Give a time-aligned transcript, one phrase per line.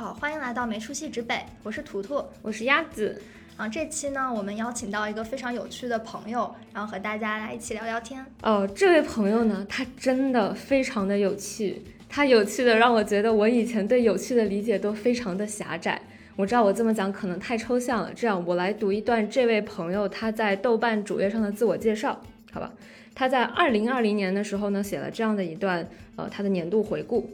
[0.00, 3.20] 好，欢迎来到没出息之北，我是图图，我是鸭子。
[3.58, 8.24] 啊，这期呢，我们邀请到一个非常有趣的朋友，然后和大家来一起聊聊天。
[8.42, 16.00] 哦，这位朋友呢，他真的非常的有趣，他有趣的让我觉得我以前对有趣的理解都非常的狭窄。
[16.34, 22.18] 我知道我这么讲可能太抽象了，这样我来读一段这位朋友他在豆瓣主页上的自我介绍，
[22.50, 22.72] 好吧？
[23.14, 25.86] 他在二零二零年的时候呢，写了这样的一段，
[26.16, 27.28] 呃，他的年度回顾。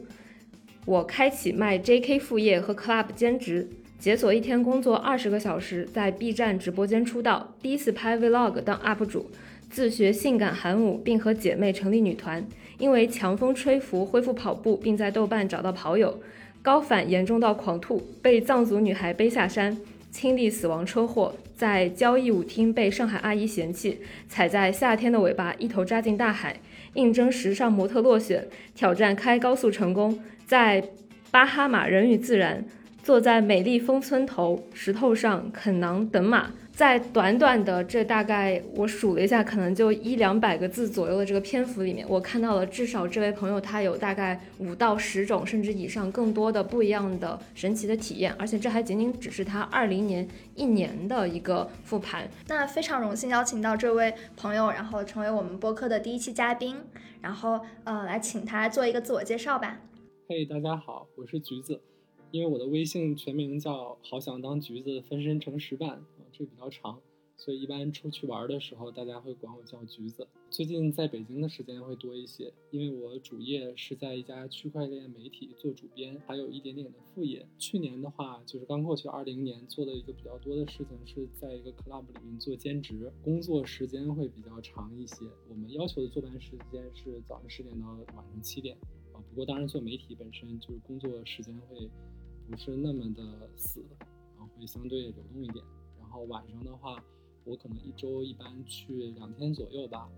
[0.87, 3.67] 我开启卖 JK 副业和 Club 兼职。
[3.99, 9.29] 解锁一天工作二十个小时，在 B 站直播间出道，第一次拍 Vlog 当 UP 主，
[9.69, 12.47] 自学性感韩舞，并和姐妹成立女团。
[12.77, 16.21] 因为强风吹拂恢复跑步，并在豆瓣找到跑友。
[16.61, 19.77] 高反严重到狂吐，被藏族女孩背下山，
[20.09, 23.97] 亲历死亡车祸，在交谊舞厅被上海阿姨嫌弃，
[24.29, 26.61] 踩在夏天的尾巴一头扎进大海。
[26.93, 30.83] 应征时尚模特落选，挑战开高速成功，在
[31.29, 32.65] 巴哈马人与自然。
[33.03, 52.27] 坐在美丽峰村头石头上啃馕等马，在短短的这大概我数了一下，可能就一两百个字左右的这个篇幅里面，我看到了至少这位朋友他有大概五到十种甚至以上更多的不一样的神奇的体验，而且这还仅仅只是他二零年一年的一个复盘。
[52.49, 56.75] 那非常荣幸邀请到这位朋友，然后成为我们播客的第一期嘉宾，
[57.21, 59.77] 然后呃来请他做一个自我介绍吧。
[60.29, 61.79] 嘿，大家好，我是橘子。
[62.31, 66.99] 因为我的微信全名叫“好想当橘子，分身成石板”，啊，这个比较长，
[67.37, 70.27] 所以一般出去玩的时候，大家会管我叫橘子。
[70.49, 77.47] 最近在北京的时间会多一些，因为我主业是在一家区块链媒体做主编，还有一点点的副业。
[77.57, 85.25] 去年的话，就是刚过去二零年，做的一个比较多的事情是在一个 club 里面做兼职，工作时间会比较长一些。
[85.49, 88.77] 我们要求的坐班时间是早上十点到晚上七点，
[89.37, 91.89] 过当然做媒体本身就是工作时间会。
[92.49, 93.21] 不是那么的
[93.57, 93.83] 死，
[94.37, 95.61] 然后会相对流动一点。
[95.99, 97.03] 然后晚上的话，
[97.43, 100.09] 我可能一周一般去两天左右吧。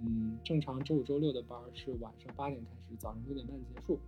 [0.00, 4.00] 嗯，正常周五、周六的班是晚上八点开始，早上六点半结束。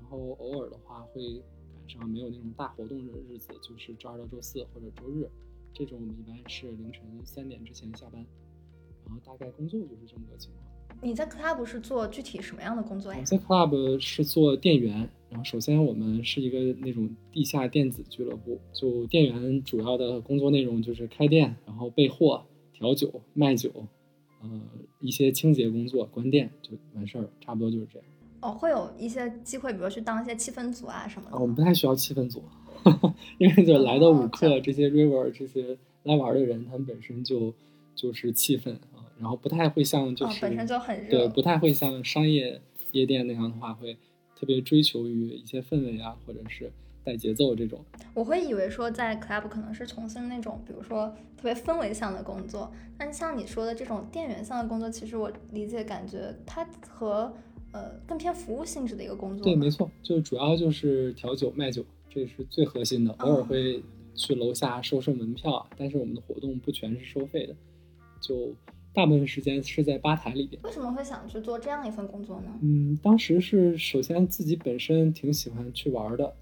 [0.00, 1.40] 然后偶尔的话会
[1.72, 5.30] 赶上没有那种大活动的日子，就是周二到周四或者周日，
[5.72, 8.26] 这种我们一般是凌晨三点之前下班。
[9.04, 10.73] 然后大概工作就是这么个情况。
[11.04, 13.18] 你在 club 是做具体什么样的工作呀？
[13.20, 15.06] 我在 club 是做店员。
[15.28, 22.42] 然后首先我们是一个那种地下电子俱乐部，就店员主要的工作内容就是开店，然后备货、
[22.72, 23.70] 调酒、卖酒，
[24.40, 24.48] 呃，
[25.00, 28.08] 一些清洁工作、关店就完事儿，差不多就是这样。
[28.40, 31.36] 哦，会有一些机会，比如去当一些气氛组啊什么的。
[31.36, 32.42] 我们不太需要气氛组，
[33.38, 37.52] 因为就来的舞客这些 river 这些来玩的人，他们本身就
[37.96, 38.93] 就是气氛啊，
[39.24, 42.60] 然后不太会像就是本身就很热，对，不太会像商业
[42.92, 43.96] 夜店那样的话会。
[44.36, 46.70] 特别追求于一些氛围啊，或者是
[47.04, 47.82] 带节奏这种。
[48.12, 52.70] 我会以为说在 club 可能是从事那种，比如说特别氛围向的工作。
[52.98, 57.32] 但像你说的这种店员向的工作，其实我理解感觉它和
[57.72, 59.44] 呃更偏服务性质的一个工作。
[59.44, 63.12] 对，没错，就主要就是调酒卖酒，这是最核心的。
[63.20, 63.82] 偶尔会
[64.16, 67.54] 去楼下收收门票，但是我们的活动不全是收费的，
[68.20, 68.52] 就。
[68.94, 70.62] 大部分时间是在吧台里边。
[70.62, 72.58] 为什么会想去做这样一份工作呢？
[72.62, 76.32] 嗯，当时是首先自己本身挺喜欢去玩的，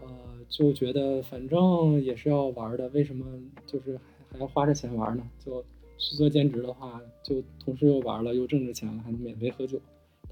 [0.00, 0.08] 呃，
[0.48, 3.26] 就觉得反正也是要玩的，为什么
[3.66, 3.98] 就是
[4.30, 5.22] 还要花着钱玩呢？
[5.44, 5.60] 就
[5.98, 9.80] 去做兼职的话，就同时又玩了，又挣着钱了，还能免费喝酒。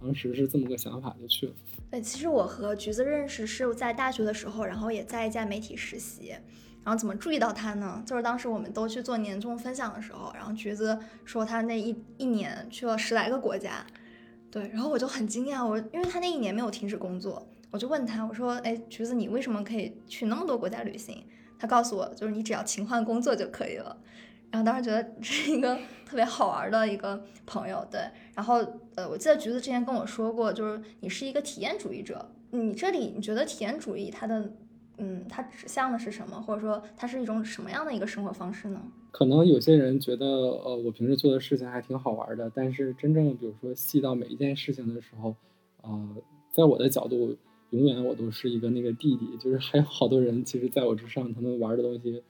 [0.00, 1.52] 当时是这么个想法，就去了。
[1.90, 6.34] 对，其实我和橘子认识是在大学的时候，然后也在一家媒体实习。
[6.86, 8.00] 然后怎么注意到他呢？
[8.06, 13.84] 就是当时我们都去做年终分享的时候，然后橘子说他那一一年去了十来个国家，
[14.52, 21.24] 对，然后我就很惊讶，我因为他那一年没有停止工作，我就问他，我说，哎，橘子你为什么可以去那么多国家旅行？
[21.58, 23.96] 他告诉我，就是你只要勤换工作就可以了。
[24.52, 28.00] 然后当时觉得这是一个特别好玩的一个朋友，对。
[28.36, 28.64] 然后
[28.94, 34.52] 呃，我记得橘子之前跟我说过，就是你是一个体验主义者，你这里你觉得体验主义它的？
[34.98, 38.80] 嗯，它指向的是什么，或者说它是一种什么样的一个生活方式呢？
[39.10, 45.34] 可能有些人觉得，呃，我平时做的事情还挺好玩的，但是真正比如说细到每一件事情的时候，
[45.82, 46.16] 呃，
[46.50, 47.36] 在我的角度，
[47.70, 52.22] 永远我都是一个那个弟弟，就是还有好多人其实在我之上，他们玩的东西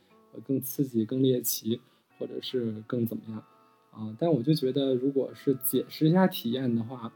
[0.44, 1.80] 更刺激、更猎奇，
[2.18, 3.42] 或者是更怎么样
[3.90, 4.16] 啊？
[4.18, 7.12] 但我就觉得，如果是解释一下体验的话，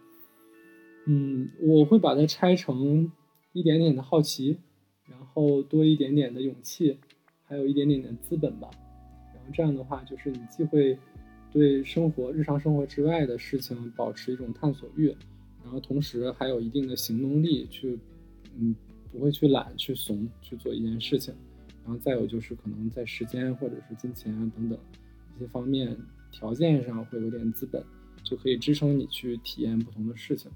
[1.07, 3.11] 嗯，我会把它拆成
[3.53, 4.59] 一点点的好奇。
[5.41, 6.99] 后多一点点的勇气，
[7.45, 8.69] 还有一点点的资本吧。
[9.35, 10.99] 然后这样的话，就是你既会
[11.51, 15.09] 对生活、日常生活之外的事情保持一种探索欲，
[15.65, 17.99] 然后同时还有一定的行动力去，
[18.59, 18.75] 嗯，
[19.11, 21.33] 不会去懒、去怂去做一件事情。
[21.83, 24.79] 然后再有就是可能在时间或者是金钱啊等等
[25.35, 25.97] 一些方面
[26.31, 27.83] 条件上会有点资本，
[28.23, 30.51] 就可以支撑你去体验不同的事情。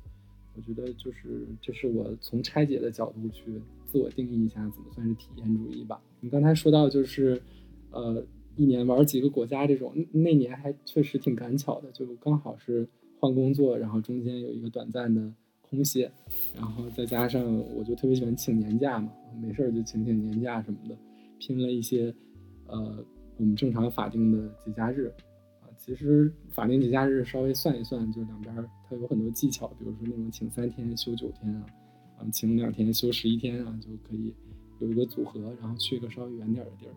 [0.54, 3.60] 我觉得就是这是我从拆解的角度去
[3.94, 6.02] 自我定义一下，怎么算是体验主义吧。
[6.18, 7.40] 你刚才说到就是，
[7.92, 8.26] 呃，
[8.56, 12.88] 一年玩几个国家这种，那年还确实挺赶巧的，就刚好是
[13.20, 16.10] 换工作，然后中间有一个短暂的空歇，
[16.56, 20.98] 然后再加上我就特别喜欢请年假嘛，没事儿就请请年假什么的，
[21.38, 22.12] 拼了一些，
[22.66, 22.98] 呃，
[23.36, 25.14] 我们正常法定的节假日。
[25.76, 28.52] 其实法定节假日稍微算一算，就是两边
[28.88, 31.66] 它有很多技巧，比如说那种请三天休九天啊，
[32.32, 34.34] 请两天休十一天啊，就可以
[34.80, 36.94] 有一个组合，然后去一个稍微远点的地儿，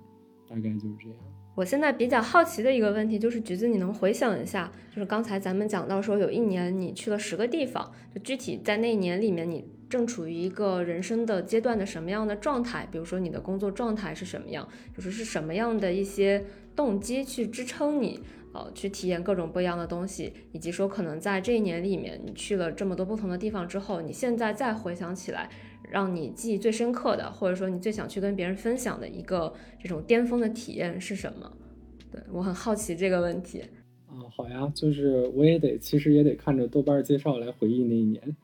[0.49, 1.17] 大概就是这样。
[1.55, 12.87] 我现在比较好奇的一个问题就是，橘子，你能回想一下，就是刚才咱们讲到说有一年你去了十个地方，就具体在那一年里面，你正处于一个人生的阶段的什么样的状态？
[12.91, 16.45] 比如说你的工作状态是什么样，就是是什么样的一些
[16.75, 18.19] 动机去支撑你？
[18.57, 25.47] 呃，去体验各种不一样的东西，以及说可能在这一年里面，你去了这么多不同的地方之后，你现在再回想起来，
[25.91, 31.51] 让你记忆最深刻的，或者说你最想去跟别人分享的一个这种巅峰的体验是什么？
[32.11, 33.61] 对我很好奇这个问题。
[34.07, 38.35] 啊，好呀，就是我也得，其实也得看着豆瓣介绍来回忆那一年，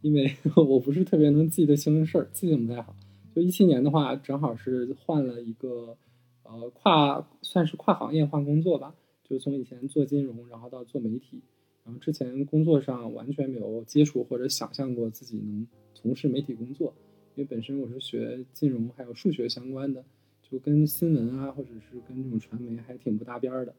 [0.00, 2.96] 因为 我不是特别能记得清事儿，记性不太好。
[3.32, 5.96] 就一七年的话，正好是换了一个，
[6.42, 8.94] 呃，跨算是跨行业换工作吧。
[9.30, 11.40] 就从以前做金融，然后到做媒体，
[11.84, 16.92] 然后之前工作上完全没有接触或者想象过自己能从事媒体工作，
[17.36, 20.04] 因为本身我是学金融还有数学相关的，
[20.42, 23.72] 就跟新闻啊或者是跟这种传媒还挺不搭边儿的。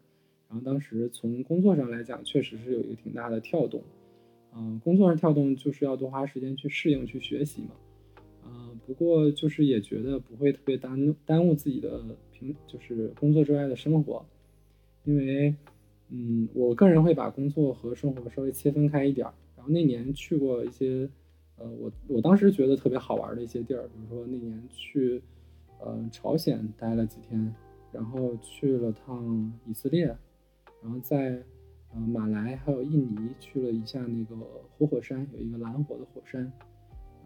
[0.48, 3.84] 然后当时从工作上来讲，确实是有一个挺大的跳动，
[4.56, 7.72] 嗯，工作上跳动就是要多花时间去适应去学习嘛，
[8.46, 12.02] 嗯，不过就是也觉得不会特别耽耽误自己的
[12.32, 14.26] 平就是工作之外的生活。
[15.04, 15.56] 因为，
[16.10, 19.34] 嗯，我个人会把工作和生活稍微切分开一点儿。
[19.56, 21.10] 然后那年去过一些，
[21.58, 25.22] 呃，我我当时觉得特别好玩的一些地儿，比如说那年去，
[25.80, 27.54] 呃，朝鲜待了几天，
[27.92, 30.06] 然后去了趟以色列，
[30.82, 31.42] 然后在，
[31.94, 34.36] 呃，马来还有印尼去了一下那个
[34.78, 36.52] 活火山，有一个蓝火的火山，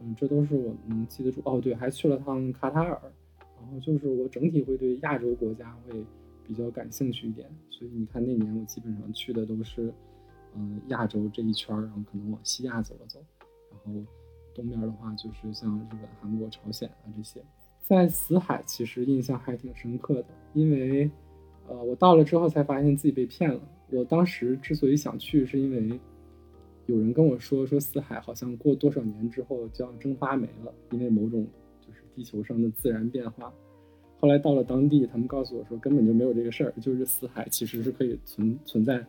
[0.01, 1.42] 嗯，这都是我能记得住。
[1.45, 3.01] 哦，对，还去了趟卡塔尔，
[3.39, 6.04] 然后就是我整体会对亚洲国家会。
[6.47, 9.94] 比较感兴趣一点，所以你看那年我基本上去的都是，
[10.56, 13.19] 嗯，亚洲这一圈，然后可能往西亚走了走，
[13.71, 14.01] 然后
[14.53, 17.44] 东边的话就是像日本、韩国、朝鲜啊这些。
[17.81, 21.09] 在死海其实印象还挺深刻的，因为，
[21.68, 23.62] 呃，我到了之后才发现自己被骗了。
[23.92, 26.00] 我当时之所以想去，是因为
[26.88, 31.45] 有人跟我说，说死海好像过多少年之后就要蒸发没了，因为某种
[31.80, 33.53] 就是地球上的自然变化。
[34.18, 39.06] 后来到了当地，他们告诉我说根本就没有这个事儿，就是死海其实是可以存存在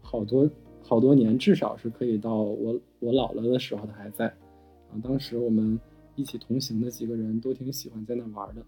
[0.00, 0.48] 好多
[0.82, 4.26] 好多年，至少是可以到我我老了的时候它还在。
[4.26, 5.80] 啊，当时我们
[6.14, 8.64] 一起同行的几个人都挺喜欢在那玩的，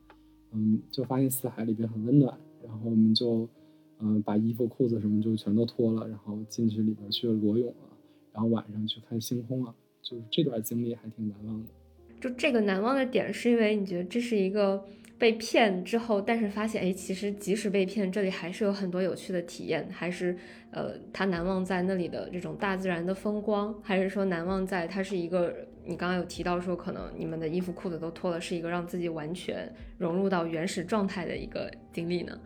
[0.53, 3.47] 嗯，就发现死海里边很温暖，然后我们就
[4.01, 7.97] 嗯把衣服裤子什么就全都脱了，然后进去里边去裸泳了，
[8.33, 11.69] 然后晚上去看星空啊，就是这段经历还挺难忘的。
[12.21, 14.83] 就这个难忘的点是因为你觉得这是一个。
[15.25, 20.37] 被骗之后，但是发现，哎，其实即使被骗，这里还是有很多有趣的体验，还是，
[20.71, 29.67] 呃，他难忘在那里的这种大自然的风光，还是说难忘在它是一个，你刚刚有提到说，可能你们的衣服裤子都脱了，是一个让自己完全
[29.97, 32.39] 融入到原始状态的一个经历呢？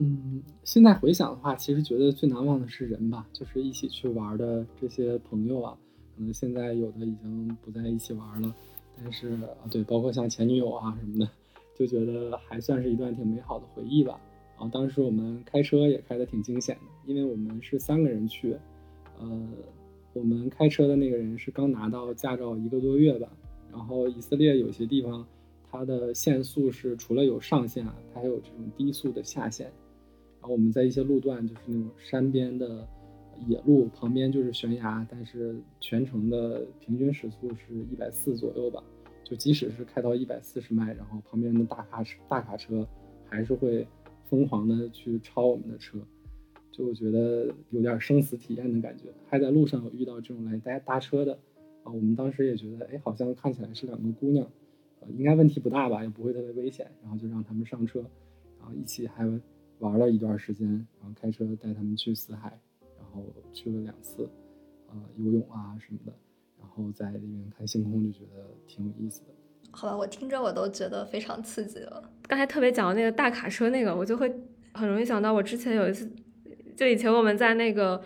[0.00, 5.78] 嗯，现在回想的话，其实觉得最难忘的是人吧，就是一起去玩的这些朋友啊，
[6.16, 8.52] 可能现在有的已经不在一起玩了，
[9.00, 9.28] 但是
[9.62, 11.30] 啊，对，包括像前女友啊什么的。
[11.80, 14.20] 就觉得还算是一段挺美好的回忆吧。
[14.54, 18.54] 然后当时我们开车也开得挺惊险的，因为我们是三个人去。
[19.18, 19.48] 呃，
[20.12, 23.26] 我们开车的那个人是刚拿到驾照一个多月吧。
[23.72, 25.26] 然后以色列有些地方，
[25.70, 27.82] 它的限速是除了有上限，
[28.12, 29.72] 它还有这种低速的下限。
[30.40, 32.86] 然后我们在一些路段，就是那种山边的
[33.46, 38.84] 野路，旁边就是悬崖，但是全程的平均时速是一百四左右吧。
[39.30, 42.84] 就即使是开到一百四十迈，然后旁边的大卡车、大卡车
[43.24, 43.86] 还是会
[44.24, 46.00] 疯狂的去超我们的车，
[46.72, 49.04] 就我觉得有点生死体验的感觉。
[49.28, 51.38] 还在路上有遇到这种来搭搭车的
[51.84, 54.44] 啊，我们当时也觉得，哎，好像看起来是两个姑娘，
[54.98, 56.90] 呃，应该问题不大吧，也不会特别危险。
[57.00, 58.00] 然后就让他们上车，
[58.58, 59.24] 然后一起还
[59.78, 60.66] 玩了一段时间，
[60.98, 62.60] 然后开车带他们去死海，
[62.98, 64.28] 然后去了两次，
[64.88, 66.12] 呃，游泳啊什么的。
[66.60, 69.26] 然后在里面看星空就觉得挺有意思的。
[69.72, 72.02] 好吧，我听着我都觉得非常刺激了。
[72.26, 74.32] 刚才特别讲的那个大卡车那个，我就会
[74.72, 76.10] 很容易想到我之前有一次，
[76.76, 78.02] 就以前我们在那个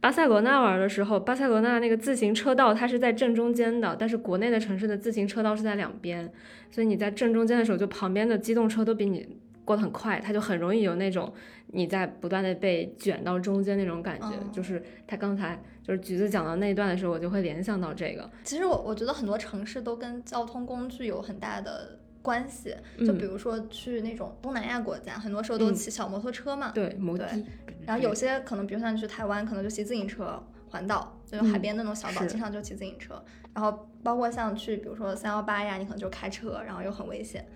[0.00, 6.32] 巴塞罗那玩的时候，巴塞罗那那个自行车道它是在正中间的，但是国内的城市的自行车道是在两边，
[6.70, 11.30] 所以你在正中间的时候，就旁边的机动车都比你过得很快，它就很容易有那种
[11.66, 14.26] 你在不断的被卷到中间那种感觉。
[14.28, 18.30] 哦就是他刚才就是橘子讲到那一段的时候，我就会联想到这个。
[18.44, 26.72] 其实我我觉得很多城市都跟交通工具有很大的关系，就嗯比如说去那种东南亚国家，很多时候都嗯骑小摩托车嘛。
[26.74, 27.44] 对，摩的对。
[27.84, 33.22] 然后有些可能，比如像你去台湾，可能就骑自行车环岛，就是海嗯边那种小岛，是经常就骑自行车。
[33.54, 37.46] 然后包括像去，比如说三幺八呀，你可能就开车，然后又很危险。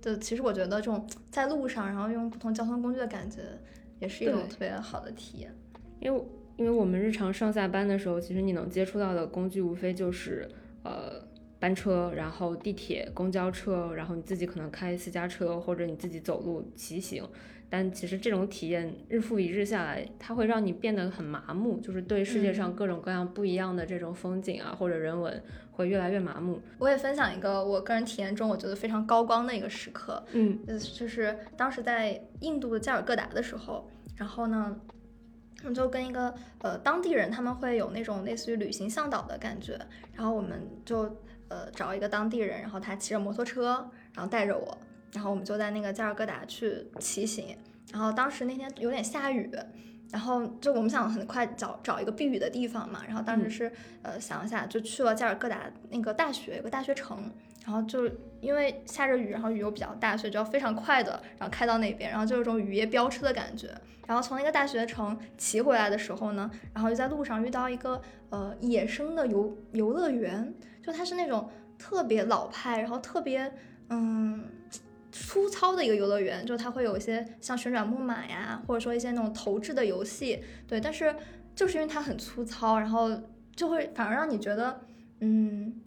[0.00, 3.42] 就其实我觉得这种在路上，然后用不同交通工具的感觉，
[3.98, 5.54] 也是一种特别好的体验。
[6.00, 6.22] 因为
[6.56, 10.48] 因为我们日常上下班的时候，其实你能接触到的工具无非就是
[10.82, 11.22] 呃
[11.58, 17.22] 班车，然后地铁、公交车，然后你自己可能开私家车或者你自己走路骑行。
[17.70, 26.60] 但其实这种体验日复一日下来，它会让你变得很麻木，就是对世界上各种各样不一样的这种风景啊或者人文会越来越麻木。
[26.78, 34.76] 我也分享一个我个人体验中我觉得非常高光的一个时刻，嗯呃，就是当时在印度的加尔各答的时候，然后呢，
[35.60, 39.78] 我们就跟一个呃当地人，他们会有那种类似于旅行向导的感觉，
[40.14, 41.02] 然后我们就
[41.48, 44.76] 呃找一个当地人，然后他骑着摩托车，然后带着我，
[45.12, 47.56] 然后我们就在那个加尔各答去骑行，
[47.92, 49.50] 然后当时那天有点下雨。
[50.12, 57.30] 然后就我们想很快找找一个避雨的地方嘛，然后当时嗯是、呃想一下就去了加尔各答那个大学，有个大学城，
[57.64, 63.68] 然后就因为下着雨，然后雨又比较大，所以就要非常快的，然后开到那边，然后就有种雨夜飙车的感觉。
[64.08, 70.52] 然后从那个大学城骑回来的时候呢，然后就在路上遇到一个呃野生的游游乐园，
[70.82, 71.48] 就它是那种
[71.78, 73.52] 特别老派，然后特别
[73.90, 74.44] 嗯。
[75.12, 80.80] 粗糙的一个游乐园，就它会有一些像旋转木马呀，或者说一些那种投掷的游戏，对。
[80.80, 81.14] 但是
[81.54, 83.10] 就是因为它很粗糙，然后
[83.54, 84.80] 就会反而让你觉得，
[85.20, 85.80] 嗯，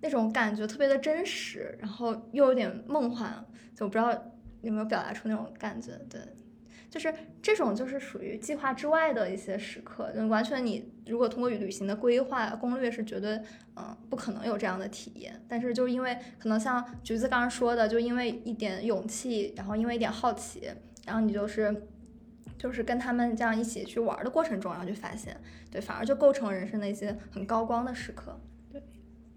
[0.00, 3.44] 那种感觉特别的真实，然后又有点梦幻，
[3.74, 4.10] 就不知道
[4.62, 6.20] 有没有表达出那种感觉，对。
[6.90, 13.40] 就是这种，就是属于计划之外的一些时刻，就完全你如果通过旅行的规划攻略是绝对，
[13.76, 15.40] 嗯，不可能有这样的体验。
[15.46, 20.70] 但是就因为可能像橘子刚刚说的，就因为一点勇气，然后因为一点好奇，
[21.06, 21.82] 然后你就是
[22.56, 25.36] 就是跟他们这样一起去玩的过程中，然后就发现，
[25.70, 28.40] 对，反而就构成人生的一些很高光的时刻。
[28.72, 28.82] 对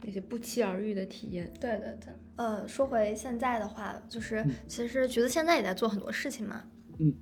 [0.04, 1.52] 那些不期而遇的体验。
[1.60, 6.64] 对对对，呃，说回现在的话，就是嗯其实橘子现在也在做很多事情嘛，
[6.98, 7.14] 嗯，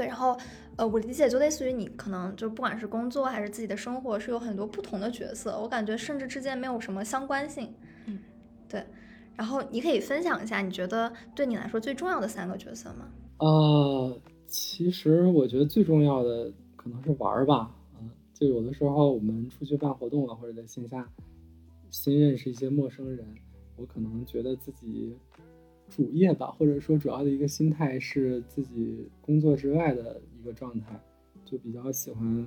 [0.00, 0.34] 对，然后
[0.76, 7.70] 呃，我理解就类似于你可能就不管是工作还是自己的生活，是有很多不同的角色，我感觉甚至之间没有什么相关性，
[8.06, 8.18] 嗯，
[8.66, 8.82] 对，
[9.36, 13.10] 然后你可以分享一下，你觉得对你来说最重要的三个角色吗？
[13.40, 21.06] 呃，其实我觉得最重要的可能是玩儿吧，嗯、就有的时候我们出去办活动了，或者在线下
[21.90, 23.22] 新认识一些陌生人，
[23.76, 25.14] 我可能觉得自己
[25.90, 30.98] 主业吧，或者说主要的一个心态是自己工作之外的一个状态，
[31.44, 32.46] 就比较喜欢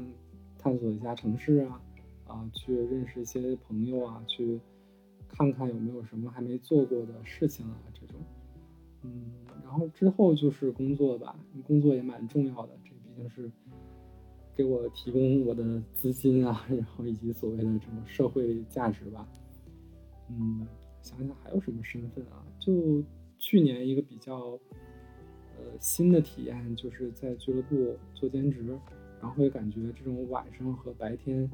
[0.57, 1.81] 探索一下城市啊，
[2.25, 4.59] 啊，去认识一些朋友啊，去
[5.27, 8.19] 看看有没有什么还没做过的事情啊，这种。
[9.03, 9.25] 嗯，
[9.63, 13.51] 然后之后就是工作吧，工作也蛮重要的，这毕竟是
[14.55, 19.27] 给我提供我的资金啊， 然后以及所谓的这种社会价值吧。
[20.29, 20.65] 嗯，
[21.01, 22.45] 想想还有什么身份啊？
[22.59, 23.03] 就
[23.43, 24.57] 去年一个比较
[25.57, 28.65] 呃新的体验，就是在俱乐部做兼职，
[29.19, 31.51] 然后会感觉这种晚上和白天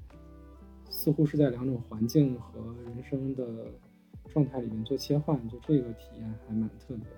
[0.91, 3.65] 似乎是在两种环境和人生的
[4.27, 7.10] 状态里面做切换，就这个体验还蛮特别的。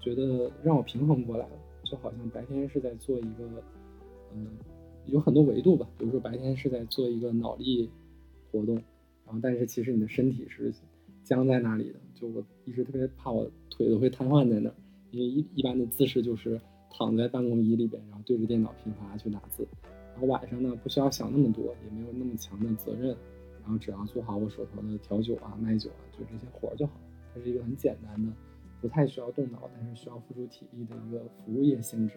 [0.00, 3.62] 觉得让我平衡过来了，就好像白天是在做一个，
[4.34, 4.48] 嗯、
[5.06, 5.88] 有很多维度吧。
[5.96, 7.88] 比如说白天是在做一个脑力
[8.50, 8.74] 活动，
[9.24, 10.74] 然后但是其实你的身体是
[11.22, 12.00] 僵在那里的。
[12.14, 14.74] 就我一直特别怕我腿都会瘫痪在那儿，
[15.10, 19.66] 因为一一般的姿势就是躺在办公椅里边，然后对着电脑频繁去打字。
[20.12, 23.16] 然后晚上呢，不需要想那么多，也没有那么强的责任，
[23.62, 26.92] 然后只要做好我手头的调酒啊、卖酒啊，就这些活儿就好。
[27.34, 28.32] 它是一个很简单的。
[28.80, 32.16] 不太需要动脑，但是需要付出体力的一个服务业性质，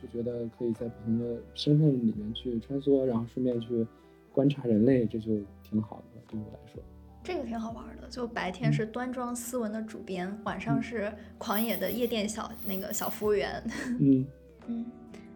[0.00, 3.84] 就觉得可以在不同的身份里面去穿梭，然后顺便去
[4.32, 6.80] 观察人类，这就挺好的，对我来说。
[7.22, 13.62] 这个挺好玩的，就白天嗯是端庄斯文的主编，晚上是狂野的夜店小那个小服务员。
[14.00, 14.26] 嗯，
[14.66, 14.86] 嗯，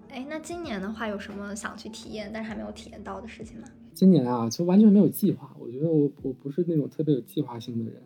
[0.08, 3.68] 哎，那今年的话有什么想去体验但是还没有体验到的事情吗？
[3.92, 5.54] 今年啊，就完全没有计划。
[5.58, 8.02] 我觉得我我不是那种特别有计划性的人，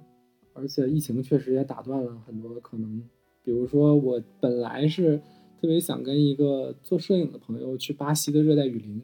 [0.53, 3.03] 而且疫情确实也打断了很多可能。
[3.43, 5.17] 比如说，我本来是
[5.59, 9.03] 特别想跟一个做摄影的朋友去巴西的热带雨林，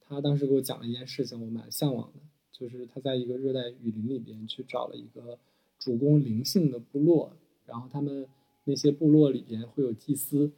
[0.00, 2.20] 他当时给我讲了一件事情，我蛮向往的，
[2.62, 5.36] 就是他在一个热带雨林里边去找了一个
[5.80, 7.32] 主攻灵性的部落，
[7.66, 8.24] 然后他们
[8.64, 10.52] 那些部落里边会有祭司，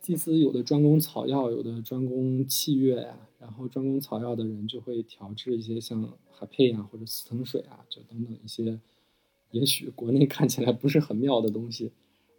[0.00, 3.26] 祭司有的专攻草药，有的专攻器乐呀。
[3.40, 8.78] 然后专攻草药的人就会调制一些像海佩啊或者死藤水啊，就等等一些，
[9.50, 11.90] 也许国内看起来不是很妙的东西，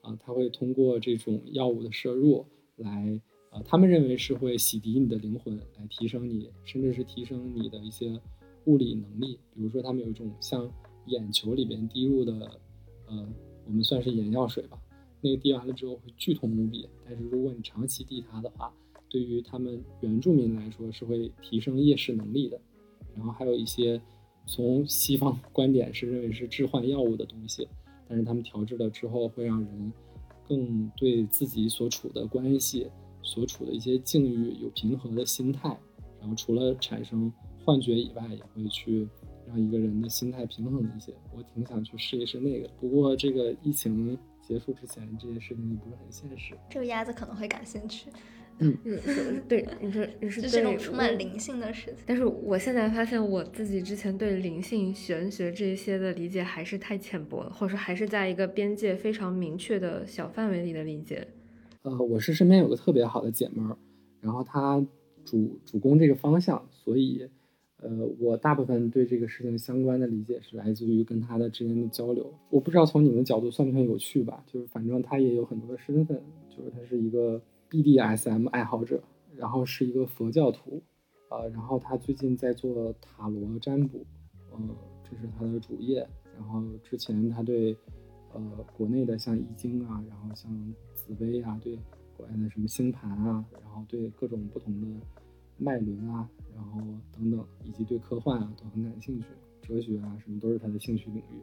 [0.02, 8.22] 啊，他会通过这种药物的摄入来，啊，他们认为是会洗涤你的灵魂，来提升你，甚至是提升你的一些
[8.66, 9.40] 物理能力。
[9.54, 10.70] 比如说，他们有一种像
[11.06, 12.60] 眼球里边滴入的，
[13.08, 13.28] 呃，
[13.66, 14.80] 我们算是眼药水吧，
[15.22, 18.74] 那个滴完了之后会剧痛无比，但是如果你长期滴它的话。
[19.10, 22.58] 对于他们原住民来说是会提升夜视能力的，
[23.14, 24.02] 然后还有一些
[24.48, 27.68] 从西方观点是认为是致幻药物的东西，
[28.08, 29.92] 但是他们调制了之后会让人
[30.48, 32.88] 更对自己所处的关系、
[33.22, 35.78] 所处的一些境遇有平和的心态，
[36.22, 37.30] 然后除了产生
[37.64, 39.08] 幻觉以外，也会去
[39.48, 41.14] 让一个人的心态平衡一些。
[41.36, 46.56] 我挺想去试一试那个，不过这个疫情结束之前，这些事情也不是很现实。
[46.70, 48.10] 这个鸭子可能会感兴趣。
[48.64, 48.78] 嗯，
[49.48, 51.96] 对，你说你是这种充满灵性的事情。
[52.06, 61.28] 但是我现在发现我自己之前对灵性、玄学这些的理解还是太浅薄了，或者说还是在一个边界非常明确的小范围里的理解。
[61.82, 63.76] 呃，我是身边有个特别好的姐妹儿，
[64.20, 64.86] 然后她
[65.26, 67.28] 主主攻这个方向，所以
[67.82, 72.34] 呃，我大部分对这个事情相关的理解是来自于跟他的之间的交流。
[72.50, 74.44] 我不知道从你们角度算不算有趣吧？
[74.48, 77.42] 就是反正他也有很多的身份，就是他是一个。
[77.72, 79.02] BDSM 爱好者，
[79.38, 80.84] 然后是一个佛教徒，
[81.30, 84.06] 呃，然后他最近在做塔罗占卜，
[84.52, 84.60] 呃，
[85.02, 86.06] 这是他的主业。
[86.38, 87.74] 然后之前他对，
[88.34, 88.42] 呃，
[88.76, 90.52] 国内的像易经啊，然后像
[90.94, 91.80] 紫薇啊，对
[92.18, 94.88] 国外的什么星盘啊，然后对各种不同的
[95.56, 96.82] 脉轮啊，然后
[97.14, 99.26] 等等，以及对科幻啊都很感兴趣，
[99.62, 101.42] 哲学啊什么都是他的兴趣领域。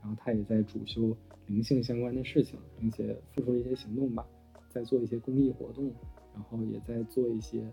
[0.00, 4.26] 然后他也在主修灵性相关的事情，并且付出了一些行动吧。
[4.68, 5.90] 在做一些公益活动，
[6.34, 7.64] 然后也在做一些，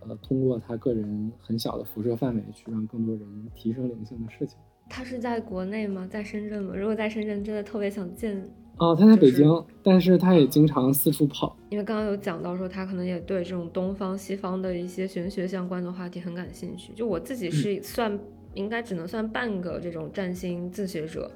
[0.00, 4.58] 呃，通过他个人很小的辐射范围去让更多人提升灵性的事情。
[4.88, 6.06] 他是在国内吗？
[6.06, 6.76] 在深圳吗？
[6.76, 8.48] 如果在深圳，真的特别想见。
[8.78, 9.46] 哦，他在北京，
[9.82, 11.56] 但是他也经常四处跑。
[11.70, 16.92] 因为刚刚有讲到说，他可能也对这种东方西方的一些玄学相关的话题很感兴趣。
[16.94, 18.18] 就我自己是算，
[18.54, 21.30] 应该只能算半个这种占星自学者。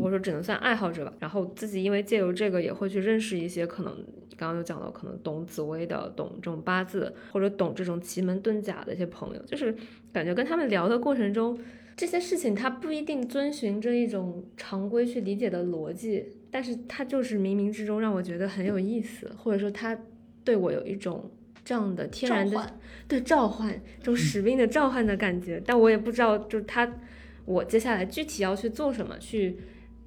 [0.00, 3.94] 或者说只能算爱好者吧，然后自己因为借由这个也会去认识一些可能
[4.34, 9.76] 刚刚有讲到可能懂紫薇的、懂这种八字或者懂这种奇门遁甲的一些朋友，就是
[10.10, 11.58] 感觉跟他们聊的过程中，
[11.94, 19.98] 这些事情他不一定遵循着一种常规去理解的逻辑，但是他就是冥冥之中让我觉得很有意思，或者说他
[20.44, 21.28] 对我有一种
[21.64, 26.88] 这样的天然的对召唤，这种使命的召唤的感觉，但我也不知道就是他
[27.44, 29.56] 我接下来具体要去做什么去。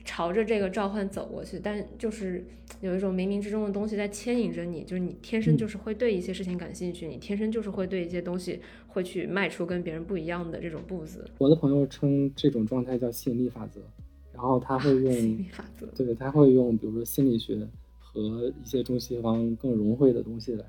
[0.10, 2.42] 朝着这个召唤走过去，但就是
[2.80, 11.26] 有一种冥冥之中的东西在牵引着你，就是你天生就是会对一些事情感兴趣，你天生就是会对一些东西会去迈出跟别人不一样的这种步子。
[11.40, 13.82] 我的朋友称这种状态叫吸引力法则，
[14.38, 15.46] 然后他会用
[15.96, 20.64] 对他会用比如说心理学和一些中西方更融汇的东西来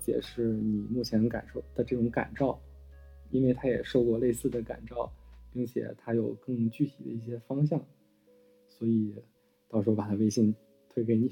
[0.00, 2.58] 解释你目前感受的这种感召，
[3.30, 5.12] 因为他也受过类似的感召，
[5.52, 7.78] 并且他有更具体的一些方向。
[8.70, 9.14] 所以，
[9.68, 10.54] 到时候把他微信
[10.88, 11.30] 推给你，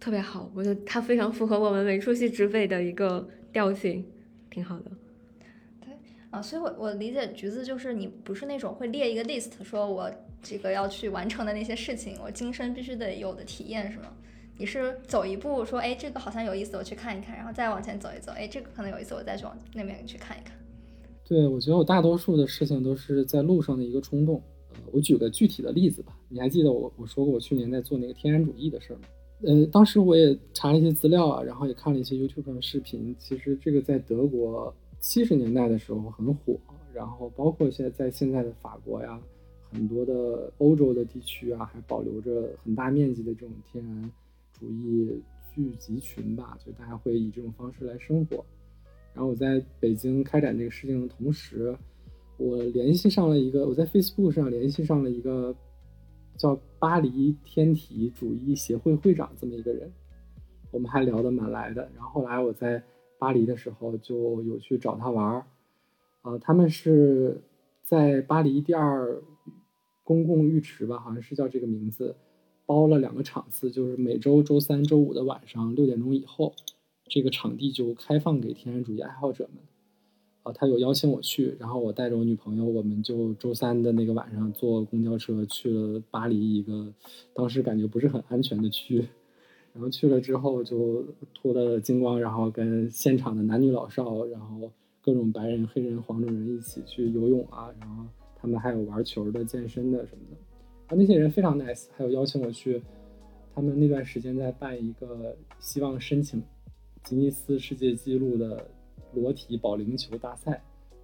[0.00, 0.50] 特别好。
[0.54, 4.02] 我觉得他非常符合我们美术系之辈的一个调性，
[4.48, 4.90] 挺好的。
[5.82, 5.92] 对
[6.30, 10.10] 啊，所以我我理解橘子就是你不是那种会列一个 list，说我
[10.42, 14.12] 这个要去完成的那些事情，我今生必须得有的体验是吗？
[14.56, 20.54] 你是走一步说，哎，这个好像有意思，我去看一看，然后再往前走一走，哎，这个可能有意思，我再去往那边去看一看。
[21.26, 24.42] 对，我觉得我大多数的事情都是在路上的一个冲动。
[24.92, 29.02] 我举个具体的例子吧，你还记得我我说过我去年在做那个天然主义的事儿吗？
[29.42, 33.14] 呃，当时我也查了一些资料啊，然后也看了一些 YouTube 上的视频。
[33.18, 36.58] 其实这个在德国七十年代的时候很火，
[36.92, 39.18] 然后包括现在在现在的法国呀，
[39.72, 44.12] 很多的欧洲的地区啊，还保留着很大面积的这种天然
[44.58, 45.22] 主义
[45.54, 48.44] 聚集群吧，就大家会以这种方式来生活。
[49.14, 51.76] 然后我在北京开展这个事情的同时。
[52.42, 55.54] 我联系上了一个，我在 Facebook 上联系上了一个
[56.38, 59.92] 叫巴黎天体主义协会会长这么一个人，
[60.70, 61.86] 我们还聊得蛮来的。
[61.94, 62.82] 然后后来我在
[63.18, 65.44] 巴黎的时候就有去找他玩儿，
[66.22, 67.42] 呃，他们是
[67.84, 69.22] 在巴黎第二
[70.10, 72.16] 公共浴池吧，好像是叫这个名字，
[72.66, 76.52] 包了两个场次，就是每周周三、周五的晚上六点钟以后，
[77.04, 79.62] 这个场地就开放给天然主义爱好者们。
[80.42, 86.92] 啊，他有邀请我去，然后我带着我女朋友，我们就周三的那个晚上坐公交车去了巴黎一个
[87.32, 89.06] 当时感觉不是很安全的区，
[89.72, 98.04] 然后去了之后就脱了精光，然后跟现场的男女老少，然后各种白人、黑人、黄种人一起去游泳啊，然后
[98.40, 100.36] 他们还有玩球的、健身的什么的，
[100.86, 102.82] 啊，那些人非常 nice，还有邀请我去，
[103.54, 106.42] 他们那段时间在办一个希望申请
[107.04, 108.66] 吉尼斯世界纪录的。
[109.12, 110.62] 裸体保龄球大赛，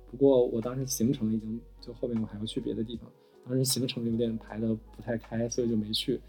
[0.09, 3.11] 不过我当时行程已经就后面我还要去别的地方，
[3.45, 6.21] 当时行程有点排的不太开，所以就没去。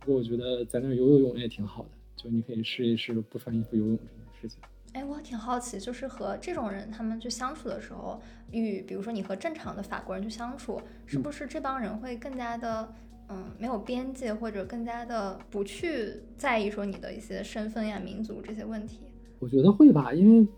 [0.00, 4.58] 不过我觉得在那儿游游泳也挺好的，就你可以试一试不穿衣服游泳这件事情。
[4.92, 12.92] 哎，我挺好奇，就是和这种人他们去相处的时候，与比如说你和正常的法国人去相处，是不是这帮人会更加的
[13.28, 18.98] 嗯没有边界，或者更加的不去在意说你的一些身份呀、民族这些问题？
[19.38, 20.48] 我觉得会吧，因为。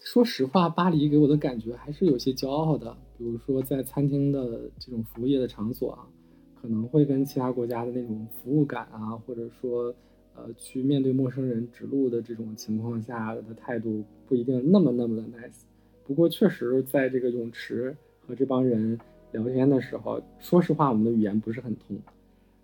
[0.00, 2.96] 说实话，巴黎给我的感觉还是有些骄傲的。
[3.18, 6.06] 比如说，在餐厅的这种服务业的场所啊，
[6.54, 9.92] 可能会跟其他国家的那种服务感啊，或者说，
[10.38, 15.62] 呃，去面对陌生人指路的这种情况下的态度，不一定那么那么的 nice。
[16.06, 17.96] 不过，确实在这个泳池
[18.26, 18.98] 和这帮人
[19.32, 21.98] 聊天的时候，说实话，我们的语言不是很通。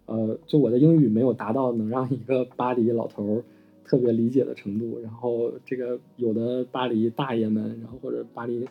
[0.07, 3.45] 呃，就我的英语没有达到能让一个巴黎老头儿。
[3.87, 8.67] 特别理解的程度，然后这个有的巴黎大爷们，然后或者巴黎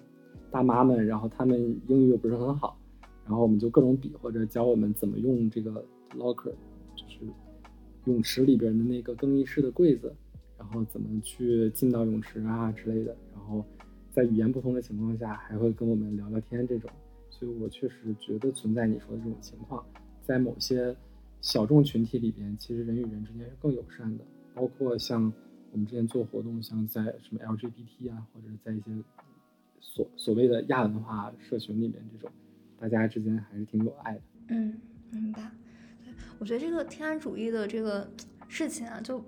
[0.50, 2.76] 大妈们，然后他们英语又不是很好，
[3.24, 5.86] 然后我们就各种比或者教我们怎么用这个
[6.18, 6.52] locker，
[8.06, 10.13] 泳池里边的那个更衣室的柜子，
[10.58, 13.66] 然后怎么去进到泳池啊之类的，然后
[14.12, 16.89] 在语言不通的情况下，还会跟我们聊聊天这种，
[17.30, 19.86] 所以我确实觉得存在你说的这种情况，
[20.22, 20.96] 在某些
[21.42, 24.24] 小众群体里边，其实人与人之间是更友善的。
[24.54, 25.34] 包括像
[25.72, 29.04] 我们之前做活动，像在什么 LGBT 啊，或者在一些
[29.80, 32.30] 所所谓的亚文化社群里面，这种
[32.80, 34.22] 大家之间还是挺有爱的。
[34.50, 35.52] 嗯，明白。
[36.34, 38.10] 对，我觉得这个天然主义的这个
[38.48, 39.24] 事情啊，就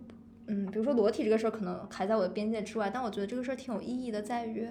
[0.47, 4.67] 嗯，比如说裸体这个事儿，可能还在我的边界之外，但我觉得这个事儿挺有意义的，在于，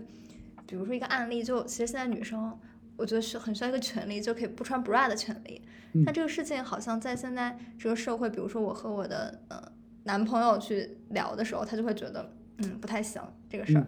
[0.67, 2.59] 比如说一个案例，就其实现在女生，
[2.97, 5.63] 我觉得是很需要一个权利，就可以不穿 bra 的权利。
[6.05, 9.73] 但这个事情好像在现在这个社会，比如说我和我的呃。
[10.07, 13.87] 男朋友去聊的时候，他就会觉得，嗯，不太行这个事儿。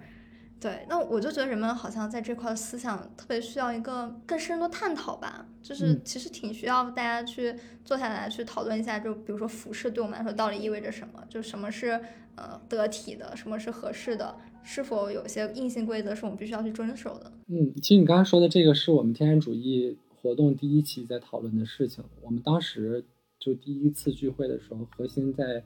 [0.59, 12.01] 对，那我就觉得人们好像在这块思想特别需要一个更深的探讨吧，就是其实挺需要大家去坐下来去讨论一下，就比如说服饰对我们来说到底意味着什么，就什么是
[12.37, 17.31] 呃得体的，什么是合适的，是否有些硬性规则是我们必须要去遵守的。
[17.49, 23.05] 嗯，其实你刚刚说的这个是我们天然主义活动第一期在讨论的事情，我们当时
[23.39, 25.63] 就第一次聚会的时候，核心在。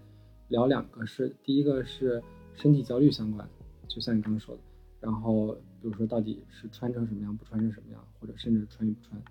[0.51, 2.21] 聊两个是，第一个是
[2.57, 3.49] 身体焦虑相关，
[3.87, 4.61] 就像你刚刚说的，
[5.01, 9.23] 然后比如说到底是穿成什么样，不穿成什么样，或者甚至穿与不穿。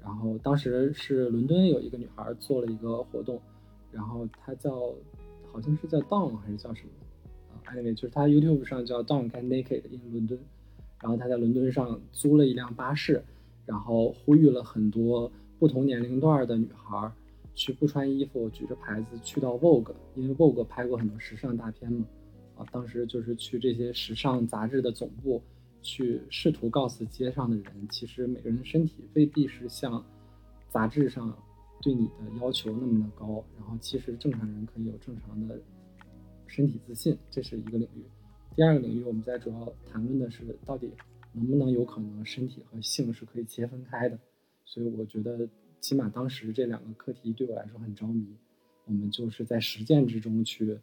[0.00, 3.40] 然后当时是伦敦有一个女孩做了一个活动，
[3.90, 4.94] 然后她叫
[5.52, 6.90] 好像是叫 Dawn 还是叫什么
[7.52, 10.38] 啊？Anyway，就是她 YouTube 上叫 Dawn Get Naked in 伦敦，
[11.00, 13.22] 然后她在伦敦上租了一辆巴士，
[13.66, 17.10] 然后呼吁了很多不同年龄段的女孩。
[17.54, 22.06] 去不穿衣服，举着牌子去到 Vogue，因为 Vogue 拍过很多时尚大片嘛，
[22.58, 25.42] 啊，当时就是去这些时尚杂志的总部，
[25.80, 30.04] 去试图告诉街上的人，其实每个人的身体未必是像
[30.68, 31.34] 杂志上
[31.80, 35.58] 对你的要求那么的高，然后其实正常人可以有正常的
[36.46, 38.02] 身体自信，这是一个领域。
[38.54, 40.90] 第二个领域，我们在主要谈论的是到底
[41.32, 44.18] 能不能有可能身体和性是可以切分开的，
[44.64, 45.48] 所以我觉得。
[45.80, 48.26] 起码当时这两个课题对我来说很着迷，
[48.86, 50.76] 我们就是在实践之中去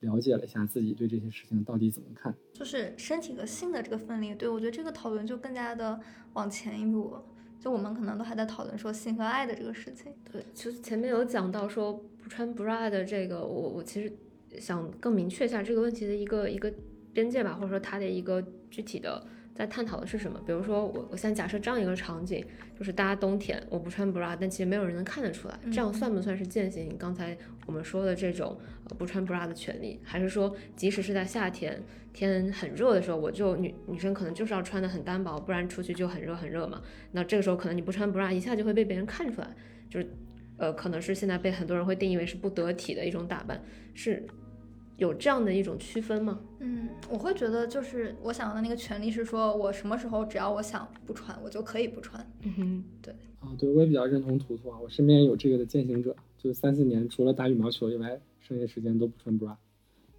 [0.00, 2.34] 了解了一下自己对这些事情到底怎么看。
[2.52, 6.00] 就是身体和性的这个分离，对我觉得这个讨论就更加的
[6.34, 7.16] 往前一步。
[7.58, 10.12] 就我们可能都还在讨论说性和爱的这个事情。
[10.30, 14.12] 对，其实前面有讲到说不穿 bra 的这个，我我其实
[14.60, 16.72] 想更明确一下这个问题的一个一个
[17.12, 19.26] 边界吧，或者说它的一个具体的。
[19.56, 20.38] 在探讨的是什么？
[20.46, 22.44] 比如说，我我现在假设这样一个场景，
[22.78, 29.98] 就是大家冬天我不穿 bra，但其实没有人能看得出来，这样算不算是践行刚才我们说的这种呃不穿 bra 的权利？
[30.04, 36.82] 还是说，即使是在夏天天很热的时候，我就女女生可能就是要穿的很单薄，不然出去就很热很热嘛？
[37.12, 39.48] 那这个时候可能你不穿 bra，一下就会被别人看出来，
[39.88, 40.06] 就是
[40.58, 43.62] 呃可能是现在被很多人会定义为是不得体的一种打扮，
[43.94, 44.26] 是
[44.96, 46.40] 有这样的一种区分吗？
[46.60, 52.24] 嗯，我会觉得就是我想要的那个权利是说，我什么时候只要我想不穿，我就可以不穿。
[52.42, 59.54] 嗯哼，对啊，对我也比较认同图图啊，我身边有这个的践行者，就是三四年除了打羽毛球以外，剩下时间都不穿 bra，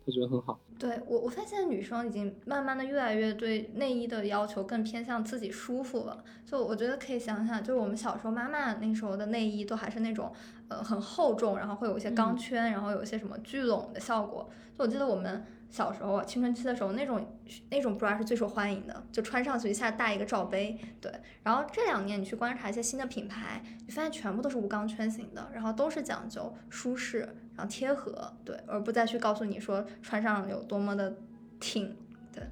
[0.07, 0.57] 他觉得很好。
[0.79, 6.23] 对我，我发现女生已经慢慢的越来越对内衣的要求更偏向自己舒服了。
[6.45, 10.31] 就我觉得可以想想，就是我们小时候妈妈那时候的内衣都还是那种
[10.69, 14.49] 呃很厚重，然后会有一些钢圈，然后有一些什么聚拢的效果。
[14.77, 17.25] 就我记得我们小时候青春期的时候，那种
[17.69, 20.79] 那种 bra 是最受欢迎的，就穿上去一下带一个罩杯。
[21.01, 21.11] 对，
[21.43, 31.13] 然后这两年你去观察一些新的品牌，你发现全部都是无钢圈型的，然后都是讲究舒适，然后贴合，对，而不再去告诉你说穿上有多么的
[31.59, 31.93] 挺，
[32.31, 32.43] 对。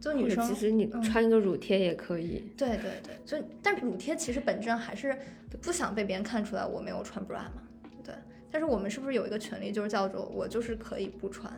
[0.00, 2.50] 就女生其实你嗯穿一个乳贴也可以。
[2.56, 5.16] 对对对，就但乳贴其实本质上还是
[5.62, 7.62] 不想被别人看出来我没有穿 bra 嘛，
[8.02, 8.14] 对。
[8.50, 11.52] 但是我们是不是有一个权利，就是叫做我就是可以不穿？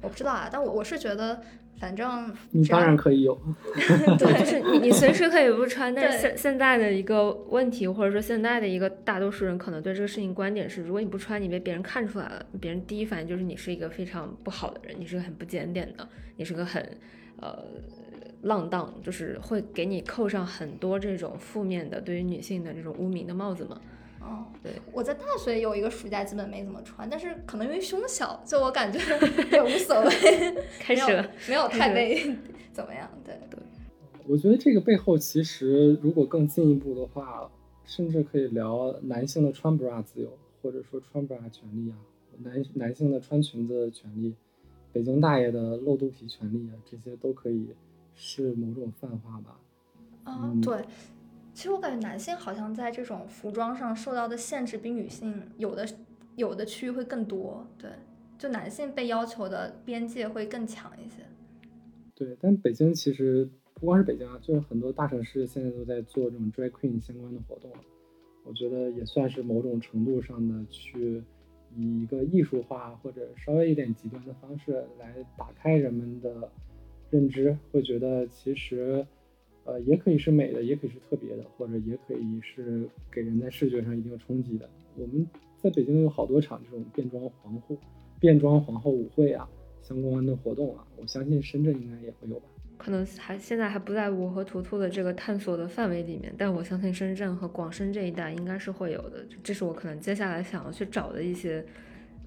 [0.00, 1.42] 我不知道啊，但我我是觉得，
[1.78, 3.38] 反正你当然可以有，
[4.18, 16.82] 对，就是你你随时可以不穿，但是现现在的一个问题，或者说现在的一个大多数人可能对这个事情观点是，如果你不穿，你被别人看出来了，别人第一反应就是你是一个非常不好的人，你是个很不检点的，你是个很
[17.40, 17.64] 呃
[18.42, 23.80] 浪荡，就是会给你扣上很多这种负面的对于女性的这种污名的帽子嘛。
[24.24, 28.98] 哦，对，我在大学有一个暑假基本没怎么穿，但是可能因为胸小，就我感觉
[29.52, 32.34] 也无所谓， 开始了，没有太被
[32.72, 33.60] 怎么样，对对。
[34.26, 37.50] 我觉得这个背后其实如果更进一步的话，
[37.84, 40.30] 甚至可以聊男性的穿 bra 自由，
[40.62, 41.96] 或者说穿 bra 权利啊，
[42.42, 44.34] 男男性的穿裙子的权利，
[44.94, 47.68] 北京大爷的露肚皮权利啊，这些都可以
[48.14, 49.60] 是某种泛化吧。
[50.24, 50.78] 啊、嗯对，
[51.54, 55.86] 其实我感觉男性好像在这种服装上受到的限制比女性有的
[56.34, 57.88] 有的区域会更多，对，
[58.36, 61.22] 就男性被要求的边界会更强一些。
[62.16, 67.70] 对，但北京其实不光是北京啊，就是很多大城市现在都在做这种 drag queen 相关的活动。
[68.44, 71.22] 我觉得也算是某种程度上的去
[71.76, 76.50] 以一个艺术化或者稍微有点极端的方式来打开人们的
[77.10, 79.06] 认知，会觉得其实
[79.64, 84.68] 呃也可以是美的，也可以是特别的，或者也可以是给人在视觉上一定冲击的。
[84.96, 85.26] 我们
[85.62, 87.76] 在北京有好多场这种变装皇后、
[88.20, 89.48] 变装皇后舞会啊，
[89.82, 92.46] 相关的活动啊，我相信深圳应该也会有吧。
[92.76, 101.64] 可能还现在还不在我和图图的这个探索的范围里面，但我相信深圳和广深这一带应该是会有的，这是我可能接下来想要去找的一些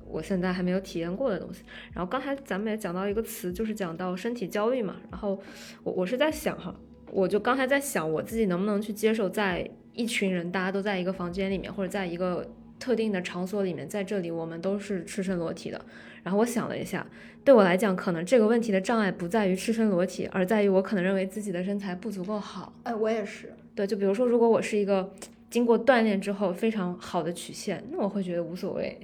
[0.09, 1.63] 我现在还没有体验过的东西。
[1.93, 5.39] 然后刚才咱们也讲到一个词，就是讲到身体焦虑嘛，然后
[5.83, 6.73] 我我是在想哈，
[7.11, 12.47] 我就刚才在想我自己能不能去接受，在一群人大家都在一个房间里面，或者在一个
[12.79, 15.81] 特定的场所里面，在这里我们都是赤身裸体的。
[16.23, 17.07] 然后我想了一下，
[17.45, 22.73] 对我来讲，可能这个问题的障碍不在于赤身裸体，而在于我可能认为自己的身材不足够好。
[22.83, 25.13] 哎，我也是，对，就比如说，如果我是一个
[25.49, 28.99] 经过锻炼之后非常好的曲线，那我会觉得无所谓。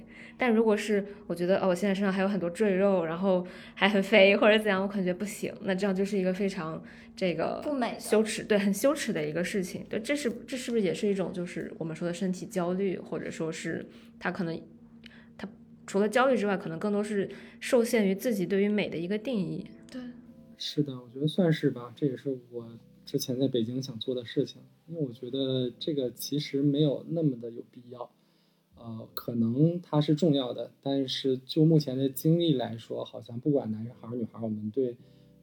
[0.46, 5.54] 但如果是我觉得哦，我现在身上还有很多赘肉，然后还很肥或者怎样，我感觉不行。
[5.62, 6.84] 那这样就是一个非常
[7.16, 9.86] 这个不美羞耻，对，很羞耻的一个事情。
[9.90, 13.86] 对，这是这是不是也是一种就是我们说的身体焦虑，或者说是
[14.20, 14.62] 他可能
[15.38, 15.48] 他
[15.88, 17.30] 除了焦虑之外，可能更多是
[17.62, 19.66] 受限于自己对于美的一个定义。
[19.90, 20.02] 对，
[20.58, 22.68] 是的，我觉得算是吧，这也是我
[23.06, 28.12] 之前在北京想做的事情，因为我觉得这个其实没有那么的有必要，
[28.76, 34.96] 呃，可能它是重要的，但是就目前的经历来说，好像不管男孩儿女孩，我们对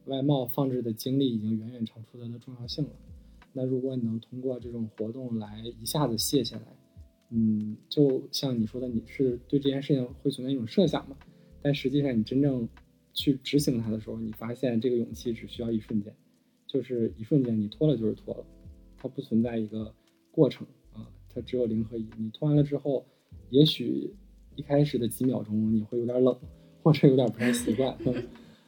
[0.05, 2.91] 外貌放置的精力已经远远超出它的重要性了。
[3.53, 6.63] 那如果你能通过这种活动来一下子卸下来，
[7.31, 11.17] 嗯，就像你说的，你是对这件事情会存在一种设想嘛？
[11.61, 12.67] 但实际上你真正
[13.13, 16.15] 去执行它的时候，你发现这个勇气只需要一瞬间，
[16.67, 18.45] 就是一瞬间你脱了就是脱了，
[18.97, 19.93] 它不存在一个
[20.31, 22.07] 过程啊，它只有零和一。
[22.17, 23.05] 你脱完了之后，
[23.51, 24.11] 也许
[24.55, 26.35] 一开始的几秒钟你会有点冷，
[26.81, 27.95] 或者有点不太习惯，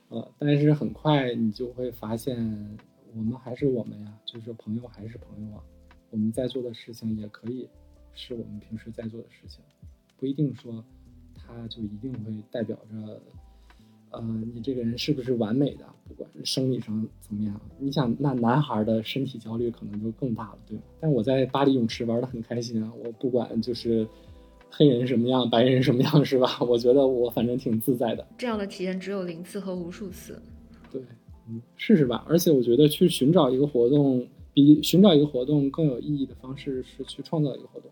[0.09, 2.77] 呃，但是很快你就会发现，
[3.15, 5.63] 我们还是我们呀，就是朋友还是朋友啊，
[6.11, 7.67] 我们在做的事情也可以
[8.13, 9.63] 是我们平时在做的事情，
[10.17, 10.83] 不一定说
[11.33, 13.21] 他就一定会代表着。
[14.15, 14.21] 呃，
[14.53, 15.83] 你这个人是不是完美的？
[16.07, 20.83] 不管生理上怎么样，你想，那男孩的身体焦虑可能就更大了，对吗？
[20.99, 24.07] 但我在巴黎泳池玩的很开心啊，我不管就是
[24.75, 26.57] 黑人什么样，白人什么样，是吧？
[26.67, 28.27] 我觉得我反正挺自在的。
[28.35, 30.41] 这样的体验只有零次和无数次。
[30.91, 30.99] 对，
[31.47, 32.25] 嗯，试试吧。
[32.27, 37.91] 而且我觉得去寻找一个活动，比寻找一个活动更有意义的方式是去创造一个活动。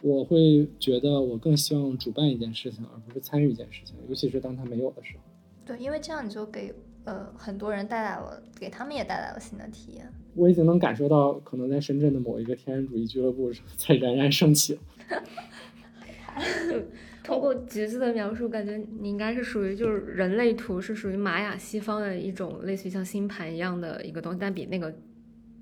[0.00, 5.22] 我会觉得我更希望主办一件事情，而不是参与一件事情，尤其是当它没有的时候。
[5.66, 6.72] 对，因为这样你就给
[7.04, 10.10] 呃很多人带来了，给他们也带来了新的体验。
[10.34, 14.80] 我已经能感受到，可能在深圳的某一个天然主义俱乐部在冉冉升起了。
[17.28, 24.96] 通过橘子的描述，感觉你应该是属于就是人类图是属于玛雅西方的一种类似于像星盘一样的一个东西，但比那个，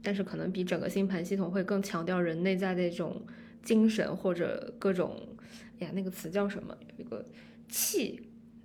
[0.01, 3.21] 但是可能比整个星盘系统会更强调人内在的一种
[3.65, 5.21] 精神或者各种，
[5.81, 6.73] 哎呀，那个词叫什么？
[6.99, 7.27] 一个
[7.69, 8.21] 气，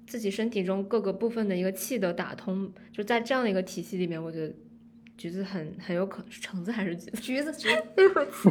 [0.06, 4.54] 自己身体中各个部分的一个气的打通，就在这样的一个体系里面，我觉得。
[5.17, 7.21] 橘子很很有可能是橙子还是橘子？
[7.21, 8.50] 橘子，橘子，对不起，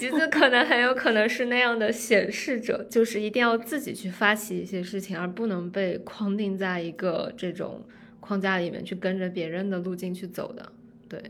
[0.00, 7.84] 橘子可能很有可能是那样的显示者，就是一定要自己去发起一些事情，而不能被框定在一个这种
[8.18, 10.72] 框架里面去跟着别人的路径去走的。
[11.08, 11.22] 对，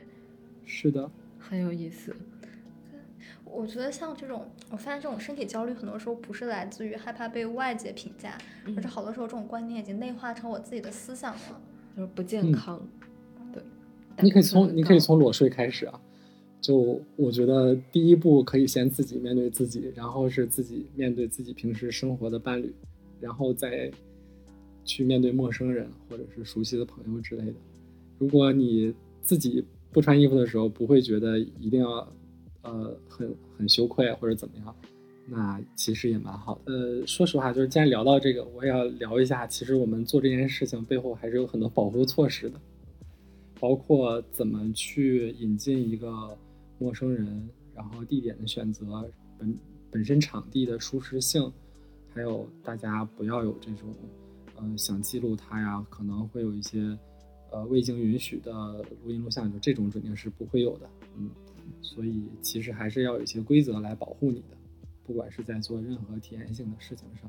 [0.65, 2.17] 是的，很有意思。
[3.45, 8.39] 我觉得像这种，我发现这种身体焦虑，很多时候不是来自于害怕被外界评价，
[8.77, 11.61] 而是好多时候这种观念已经内化成我自己的思想了，
[11.97, 12.81] 就是不健康。
[14.23, 16.01] 你可以从你可以从裸睡开始啊，
[16.61, 22.73] 就我觉得第一步可以先自己面对自己，然后是自己面对自己平时生活的伴侣，
[23.21, 23.91] 然后再
[24.85, 27.55] 去面对陌生人或者是熟悉的朋友之类的。
[28.19, 32.07] 如果你自己不穿衣服的时候不会觉得一定要
[32.63, 34.75] 呃很很羞愧或者怎么样，
[35.27, 36.73] 那其实也蛮好的。
[36.73, 42.61] 呃，说实话，就是既然聊到这个，我也要聊一下，其实我们做这件事情背后还是有很多保护措施的。
[43.61, 46.37] 包括怎么去引进一个
[46.79, 49.07] 陌生人，然后地点的选择，
[49.39, 49.55] 本
[49.91, 51.53] 本身场地的舒适性，
[52.09, 53.95] 还有大家不要有这种，
[54.57, 56.99] 呃，想记录他呀，可能会有一些，
[57.51, 58.53] 呃，未经允许的
[59.05, 61.29] 录音录像，就这种肯定是不会有的，嗯，
[61.83, 64.57] 所以其实还是要有一些规则来保护你的，
[65.05, 67.29] 不管是在做任何体验性的事情上，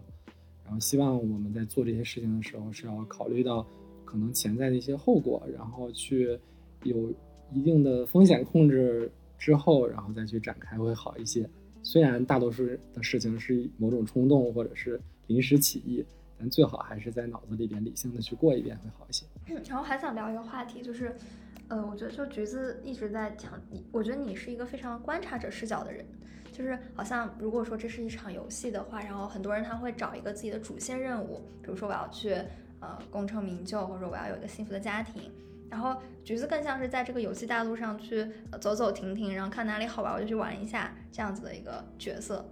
[0.63, 3.67] 然后希望我们在做这些事情的时候是要考虑到。
[4.11, 6.37] 可能潜在的一些后果，然后去
[6.83, 7.09] 有
[7.53, 11.49] 一定的风险控制之后，然后再去展开会好一些。
[11.81, 16.05] 虽然大多数的事情是某种冲动或者是临时起意，
[16.37, 19.25] 但最好还是在脑子里边理性的去过一遍会好一些。
[19.65, 21.15] 然后还想聊一个话题，就是，
[21.69, 23.53] 呃，我觉得就橘子一直在讲，
[23.93, 26.05] 我觉得你是一个非常观察者视角的人，
[26.51, 32.35] 就是好像如果说这是一场游戏的话，然后很多人他会找一个自己的主线任务，比如说我要去。
[32.81, 35.31] 呃，功成名就，或者我要有一个幸福的家庭。
[35.69, 38.27] 然后橘子更像是在这个游戏大陆上去
[38.59, 42.45] 走走停停，然后看哪里好玩我就去玩一下这样子的一个角色。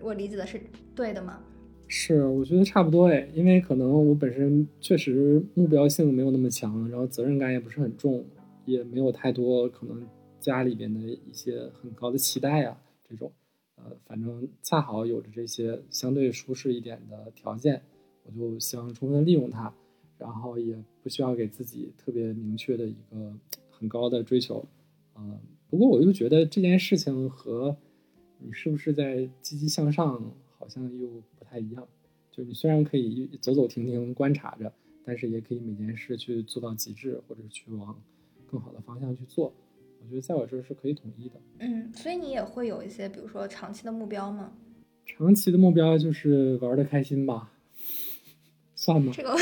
[0.00, 0.60] 我理解的是
[0.94, 1.40] 对的吗？
[1.88, 8.24] 是，我觉得差不多哎，因为可能我本身确实目标性没有那么强，然后责任感也不是很重，
[8.64, 10.06] 也没有太多可能
[10.38, 13.32] 家里边的一些很高的期待啊这种。
[13.76, 17.82] 呃，反正恰好有着这些相对舒适一点的条件。
[18.24, 19.72] 我就希望充分利用它，
[20.18, 23.32] 然后也不需要给自己特别明确的一个
[23.70, 24.64] 很高的追求，
[25.16, 27.76] 嗯，不过我又觉得这件事情和
[28.38, 31.08] 你是不是在积极向上好像又
[31.38, 31.86] 不太一样。
[32.30, 34.72] 就你虽然可以走走停停观察着，
[35.04, 37.96] 但是也可以每件事去做到极致，或者去往
[38.46, 39.52] 更好的方向去做。
[40.02, 41.40] 我觉得在我这儿是可以统一的。
[41.60, 44.52] 嗯，所以你也会有一些，比如说长期的目标吗？
[45.06, 47.52] 长期的目标就是玩的开心吧。
[48.84, 49.10] 算吗？
[49.16, 49.34] 这个，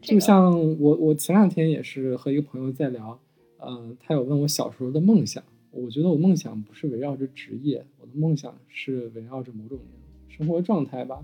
[0.00, 3.20] 就像我，我前两天也是和一个朋友在聊，
[3.58, 5.44] 呃，他有问我小时候的梦想。
[5.70, 9.78] 我觉得我梦想不是围绕着职业，我的梦想是围绕着某种
[10.26, 11.22] 生活状态吧，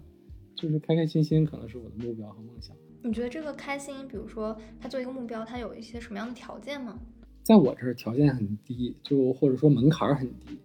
[0.55, 2.77] 就是开开心心，可能是我的目标和梦想。
[3.03, 6.99] 你觉得这个开心，比如说他做一个目标，他有一些什么样的条件吗？
[7.44, 10.59] 在我这儿条件很低，就或者说门槛很低，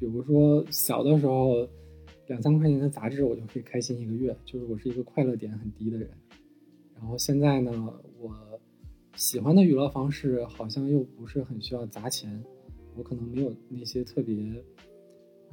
[0.00, 1.68] 比如说小的时候。
[2.26, 6.08] 两三块钱的杂志，我就可以开心一个月，就是我是一个快乐点很低的人。
[6.94, 8.34] 然后现在呢，我
[9.14, 12.42] 喜欢的娱乐方式好像又不是很需要砸钱，
[12.96, 14.36] 我可能没有那些特别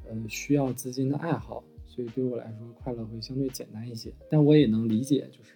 [0.07, 4.13] 呃需要资金的爱好，所以对我来说快乐会相对简单一些。
[4.29, 5.55] 但我也能理解，就是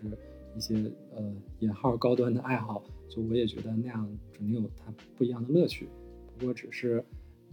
[0.55, 0.75] 一些
[1.15, 5.87] 呃引号高端的爱好，就我也觉得那样肯定有它不一样的乐趣。
[6.37, 7.01] 不过只是。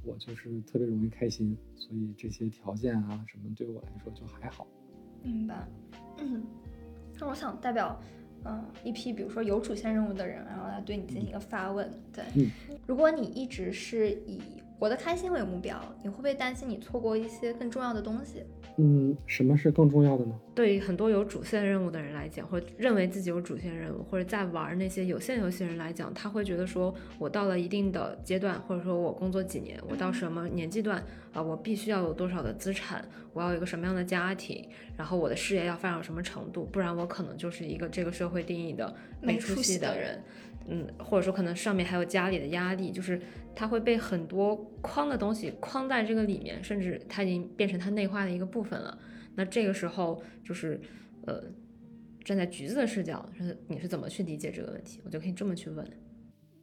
[0.04, 4.66] 我就是特别容易开心，所以这些条件啊什么对我来说就还好。
[5.22, 5.66] 明白。
[6.18, 6.44] 嗯，
[7.18, 8.00] 那我想代表，
[8.44, 11.88] 嗯，一批比如说有主线任务的人，然后来对你进行一个发问。
[12.12, 12.24] 对，
[12.86, 14.40] 如果你一直是以
[14.82, 18.42] 活得开心为目标，你会不会担心你错过一些更重要的东西？
[18.78, 20.34] 嗯，什么是更重要的呢？
[20.56, 31.00] 对于很多有主线任务的人来讲，或者认为自己有主线任务，或者在玩那些有限游戏人来讲，他会觉得说，我到了一定的阶段，或者说我工作几年，我到什么年纪段
[31.32, 40.20] 啊，我必须要有多少的资产，我要有一个什么样的家庭，然后我的事业要发展到什么程度，不然我可能就是一个这个社会定义的没出息的人。
[40.68, 43.20] 嗯，或者说可能上面还有家里的压力，就是
[43.54, 48.98] 他会被很多框的东西框在这个里面，甚至他已经变成他内化的一个部分了。
[49.34, 50.80] 那这个时候就是，
[51.26, 51.42] 呃，
[52.24, 55.00] 站在橘子的视角，是你是怎么去理解这个问题？
[55.04, 55.86] 我就可以这么去问。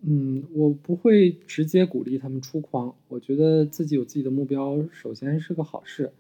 [0.02, 6.12] 嗯，我不会直接鼓励他们出框，我觉得自己有自己的目标，首先是个好事。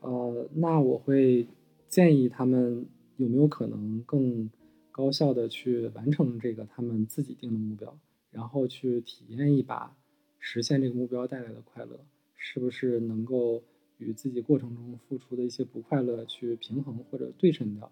[0.00, 1.46] 呃，那我会
[1.88, 2.86] 建议他们
[3.16, 4.48] 有没有可能更。
[4.96, 7.94] 高效的去完成这个他们自己定的目标，
[8.36, 9.96] 然后去体验一把
[10.38, 11.98] 实现这个目标带来的快乐，
[12.34, 13.62] 是不是能够
[13.96, 17.90] 与自己过程中付出的一些不快乐去平衡或者对称掉？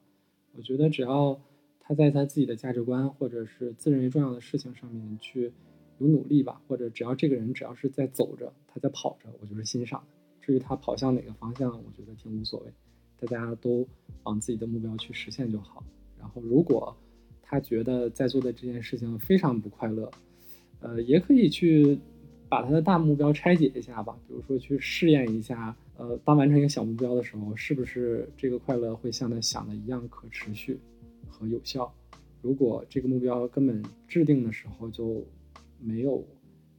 [0.54, 1.40] 我觉得只要
[1.80, 5.50] 他在他自己的价值观或者是自认为重要的事情上面去
[5.98, 10.04] 有努力吧，或者只要这个人只要是在走着，他在跑着，我就是欣赏。
[10.42, 12.72] 至于他跑向哪个方向，我觉得挺无所谓，
[13.18, 13.88] 大家都
[14.24, 15.82] 往自己的目标去实现就好。
[16.18, 16.94] 然后，如果
[17.40, 20.10] 他觉得在做的这件事情非常不快乐，
[20.84, 21.98] 呃，也可以去
[22.46, 24.14] 把他的大目标拆解一下吧。
[24.28, 30.78] 比如说，去试验一下，呃，当完成一个小目标的时候，是不是这个快乐会像他想的一样可持续
[31.26, 31.90] 和有效？
[32.42, 35.24] 如果这个目标根本制定的时候就
[35.80, 36.22] 没有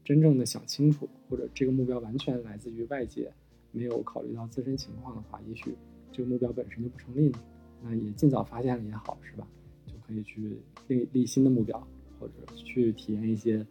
[0.04, 3.34] 真正的想清楚，或者这个目标完全来自于外界，
[3.72, 5.74] 没有考虑到自身情况的话，也许
[6.12, 7.40] 这个目标本身就不成立呢。
[7.84, 9.48] 那也尽早发现了也好，是吧？
[9.88, 11.80] 就可以去立立新的目标，
[12.20, 13.66] 或者去体验一些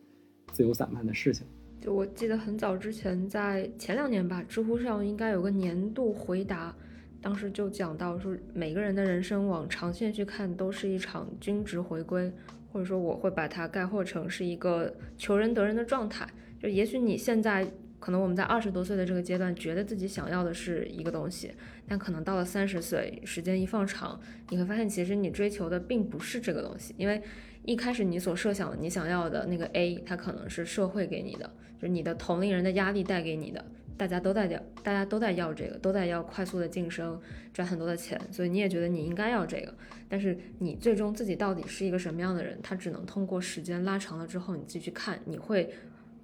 [0.55, 1.45] 自由散漫的事情。
[1.81, 6.75] 就我记得很早之前，在前两年吧，知乎上应该有个年度回答，
[7.21, 12.33] 当时就讲到说，每个人的人生往长线去看，都是一场均值回归，
[12.73, 16.27] 或者说我会把它概括成是一个求人得人的状态。
[16.63, 17.67] 就也许你现在。
[18.01, 21.51] 可能我们在二十多岁的这个阶段，觉得自己想要的是一个东西，
[21.89, 27.23] 但可能到了三十岁，时间一放长，你会发现其实你追求的并不是这个东西，因为
[27.65, 33.65] 一开始你所设想的你想要的那个 A，它可能是社会给你的，就是你的同龄人的压力带给你的，
[33.97, 37.21] 大家都在要，大家都在要这个，都在要快速的晋升，
[37.53, 39.75] 赚很多的钱，所以你也觉得你应该要这个，
[40.09, 45.73] 但是你最终自己到底是一个什么样的人，他只能通过时间拉长了之后，你自己去看，你会。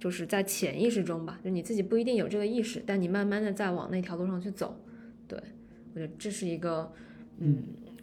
[0.01, 4.75] 就是在潜意识中吧，就你自己不一定有这个意识，但你慢慢的在往那条路上去走。
[5.27, 5.39] 对
[5.93, 6.91] 我觉得这是一个，
[7.37, 7.61] 嗯，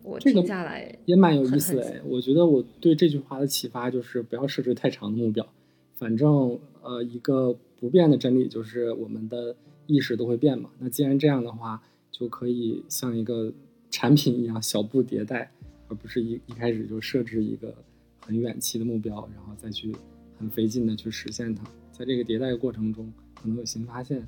[0.09, 2.03] 我听下来也蛮有意思的。
[2.07, 5.47] 我觉得我对这句话的启发就是不要设置太长的目标，
[5.95, 9.55] 反正呃一个不变的真理就是我们的
[9.87, 10.71] 意识都会变嘛。
[10.79, 13.53] 那既然这样的话，就可以像一个
[13.91, 15.53] 产品一样小步迭代，
[15.89, 17.75] 而不是一一开始就设置一个
[18.21, 19.95] 很远期的目标，然后再去
[20.39, 21.65] 很费劲的去实现它。
[21.93, 24.19] 在这个迭代过程中，可能有新发现，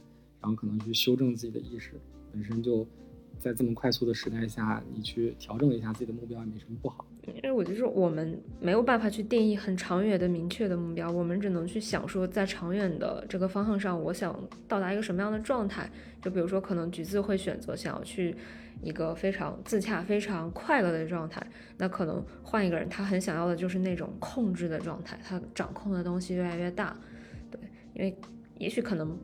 [0.40, 1.92] 然后可能去修正自己的意识，
[2.32, 2.86] 本身就
[3.40, 7.04] 在这么快速的时代下，你去调整一下自己的目标也没什么不好。
[7.26, 14.38] 因为我觉得我们没有办法去定义很长远的明确的目标，我们只能去想说，在长远的这个方向上，我想
[14.68, 15.90] 到达一个什么样的状态。
[16.20, 18.36] 就比如说，可能橘子会选择想要去
[18.82, 21.44] 一个非常自洽、非常快乐的状态，
[21.78, 26.94] 那可能换一个人，他很想要的就是那种控制的状态，他掌控的东西越来越大。
[27.50, 27.58] 对
[27.94, 28.14] 因为
[28.58, 29.16] 也许可能，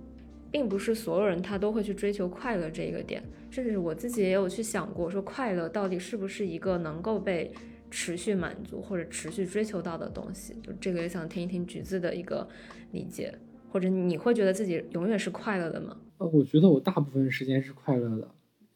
[0.57, 7.53] 并不是所有人他都会去追求快乐这个点，甚至我自己也有去想过，说快乐到底是不是一个能够被
[7.91, 10.55] 持续满足或者持续追求到的东西？
[10.63, 12.49] 就这个也想听一听橘子的一个
[12.93, 13.35] 理解，
[13.71, 15.95] 或者你会觉得自己永远是快乐的吗？
[16.17, 18.27] 呃，我觉得我大部分时间是快乐的，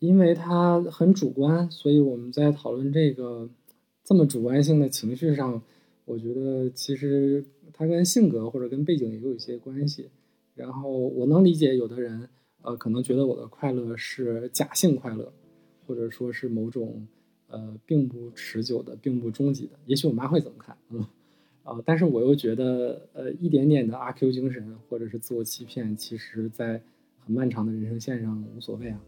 [0.01, 3.49] 因为它很主观，所以我们在讨论这个
[4.05, 5.63] 这么主观性的情绪上，
[6.05, 7.43] 我觉得其实。
[7.73, 10.11] 它跟性格或者跟背景也有一些关系，
[10.61, 12.29] 然后我能理解有的人，
[12.61, 15.33] 呃，可能觉得我的快乐是假性快乐，
[15.87, 17.07] 或者说是某种，
[17.49, 19.73] 呃，并不持久的、并不终极的。
[19.87, 20.77] 也许我妈会怎么看？
[20.91, 21.03] 嗯，
[21.63, 26.83] 啊，但是我又觉得，呃，一点点的阿 Q 精神或者是自我欺骗，其实在
[27.19, 29.01] 很漫长的人生线上无所谓啊。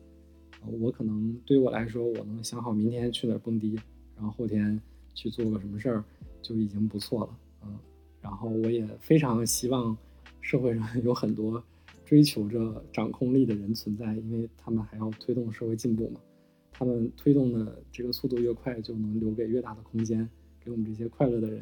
[0.81, 3.79] 我可能对于我来说，我能想好明天去哪儿蹦迪，
[4.17, 4.81] 然后后天
[5.15, 6.05] 去做个什么事儿，
[6.41, 7.39] 就已经不错了。
[7.65, 7.79] 嗯
[8.23, 9.99] 然后我也非常希望
[10.43, 11.65] 社会上有很多
[12.05, 16.21] 追求着掌控力的人存在，因为他们还要推动社会进步嘛。
[16.73, 20.29] 他们推动的这个速度越快，就能留给越大的空间，
[20.63, 21.61] 给我们这些快乐的人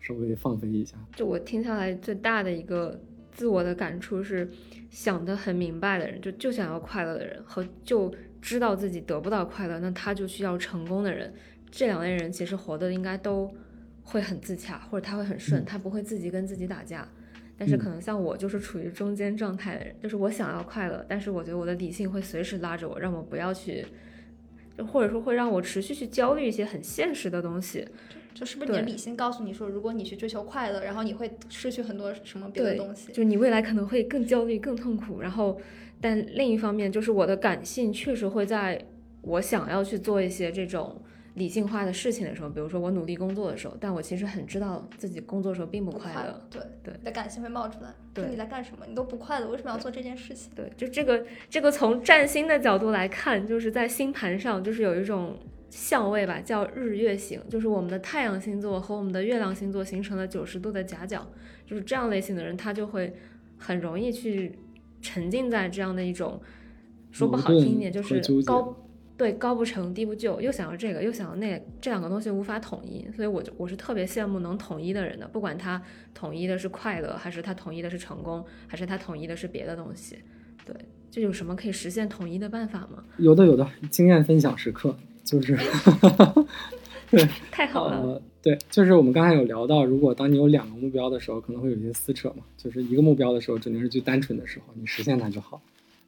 [0.00, 0.96] 稍微放飞一下。
[1.14, 2.98] 就我听下来最大的一个
[3.30, 4.48] 自我的感触是，
[4.88, 11.32] 想得很明白的人，就就想要快乐的人，和就知道自己得不到快乐，那他就需要成功的人。
[11.70, 13.52] 这两类人其实活的应该都
[14.02, 17.06] 会很自洽，或者他会很顺，他不会自己跟自己打架。
[17.62, 23.86] 但是可能像我就是处于中间状态的人，就是我想要快乐，但是我觉得我的理性会随时拉着我，让我不要去，
[24.76, 27.86] 就或者说会让我持续去焦虑一些很现实的东西。
[28.34, 33.12] 就是不是你的理性告诉你说，如果你去追求快乐，然后你会失去很多什么别的东西？
[33.12, 35.20] 就你未来可能会更焦虑、更痛苦。
[35.20, 35.60] 然后，
[36.00, 38.84] 但另一方面，就是我的感性确实会在
[39.20, 41.00] 我想要去做一些这种。
[41.34, 46.46] 理性化的事情的时候，比如说我努力工作的时候，但我其实很知道自己工作的时候并不快乐。
[46.50, 47.88] 对对，你的感性会冒出来。
[48.12, 48.84] 对，你在干什么？
[48.86, 50.52] 你都不快乐，为什么要做这件事情？
[50.54, 55.38] 对，就这个这个从占星的角度来看，就是在星盘上就是有一种
[55.70, 61.26] 相位吧，叫日月型，就是我们的太阳星座和我们的月亮星座形成了九十度的夹角，
[61.64, 63.14] 就是这样类型的人，他就会
[63.56, 64.58] 很容易去
[65.00, 66.38] 沉浸在这样的一种，
[67.10, 68.76] 说不好听一点就是高。
[69.16, 75.80] 对，高不成低不就，又想要这个，又想要那，这两个东西无法统一，所以我就我是特别羡慕能统一的人的，不管他
[76.12, 80.18] 统一的是快乐，还是他统一的是成功，还是他统一的是别的东西。
[80.64, 80.74] 对，
[81.10, 83.04] 这有什么可以实现统一的办法吗？
[83.18, 85.56] 有的，有的，经验分享时刻就是，
[87.10, 88.20] 对， 太好了。
[88.42, 92.42] 对，就是我们刚才有聊到，如果当你有两个目标的时候，可能会有一些撕扯嘛。
[92.56, 95.62] 就是一个目标的时候，只能是最单纯的时候，你实现它就好。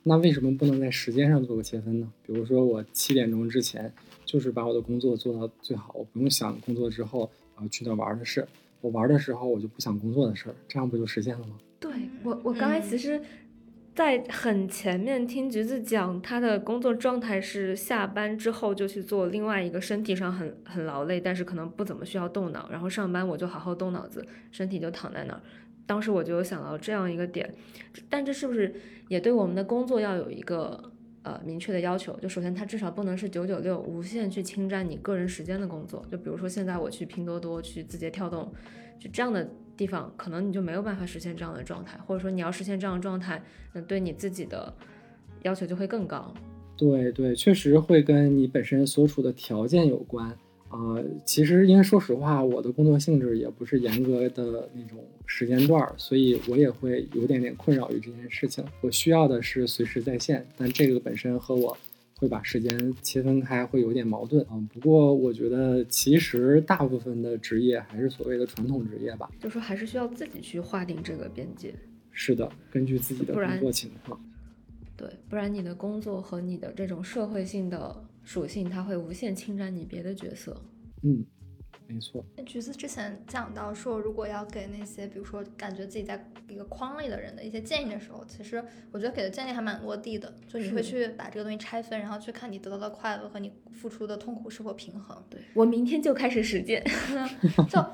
[0.06, 2.12] 那为什么不能在时间上做个切分呢？
[2.26, 3.90] 比如说，我七点钟之前
[4.26, 8.46] 就是把我的工作做到最好，我不用想工作之后啊去那玩的事。
[8.82, 11.56] 我玩的时候我就不想工作的事儿，这样不就实现了吗？
[11.80, 11.90] 对
[12.22, 13.18] 我，我刚才其实，
[13.94, 25.40] 在很前面听橘子讲，他的工作状态是下班之后就去做另外一个身体上很很劳累，但是可能不怎么需要动脑，然后上班我就好好动脑子，身体就躺在那儿。
[25.86, 27.54] 当时我就有想到这样一个点，
[28.08, 28.74] 但这是不是
[29.08, 32.18] 也对我们的工作要有一个呃明确的要求？
[32.20, 36.04] 就首先它至少不能是九九六无限去侵占你个人时间的工作。
[36.10, 38.52] 就比如说现在我去拼多多、去字节跳动，
[38.98, 44.72] 就这样的地方，可能你就没有办法实现这样的状态，或者说你要实现这样的状态，那对你自己的
[45.42, 46.32] 要求就会更高。
[46.76, 50.36] 对对，确实会跟你本身所处的条件有关。
[50.74, 58.64] 呃，其实因为说实话，我的工作性质也不是严格的那种时间段儿，所以我也会有点点困扰于这件事情。
[58.80, 61.78] 我需要的是随时在线，但这个本身和我
[62.16, 64.58] 会把时间切分开会有点矛盾啊。
[64.72, 71.72] 不过我觉得其实大部分的职业还是所谓的传统职业吧，就说还是需要自己去划定这个边界。
[72.10, 74.20] 是的，根据自己的工作情况。
[74.96, 78.04] 对，不然你的工作和你的这种社会性的。
[78.24, 80.60] 属性它会无限侵占你别的角色，
[81.02, 81.24] 嗯，
[81.86, 82.24] 没错。
[82.36, 90.34] 那橘子之前讲到说，如果要给那些比如说感觉自己在一个框里的人的一些建议的时候，其实我觉得给的建议还蛮落地的。
[90.48, 95.22] 就你会去把这个东西拆分，然后去看你得到的快乐和你付出的痛苦是否平衡。
[95.28, 96.82] 对我明天就开始实践。
[97.68, 97.84] 就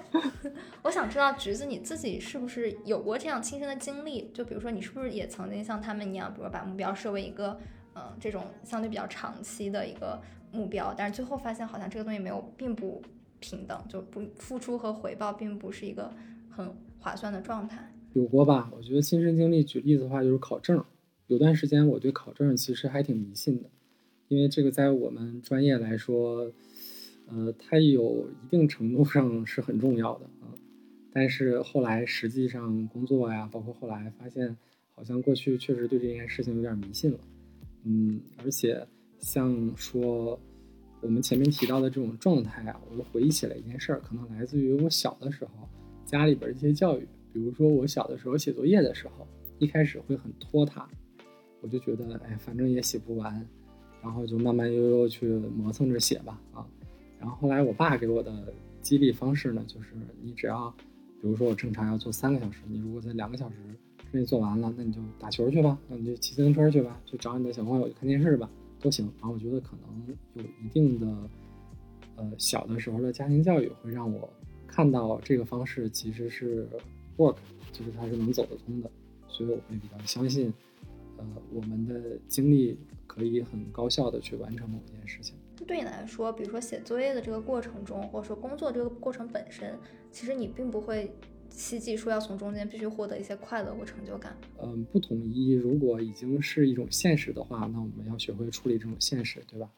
[0.82, 4.30] 我想知道橘子你自己是不是有过这样亲身的经历？
[4.32, 7.58] 就比如说你是不是也曾经像他们一样，比如把目标设为一个。
[7.94, 10.20] 嗯，这种相对比较长期的一个
[10.52, 13.02] 目标，但是最后发现好像这个东西没有，并不
[13.40, 16.12] 平等，就不付出和回报并不是一个
[16.48, 17.92] 很划算的状态。
[18.12, 18.70] 有过吧？
[18.76, 20.84] 我觉得亲身经历，举例子的话就是考证。
[21.28, 23.70] 有段时间我对考证其实还挺迷信的，
[24.26, 26.50] 因为这个在我们专业来说，
[27.28, 30.50] 呃，它有一定程度上是很重要的啊。
[31.12, 34.56] 但是后来实际上工作呀，包括后来发现，
[34.94, 37.18] 好像过去确实对这件事情有点迷信了。
[37.84, 38.86] 嗯，而且
[39.18, 40.38] 像说
[41.00, 45.50] 我们前面提到的这种状态啊，我又回忆起来一件事儿，可能来自于我小的时候
[46.04, 47.08] 家里边一些教育。
[47.32, 49.26] 比如说我小的时候写作业的时候，
[49.58, 50.86] 一开始会很拖沓，
[51.62, 53.46] 我就觉得哎，反正也写不完，
[54.02, 56.66] 然后就慢慢悠悠去磨蹭着写吧啊。
[57.18, 58.52] 然后后来我爸给我的
[58.82, 60.68] 激励方式呢，就是你只要，
[61.20, 63.56] 比如说我正常要做三个小时，你如果在两个小时。
[64.12, 68.50] 那做完了，那你就打球去吧，那你就骑自行车去吧，就找你的小朋友去看电视吧，
[68.80, 69.06] 都行。
[69.20, 71.06] 然后我觉得可能有一定的，
[72.16, 74.28] 呃，小的时候的家庭教育会让我
[74.66, 76.68] 看到这个方式其实是
[77.18, 77.36] work，
[77.70, 78.90] 就是它是能走得通的，
[79.28, 80.52] 所以我会比较相信，
[81.16, 85.36] 呃，我们的精力可以很高效的去完成某一件事情。
[85.66, 89.78] 对你来说，比如说写作业的这个过程中，或者说工作这个过程本身，
[90.10, 91.14] 其实你并不会。
[91.50, 94.34] 希冀说要从中间必须获得一些快乐或成就感。
[94.62, 95.52] 嗯，不统一。
[95.52, 99.70] 如果已经是一种现实的话，那我们要学会处理这种现实，对吧？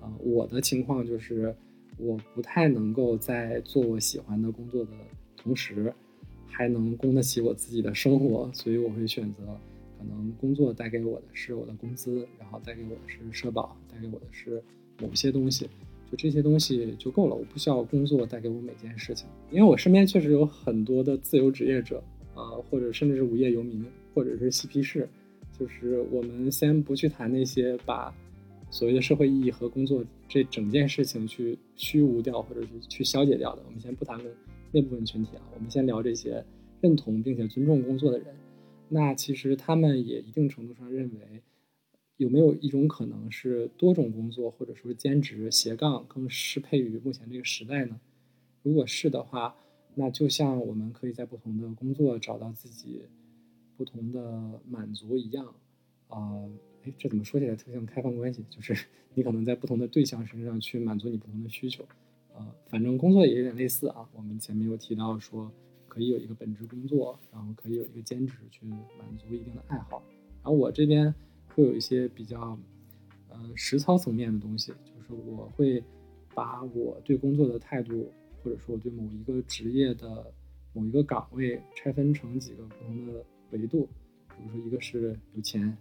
[0.00, 1.54] 啊，我的情况就是，
[1.96, 4.90] 我不太能够在做我喜欢的工作的
[5.36, 5.92] 同时，
[6.46, 9.42] 还能供得起我自己的生活，所以我会选择
[9.98, 14.62] 可能工作带给我的是我的工资，然后带给我的是社保，带给我的是
[15.00, 15.68] 某些东西，
[16.10, 22.02] 就这些东西就够了，我不需要工作带给我每件事情，因为我身边确实有很多的自由职业者，
[22.34, 25.08] 啊，或者甚至是无业游民，或者是嬉皮士，
[25.56, 28.12] 就是我们先不去谈那些把
[28.70, 34.34] 所谓的社会意义和工作这整件事情去虚无掉，或者是去消解掉的，我们先不谈论。
[34.72, 36.44] 那部分群体啊，我们先聊这些
[36.80, 38.28] 认同并且尊重工作的人。
[38.88, 41.42] 那其实他们也一定程度上认为，
[42.20, 47.98] 有没有一种可能是多种工作或者说兼职斜杠更适配于目前这个时代呢？
[48.62, 49.56] 如果是的话，
[49.94, 53.00] 那就像我们可以在不同的工作找到自己
[53.74, 55.46] 不同的满足一样，
[56.08, 56.44] 啊，
[56.84, 58.44] 哎，这怎么说起来特像开放关系？
[58.50, 58.76] 就是
[59.16, 61.82] 你可能在不同的对象身上去满足你不同的需求。
[62.34, 64.06] 呃，反正工作也有点类似啊。
[64.14, 65.50] 我们前面有提到说，
[65.88, 70.02] 可以有一个本职工作，然后可以有一个兼职去满足一定的爱好。
[70.42, 71.14] 然后我这边
[71.60, 72.58] 会有一些比较
[73.28, 75.82] 呃实操层面的东西，就是我会
[76.34, 78.10] 把我对工作的态度，
[78.42, 80.32] 或者说我对某一个职业的
[80.72, 83.88] 某一个岗位拆分成几个不同的维度。
[84.36, 85.76] 比如说，一个是有钱，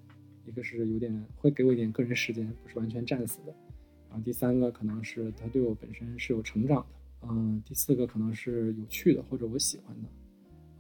[0.46, 3.56] 一个是有点会给我一点个人时间，不是完全战死的。
[4.10, 10.10] 然后第三个可能是他对我本身是有成长的，嗯，第四个可能是有趣的或者我喜欢的，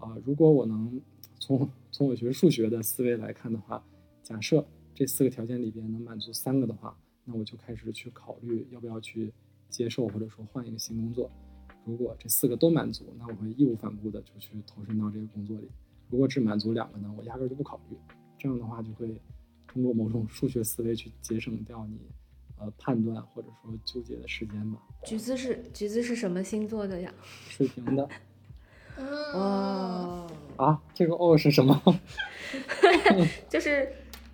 [0.06, 1.00] 啊，如果我能
[1.39, 3.82] 从从我学数学的思维来看的话，
[4.24, 4.68] 假设
[5.00, 6.93] 这四个条件里边能满足三个的话，
[7.24, 9.32] 那我就开始去考虑要不要去
[9.70, 11.32] 接受或者说换一个新工作。
[11.86, 15.70] 如果这四个都满足，那我会义无反顾的就去投身到这个工作里。
[16.10, 17.95] 如果只满足两个呢，我压根就不考虑。
[18.38, 19.08] 这样的话就会
[19.70, 21.97] 通过某种数学思维去节省掉你。
[22.58, 24.84] 呃，判断或者说纠结的时间吧。
[25.06, 27.14] 橘子是橘子是什么星座的呀？
[27.47, 28.10] 水瓶的。
[28.97, 30.30] 哦。
[30.58, 31.82] 啊，这个哦是什么？
[33.47, 33.89] 就是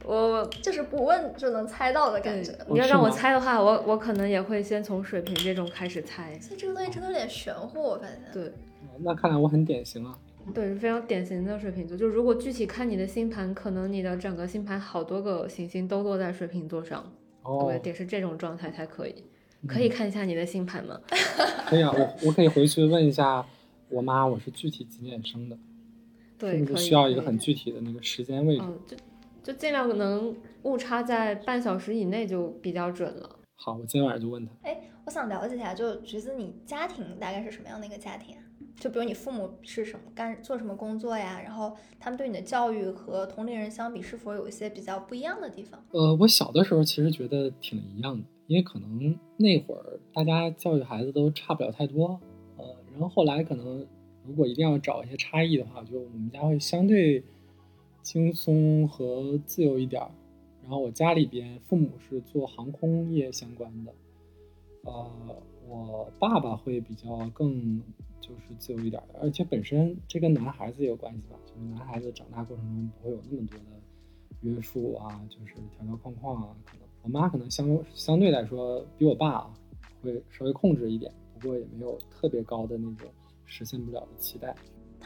[0.05, 2.53] 我就是不问就能猜到的感觉。
[2.67, 6.39] 你要让我猜的话，我我可能也会先从水瓶这种开始猜。
[6.39, 8.21] 所以这个东西真的有点玄乎，我发现。
[8.31, 8.51] 对。
[8.99, 10.17] 那看来我很典型啊。
[10.53, 11.97] 对，是非常典型的水瓶座。
[11.97, 17.03] 就如果具体看你的星盘，可能你的整个星盘好多个行星都落在水瓶座上。
[17.67, 19.15] 对，得是这种状态才可以。
[19.67, 20.99] 可以看一下你的星盘吗？
[21.65, 23.43] 可以啊，我我可以回去问一下
[23.89, 25.57] 我妈，我是具体几点生的？
[26.37, 28.63] 对，是不是需要一个很具体的那个时间位置？
[28.63, 28.97] 嗯，就
[29.45, 33.29] 就尽量能误差在半小时以内就比较准了。
[33.55, 34.51] 好，我今天晚上就问他。
[34.63, 38.35] 哎，我想了解一下，就橘子，你家庭大概是什么样的一个家庭？
[38.79, 41.39] 就比如你父母是什么干做什么工作呀？
[41.39, 45.79] 然后他们对你的教育和同龄人相比，是否有一些比较不一样的地方？
[45.91, 52.19] 呃，我小的时候其实觉得挺一样的，因为可能那会儿大家教育孩子都差不了太多。
[52.57, 53.85] 呃，然后后来可能
[54.25, 57.23] 如果一定要找一些差异的话，就我们家会相对
[58.05, 60.09] 轻松和自由一点儿。
[60.61, 63.93] 然后我家里边父母是做航空业相关的，
[64.83, 65.11] 呃，
[65.67, 67.81] 我爸爸会比较更。
[68.21, 73.65] 就是自由一点，而且本身这跟男孩子也有关系吧，就是男孩子长大过程中不会有那么多的
[74.41, 76.57] 约束啊，就是条条框框啊。
[76.65, 79.47] 可能我妈可能相相对来说比我爸
[80.01, 83.07] 会稍微控制一点，不过也没有特别高的那种
[83.45, 84.55] 实现不了的期待。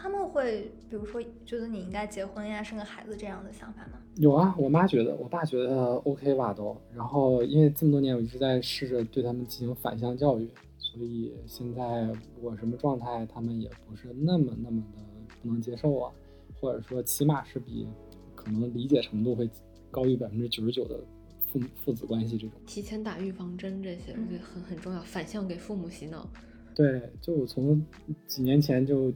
[0.02, 4.00] 他们会比如说觉得你应该结婚呀，生个孩子这样的想法吗？
[4.16, 6.76] 有啊，我妈觉得，我爸觉得 OK 吧都。
[6.96, 10.50] 然后因为这么多年我一直在试着对他们进行反向教育。
[10.80, 12.10] 所以现在
[12.42, 15.04] 我什么状态，他们也不是那么那么的
[15.42, 16.12] 不能接受啊，
[16.60, 17.88] 或者说起码是比
[18.36, 19.48] 可能理解程度会
[19.92, 21.00] 高于百分之九十九的
[21.46, 22.60] 父父子关系这种。
[22.66, 26.28] 提前打预防针这些，我觉得很很重要，反向给父母洗脑。
[26.74, 27.86] 对，就我从
[28.26, 29.14] 几年前就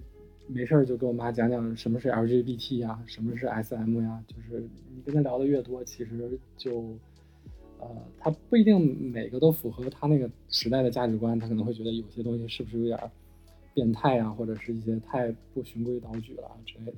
[0.48, 4.62] 没事儿就跟我妈讲讲什么是 LGBT 呀，什么是 SM 呀，就是
[4.96, 6.96] 你跟他聊的越多，其实就。
[7.80, 12.98] 呃，他不一定每个都符合他那个时代的价值观，他可能会觉得有些东西是不是有点
[13.74, 16.98] 变态啊，或者是一些太不循规蹈矩了之类的。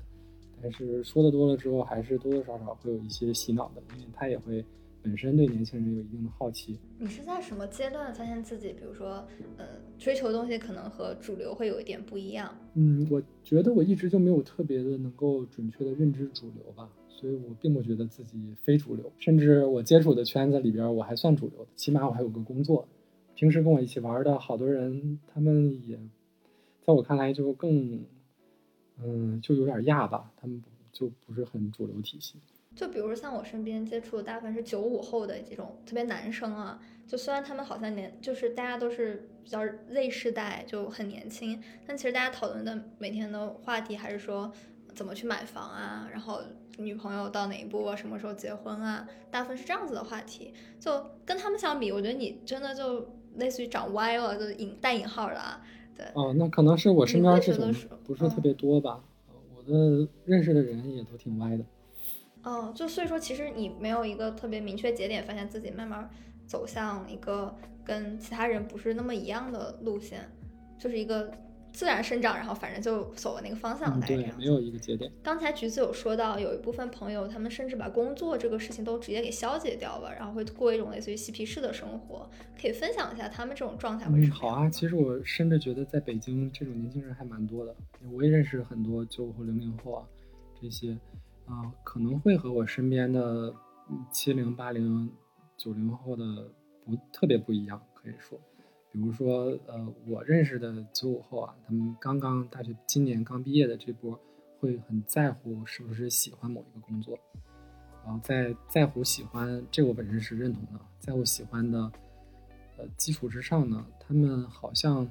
[0.61, 4.63] 但是说的多了之后，还是多多少少会有一些洗脑的，因为他也会
[5.05, 6.79] 本身对年轻人有一定的好奇。
[6.97, 9.23] 你是在什么阶段发现自己，比如说，
[9.55, 9.67] 呃，
[9.99, 12.51] 追求的东西可能和主流会有一点不一样？
[12.73, 16.89] 嗯，我觉得我一直就没有特别的能够准确的认知主流吧。
[17.07, 22.87] 所以我并不觉得自己非主流，甚至我接触的圈子里边我还算主流的，起码我还有个工作。
[23.35, 25.99] 平时跟我一起玩的好多人，他们也
[26.81, 28.03] 在我看来就更，
[29.03, 32.39] 嗯，就有点亚吧，他们就不是很主流体系。
[32.75, 44.51] 就比如说像我身边接触的大部分是九五后的这种特别男生啊，就虽然他们好像年就是大家都是比较 Z 世代，就很年轻，但其实大家讨论的每天的话题还是说
[44.93, 46.41] 怎么去买房啊，然后
[46.77, 50.53] 女朋友到哪一步啊，什么时候结婚啊，大部分是这样子的话题。
[50.79, 55.61] 就跟他们相比，我觉得你真的就类似于长歪了，就引带引号的啊。
[55.95, 57.73] 对，哦，那可能是我身边这种
[58.03, 59.01] 不是特别多吧。
[59.29, 61.63] 呃我的认识的人也都挺歪的。
[62.45, 66.07] 哦，就所以说，其实你没有一个特别明确节点，发现自己慢慢
[66.45, 70.29] 走向一个跟其他人不是那么一样的路线，
[70.77, 71.31] 就是一个
[71.73, 74.37] 自然生长，然后反正就走了那个方向，嗯，大概这对，样子。
[74.37, 75.11] 没有一个节点。
[75.23, 82.29] 刚才橘子有说到，有一部分朋友他们甚至把工作这个事情都直接给消解掉了，然后会过一种类似于嬉皮士的生活。
[82.61, 84.69] 可以分享一下他们这种状态会是嗯，什么好啊。
[84.69, 87.75] 其实我甚至觉得在北京这种年轻人还蛮多的，
[88.13, 90.05] 我也认识很多九五后、零零后啊，
[90.61, 90.95] 这些
[91.45, 93.53] 啊、可能会和我身边的
[94.11, 95.09] 七零、八零、
[95.57, 96.49] 九零后的
[96.85, 98.39] 不特别不一样，可以说，
[98.91, 104.19] 比如说呃，我认识的九五后啊，他们刚刚大学今年刚毕业的这波，
[104.59, 107.17] 会很在乎是不是喜欢某一个工作，
[108.03, 111.91] 然后在在乎喜欢这我本身是认同的，在乎喜欢的。
[112.77, 115.09] 呃基础之上呢，他们好像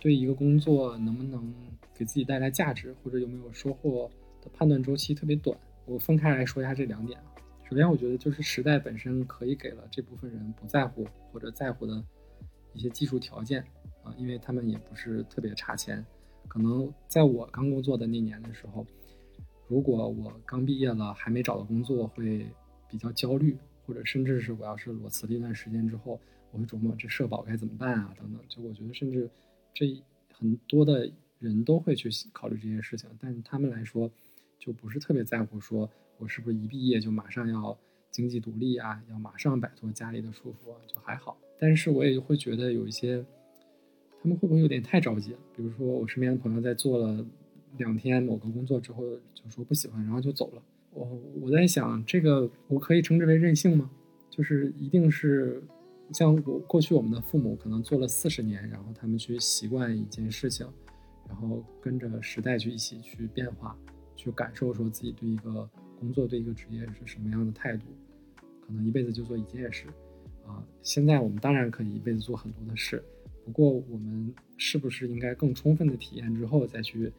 [0.00, 1.52] 对一个工作能不能
[1.92, 4.08] 给自己带来价值，或者有没有收获
[4.40, 5.58] 的判断周期特别短。
[5.90, 7.26] 我分开来说一下这两点啊。
[7.68, 12.00] 首先，我觉得就是时代本身可以给了这部分人不在乎或者在乎的
[12.74, 13.60] 一些技术条件
[14.04, 16.04] 啊，因为他们也不是特别差钱。
[16.46, 18.86] 可能在我刚工作的那年的时候，
[19.66, 22.46] 如果我刚毕业了还没找到工作，会
[22.88, 26.20] 比较焦虑，或者甚至是我要是裸辞了一段时间之后，
[26.52, 28.40] 我会琢磨这社保该怎么办啊，等等。
[28.48, 29.28] 就我觉得，甚至
[29.74, 30.00] 这
[30.32, 31.10] 很多的
[31.40, 34.08] 人都会去考虑这些事情，但是他们来说，
[34.60, 37.76] 就不是特别在乎说我是不是一毕业就马上要
[38.12, 41.36] 经济独立啊，要马上摆脱家里的束缚，就还好。
[41.58, 43.24] 但是我也会觉得有一些，
[44.22, 45.38] 他们会不会有点太着急了？
[45.56, 47.24] 比如说我身边的朋友在做了
[47.78, 49.02] 两天某个工作之后，
[49.32, 50.62] 就说不喜欢，然后就走了。
[50.92, 51.06] 我
[51.40, 53.90] 我在想，这个我可以称之为任性吗？
[54.28, 55.62] 就是一定是
[56.12, 60.66] 像我过去我们的父母可能做了四十年，然后他们去习惯一件事情，
[61.28, 63.78] 然后跟着时代去一起去变化，
[64.20, 65.66] 去感受说自己对一个
[65.98, 67.86] 工作、对一个职业是什么样的态度，
[68.66, 69.86] 可能一辈子就做一件事。
[70.46, 73.02] 啊，现在我们当然可以一辈子做很多的事，
[73.46, 77.10] 不过我们是不是应该更充分的体验之后再去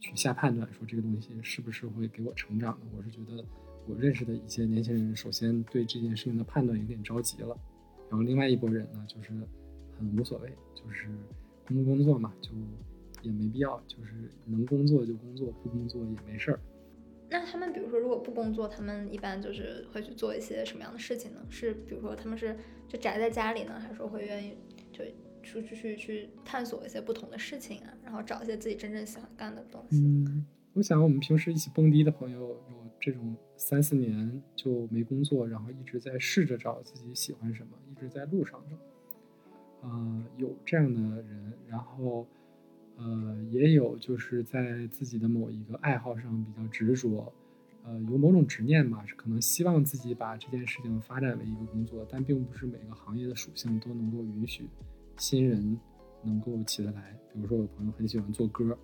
[0.00, 2.86] 去下判断，说这个东西是不是会给我成长的？
[2.96, 3.44] 我是觉得
[3.86, 7.56] 我认识的一些年轻人，首先对这件事情的判断有点着急了，
[8.08, 9.30] 然后另外一拨人呢，就是
[9.96, 11.06] 很无所谓，就是
[11.68, 12.50] 工不工作嘛，就
[13.22, 16.60] 也没必要，就是能工作就工作，不工作也没事儿。
[17.28, 21.40] 那他们比如说，如果不工作，他们一般就是会去做一些什么样的事情呢？
[21.48, 22.56] 是比如说他们是
[22.88, 24.56] 就宅在家里呢，还是说会愿意
[24.90, 25.04] 就
[25.42, 30.02] 出去去去探索一些不同的事情啊，然后找一些自己真正喜欢干的东西？
[30.02, 30.44] 嗯，
[30.74, 38.76] 我想我们平时一起蹦迪的朋友，有这种三四年就没工作，然后一直在试着找自己喜欢什么，一直在路上找。
[39.82, 42.26] 呃，有这样的人，然后
[43.02, 47.32] 呃，也有就是在自己的某一个爱好上比较执着，
[47.82, 54.68] 呃，有某种执念吧，是可能希望自己把这件事情发展为一个工作，但并不是每个行业的属性都能够允许
[55.16, 55.80] 新人
[56.22, 57.16] 能够起得来。
[57.32, 58.76] 比如说，我朋友很喜欢做歌，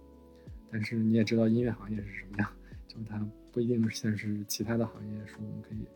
[0.71, 2.51] 但是你也知道音乐行业是什么样，
[2.89, 3.19] 就是它
[3.53, 5.87] 不一定像是其他的行业，说我们可以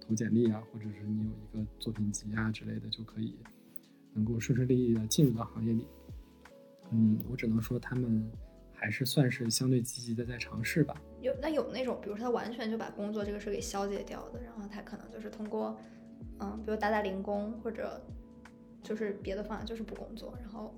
[0.00, 3.36] 投简历啊，或者是你有一个作品集啊之类的，就可以
[4.14, 5.86] 能够顺顺利利的进入到行业里。
[6.90, 8.30] 嗯，我只能说他们
[8.72, 11.00] 还是算是相对积极的在尝试吧。
[11.20, 15.76] 有那有那种，比如说他完全就把工作这个事给消解掉的，然后他可能就是通过，
[16.38, 18.00] 嗯，比如打打零工或者
[18.82, 20.72] 就是别的方法，就是不工作，然后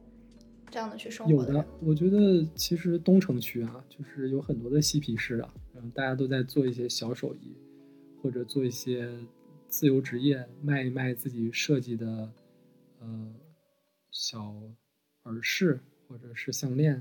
[0.71, 7.55] 这样的去生活有的，我觉得其实东城区啊，就是有很多的嬉皮士啊，然后大家都在做一些小手艺，
[8.23, 9.13] 或者做一些
[9.69, 12.33] 自由职业，卖一卖自己设计的
[13.01, 13.35] 呃
[14.11, 14.55] 小
[15.25, 15.79] 耳饰，
[16.11, 17.01] 或者是项链，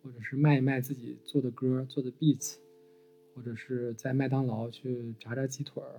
[0.00, 2.54] 或者是卖一卖自己做的歌、做的 beats，
[3.34, 5.98] 或者是在麦当劳去炸炸鸡腿儿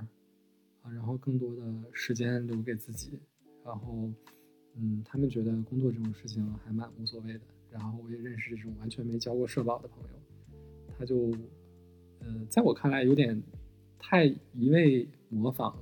[0.82, 3.20] 啊，然后更多的时间留给自己，
[3.66, 4.10] 然后。
[4.78, 7.40] 嗯，他们觉得工作这种事情还蛮无所谓的。
[7.72, 10.10] 然后我也认识这种完全没交过社保的朋友，
[11.00, 11.32] 他就，
[12.20, 13.42] 呃，在我看来有点
[13.98, 15.82] 太一味模仿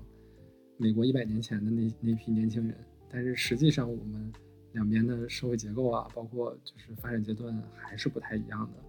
[0.78, 2.78] 美国一百年前的那那批年轻人，
[3.10, 4.32] 但是实际上我们
[4.74, 8.84] 两边的社会结构啊，包括就是发展阶段还是不太一样的。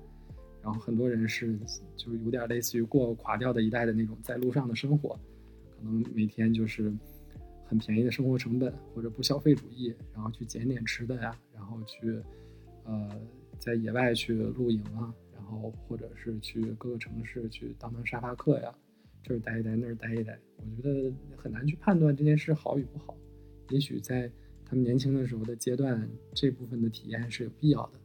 [0.63, 1.59] 然后很多人是
[1.95, 5.11] 就有点类似于过垮掉的一代的那种在路上的生活，
[5.71, 6.91] 可能每天就是
[7.67, 12.19] 很便宜的生活成本或者不消费主义，然后去捡点吃的呀，然后去
[12.85, 13.11] 呃
[13.59, 18.75] 在野外去露营啊，然后或者是去各个城市去当当沙发客呀，
[19.23, 23.15] 这儿待一待那儿待一待，我觉得很难去判断这件事好与不好。
[23.69, 24.31] 也许在
[24.65, 28.01] 他们年轻的时候的阶段，这部分的体验是有必要的。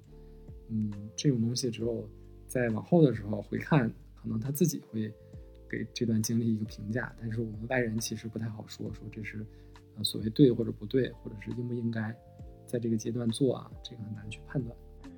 [0.69, 2.07] 嗯，这种东西只有
[2.47, 5.11] 在往后的时候回看，可能他自己会
[5.69, 7.11] 给这段经历一个评价。
[7.19, 9.45] 但是我们外人其实不太好说，说这是
[9.95, 12.15] 呃所谓对或者不对，或者是应不应该
[12.65, 14.75] 在这个阶段做啊，这个很难去判断。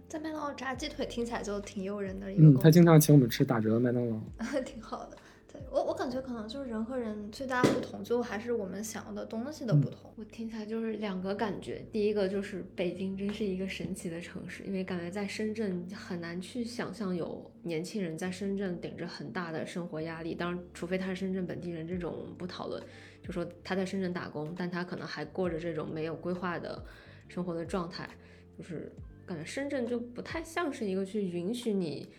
[0.07, 4.21] 在麦当劳炸鸡腿听起来就挺诱人的一个嗯，他经常请我们吃打折的麦当劳。
[4.65, 5.17] 挺好的。
[5.61, 10.11] 对我，我感觉可能就是人和人最大的不同，就还是我们想要的东西的不同。
[10.15, 22.81] 我听起来就是两个感觉，第一个就是北京真是一个神奇的城市，因为感觉在深圳很难去想象有年轻人在深圳顶着很大的生活压力，当然除非他是深圳本地人，这种我们不讨论，
[23.21, 26.83] 就说他在深圳打工，但他可能还过着这种没有规划的
[27.27, 28.09] 生活的状态，
[28.57, 28.91] 就是
[29.25, 32.09] 感觉深圳就不太像是一个去允许你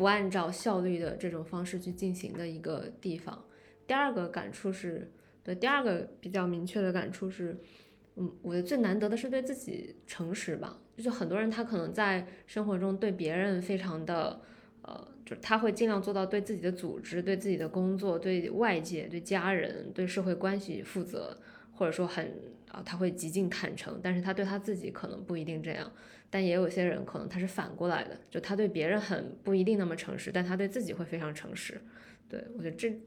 [0.00, 3.44] 不按照效率的这种方式去进行的一个地方。
[3.86, 5.12] 第二个感触是，
[5.44, 7.54] 对，第二个比较明确的感触是，
[8.16, 10.80] 嗯，我觉得最难得的是对自己诚实吧。
[10.96, 14.40] 就是很多人他可能在生活中对别人非常的，
[14.80, 21.36] 呃，就是他会尽量做到对自己的组织、对自己的工作、对外界、对家人、对社会关系负责，
[21.74, 22.32] 或者说很
[22.70, 25.92] 啊，他会极尽坦诚，但是他对他自己可能不一定这样。
[26.30, 31.80] 但也有些人可能他是反过来的，就他对别人很不一定那么诚实，但他对自己会非常诚实。
[32.28, 32.98] 对我觉得这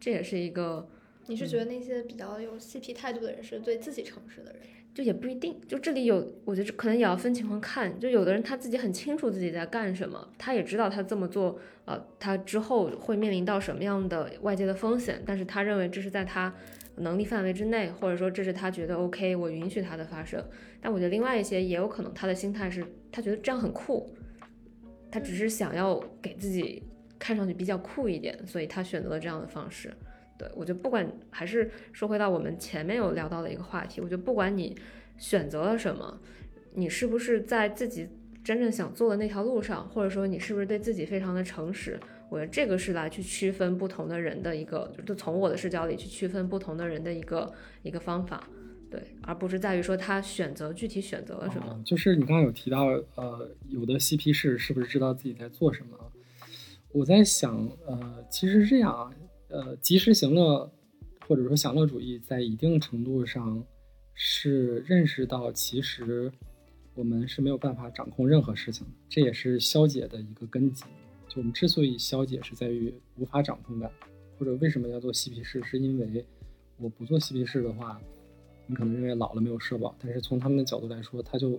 [0.00, 0.88] 这也是一个。
[1.28, 4.62] 你是觉得那些比较有嬉皮态度的人是对自己诚实的人？
[4.92, 7.98] 就也不一定，就这里有，我觉得可能也要分情况看。
[7.98, 16.52] 就有的人他自己很清楚自己在干什么，他也知道他这么做，呃，他之后会面临到什么样的外界的风险，但是他认为这是在他
[16.96, 20.44] 能力范围之内，或者说这是他觉得 OK，我允许它的发生。
[20.80, 24.14] 但我觉得另外一些也有可能他的心态是，他觉得这样很酷，
[25.10, 26.82] 他只是想要给自己
[27.18, 29.92] 看上去比较酷一点，所以他选择了这样的方式。
[30.38, 34.76] 对我觉得不管还是说回到我们前面有聊到的一个话题，我觉得不管你
[35.16, 36.20] 选择了什么，
[36.74, 38.08] 你是不是在自己
[38.42, 42.00] 真正想做的那条路上，或者说你是不是对自己非常的诚实，
[42.32, 47.52] 我觉得这个是来去区分不同的人的一个，就从我的视角里去区分不同的人的一个
[47.82, 48.48] 一个方法，
[48.90, 51.78] 对，而不是在于说他选择具体选择了什么。
[51.84, 56.10] 就是你刚刚有提到，呃，有的嬉皮士是不是知道自己在做什么？
[56.92, 59.12] 我在想，呃，其实是这样啊，
[59.48, 60.72] 呃，及时行乐
[61.28, 63.62] 或者说享乐主义，在一定程度上
[64.14, 66.32] 是认识到，其实
[66.94, 70.84] 我们是没有办法掌控任何事情的，这也是消解的一个根基。
[71.32, 73.90] 就我们之所以消解，是在于无法掌控感，
[74.38, 76.22] 或者为什么要做嬉皮士，是因为
[76.76, 77.98] 我不做嬉皮士的话，
[78.66, 81.58] 你可能认为老了没有社保，但是从他们的角度来说，他就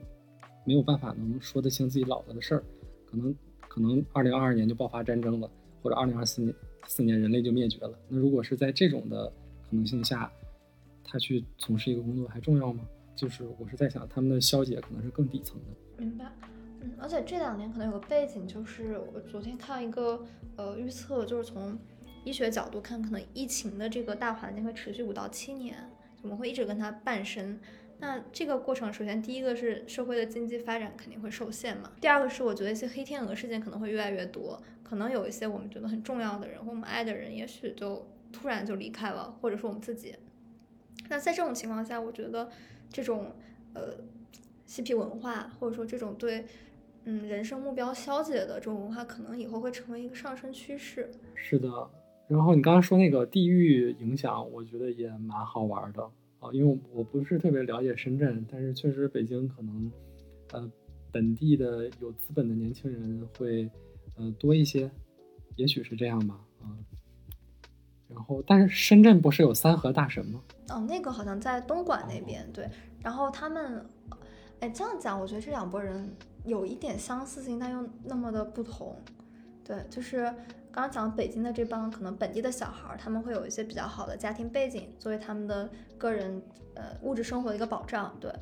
[0.63, 2.63] 没有办法能说得清自己老了的事儿，
[3.09, 3.35] 可能
[3.67, 5.49] 可能二零二二年就爆发战争了，
[5.81, 6.53] 或者二零二四年
[6.85, 7.97] 四年人类就灭绝了。
[8.07, 9.25] 那如果是在这种的
[9.67, 10.31] 可能性下，
[11.03, 12.85] 他去从事一个工作还重要吗？
[13.15, 16.03] 就是我是在想，他们的消解可能是更底层的。
[16.03, 16.31] 明白。
[16.97, 20.25] 而且这两年可能有个背景，就是我昨天看一个
[20.55, 21.77] 呃预测，就是从
[22.23, 25.75] 医学角度看，可能疫情的这个大环境会持续五到七年，
[26.21, 27.59] 我们会一直跟它伴生。
[27.99, 40.15] 那这个过程，首先第一个是社会的经济发展肯定会受限嘛，第二个是我觉得一些黑天鹅事件可能会越来越多，可能有一些我们觉得很重要的人或我们爱的人，也许就突然就离开了，或者说我们自己。
[41.07, 42.49] 那在这种情况下，我觉得
[42.89, 43.35] 这种
[43.73, 43.93] 呃
[44.65, 46.45] 嬉皮文化，或者说这种对
[47.05, 51.09] 嗯人生目标消解的这种文化，可能以后会成为一个上升趋势。
[51.35, 51.67] 是的，
[52.27, 56.03] 然后你刚刚说那个地域影响，我觉得也蛮好玩的
[56.39, 59.91] 啊，因为我不是特别了解深圳，但是确实北京可能
[60.51, 60.71] 呃
[61.11, 63.69] 本地的有资本的年轻人会
[64.17, 64.89] 呃多一些，
[65.55, 66.71] 也许是这样吧啊。
[68.09, 70.41] 然后，但是深圳不是有三河大神吗？
[70.69, 72.69] 哦，那个好像在东莞那边，对。
[73.01, 73.83] 然后他们，
[74.59, 76.15] 哎，这样讲，我觉得这两拨人
[76.45, 78.95] 有一点相似性，但又那么的不同。
[79.63, 80.23] 对，就是
[80.71, 86.41] 刚刚讲北京的这帮可能本地的小孩儿，他们会有一些比较好的家庭背景，作为他们的个人
[86.75, 88.15] 呃物质生活的一个保障。
[88.19, 88.33] 对。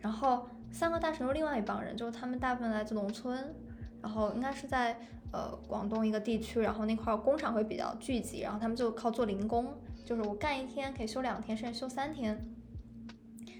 [0.00, 3.54] 然后三个大神又另外一帮人，就是他们大部分来自农村，
[4.00, 4.96] 然后应该是在
[5.30, 9.74] 呃广东一个地区，然后那块工厂会比较聚集，然后他们就靠做零工。
[10.02, 12.42] 就是我干一天可以休两天，甚至休三天，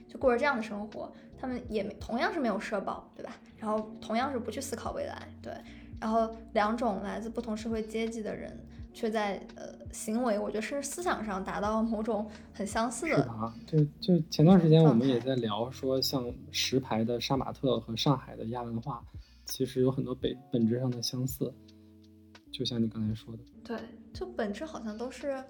[0.08, 1.12] 就过着这样的生活。
[1.40, 3.36] 他们也没同样是没有社保，对吧？
[3.56, 5.52] 然后同样是不去思考未来，对。
[5.98, 8.58] 然后两种来自不同社会阶级的人，
[8.92, 13.16] 却在呃行为，我觉得是思想上达到某种很相似的。
[13.16, 13.54] 是吧？
[13.66, 19.04] 就就前段时间我们也在聊说，像石牌的杀马特和上海的亚文化，
[19.44, 21.52] 其实有很多本本质上的相似。
[22.50, 23.78] 就像你刚才说的，对，
[24.12, 25.42] 就本质好像都是，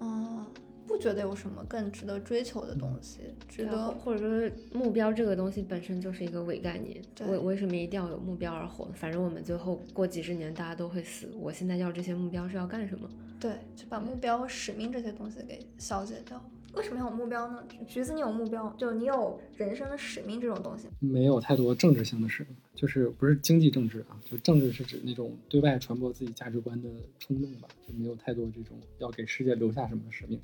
[0.00, 0.46] 嗯。
[0.92, 7.02] 不觉得有什么更值得追求的东西，值得或者说目标这个东西本身就是一个伪概念。
[7.26, 8.86] 为为什么一定要有目标而活？
[8.94, 11.30] 反正我们最后过几十年大家都会死。
[11.40, 13.08] 我现在要这些目标是要干什么？
[13.40, 16.38] 对，就把目标和使命这些东西给消解掉。
[16.74, 17.64] 为什么要有目标呢？
[17.86, 20.88] 橘子，你有目标，就你有人生的使命这种东西？
[21.00, 26.88] 没有太多政治性的使命，就是不是经济政治啊，就政治是指那种对外传播自己价值观的
[27.18, 30.40] 冲动吧，就没有太多这种要给世界留下什么使命。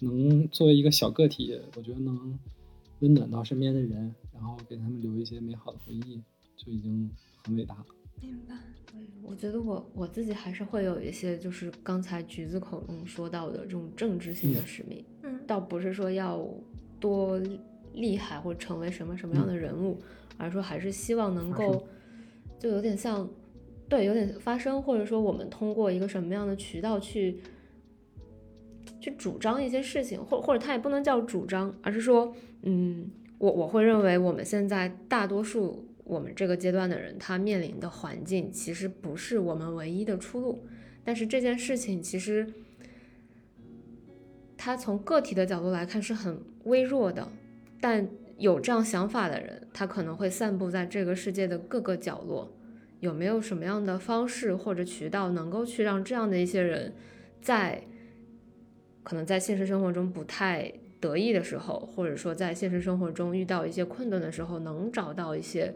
[0.00, 2.38] 能作为一个小个体，我觉得能
[3.00, 6.20] 温暖到身边的人，然后给他们留一些美好的回忆，
[6.56, 7.10] 就已经
[7.42, 7.86] 很伟大了。
[8.20, 8.54] 明白。
[9.22, 15.04] 我觉得我我自己还是会有一些，就是刚才橘子口中说到的这种政治性的使命。
[15.22, 15.40] 嗯。
[15.46, 16.46] 倒不是说要
[17.00, 17.40] 多
[17.94, 19.98] 厉害或成为什么什么样的人物，
[20.36, 21.86] 而是说还是希望能够，
[22.58, 23.28] 就有点像，
[23.88, 27.40] 对，有点发声，或者说我们通过一个什么样的渠道去。
[29.04, 40.64] 去主张一些事情，或或者他也不能叫主张，而是说，嗯，我我会认为我们现在大多数我们这个阶段的人，他面临的环境其实不是我们唯一的出路。
[41.04, 42.50] 但是这件事情其实，
[44.56, 47.30] 他从个体的角度来看是很微弱的，
[47.82, 52.50] 但有这样想法的人，他可能会散布在这个世界的各个角落。
[53.00, 56.94] 有没有什么样的方式或者渠道能够去让这样的一些人
[57.42, 57.84] 在？
[59.04, 65.72] 可能在现实生活中不太得意的时候，或者说在现实生活中遇到一些困顿的时候，能找到一些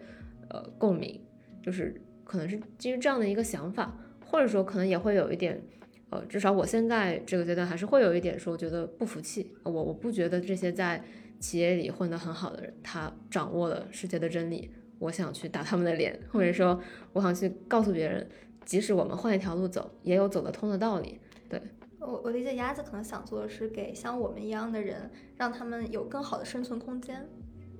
[0.48, 1.20] 呃共鸣，
[1.62, 5.60] 就是可能是基于这样的一个想法，或者说可能也会有一点，
[6.08, 11.04] 呃，至少我现在这个阶段还是会有一点说觉得不服气，我我不觉得这些在
[11.38, 16.80] 企业里混得很好的人，他掌握了世界的真理，我想去打他们的脸，或者说
[17.12, 18.26] 我想去告诉别人，
[18.64, 21.20] 即使我们换一条路走，也有走得通的道理，
[21.50, 21.60] 对。
[22.08, 27.28] 我我理解鸭子可能想做的是给像我们一样的人，让他们有更好的生存空间。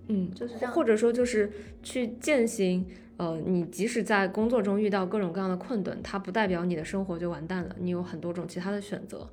[0.09, 0.73] 嗯，就是这样。
[0.73, 1.51] 或者说就是
[1.83, 9.29] 去践行，呃，你即使在工作中遇到各种各样的困顿，它不代表你的生活就完蛋了，你有很多种其他的选择。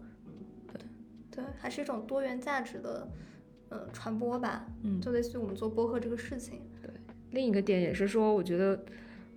[0.72, 0.82] 对，
[1.32, 3.08] 对，还是一种多元价值的，
[3.70, 4.66] 呃，传播吧。
[4.84, 6.62] 嗯，就类似于我们做播客这个事情。
[6.82, 6.90] 对，
[7.32, 8.84] 另一个点也是说，我觉得。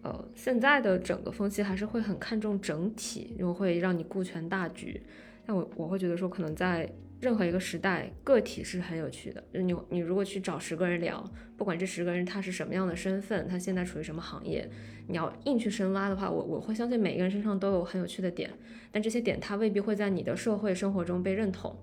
[0.01, 5.03] 呃，现在的整个风气还是会很看重整体，又会让你顾全大局。
[5.49, 6.87] 但我我会觉得说，可能在
[7.21, 9.43] 任何一个时代，个体是很有趣的。
[9.51, 11.25] 就你你如果去找十个人聊，
[11.57, 14.69] 不管这十个人他是什么样的身份，他现在处于什么行业，
[15.07, 18.51] 你要硬去深挖的话，我我会相信每个人身上都有很有趣的点，
[18.93, 21.75] 但这些点他未必会在你的社会生活中被认同。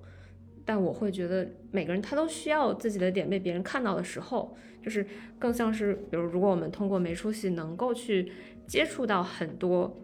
[0.64, 5.04] 但我会觉得每个人他都需要自己的点被别人看到的时候，就是
[5.40, 8.32] 更像是，比如如果我们通过没出息能够去
[8.68, 10.00] 接触到很多，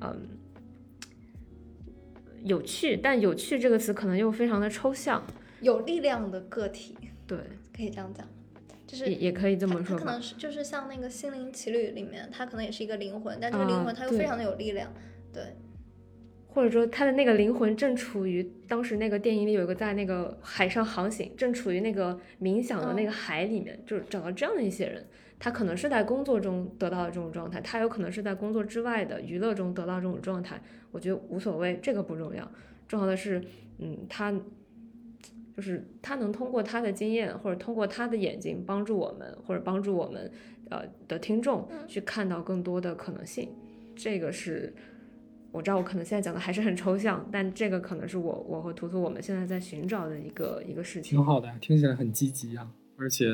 [0.00, 0.26] 嗯，
[2.44, 5.24] 有趣，但有趣这个词可能又非常的抽象，
[5.60, 7.38] 有力量的个体，对，
[7.76, 8.26] 可以这样讲，
[8.86, 14.92] 就是也也可以这么说，可能是就是像那个心灵奇旅里面，他可能也是一个灵魂，但这个灵魂他又非常的有力量，
[15.32, 15.42] 对。
[16.54, 25.06] 或者说他的那个灵魂正处于当时那个电影里有一个在那个海上航行，正处于那个冥想的那个海里面，就是找到这样的一些人，
[25.42, 30.62] 他可能是在工作中得到的这种状态，他有可能是在工作之外的娱乐中得到这种状态，
[30.92, 32.48] 我觉得无所谓，这个不重要，
[32.86, 33.42] 重要的是，
[33.78, 34.30] 嗯，他
[35.56, 40.30] 就是他能通过他的经验或者通过他的眼睛帮助我们，或者帮助我们
[40.70, 43.48] 呃的听众去看到更多的可能性，
[43.96, 44.72] 这个是。
[45.50, 51.10] 我知道我可能现在讲的还是很抽象，但这个可能是我我和图图我们现在在寻找的一个一个事情。
[51.10, 53.26] 挺好的，听起来很积极啊，而且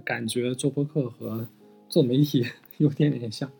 [0.00, 1.46] 感觉做播客和
[1.88, 2.44] 做媒体
[2.78, 3.50] 有点点像，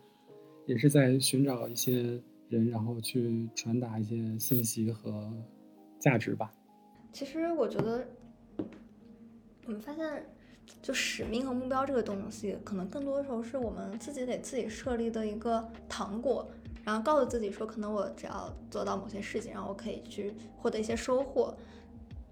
[0.67, 5.33] 也是在寻找一些人，然后去传达一些信息和
[5.99, 6.53] 价值吧。
[7.13, 8.07] 其实我觉得，
[9.65, 10.27] 我们发现，
[10.83, 16.49] 就使命和目标这个东西，可能更多的时候是我们自己给自己设立的一个糖果。
[16.85, 21.53] 然后告诉自己说，可能我只要做到某些事情，然后我可以去获得一些收获。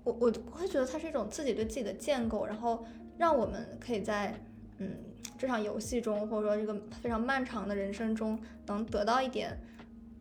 [0.04, 2.86] 我我我会觉得它是一种自己对自己的建构，然后
[3.18, 4.34] 让我们可以在
[4.78, 4.90] 嗯
[5.38, 9.58] 这场游戏中，或者说这个非常漫长的人生中，能得到一点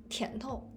[0.09, 0.69] 甜头。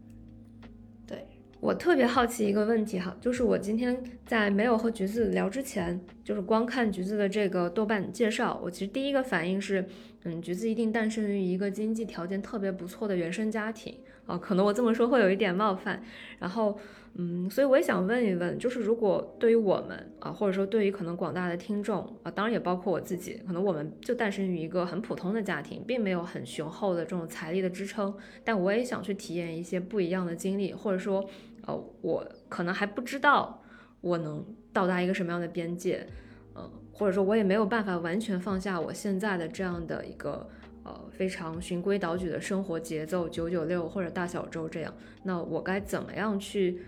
[1.06, 1.26] 对
[1.60, 9.84] 我特别好奇一个问题哈，就是我今天在没有和橘子聊之前，就是光看橘子的这个豆瓣介绍，我其实第一个反应是，
[10.24, 13.96] 嗯，橘子一定诞生于一个经济条件特别不错的原生家庭
[14.26, 16.02] 啊，可能我这么说会有一点冒犯。
[16.38, 16.78] 然后，
[17.18, 28.14] 嗯，所以我也想问一问，就是如果对于我们啊，或者说对于可能广大的听众啊，当然也包括我自己，可能我们就诞生于一个很普通的家庭，并没有很雄厚的这种财力的支撑，
[28.44, 31.24] 但我也想去体验一些不一样的经历，或者说，
[31.66, 33.62] 呃，我可能还不知道。
[34.02, 36.06] 我能到达一个什么样的边界，
[36.54, 40.46] 嗯，或者说，我也没有办法完全放下我现在的这样的一个
[40.84, 44.94] 呃非常循规蹈矩的生活节奏，九九六或者大小周这样。
[45.24, 46.82] 那我该怎么样去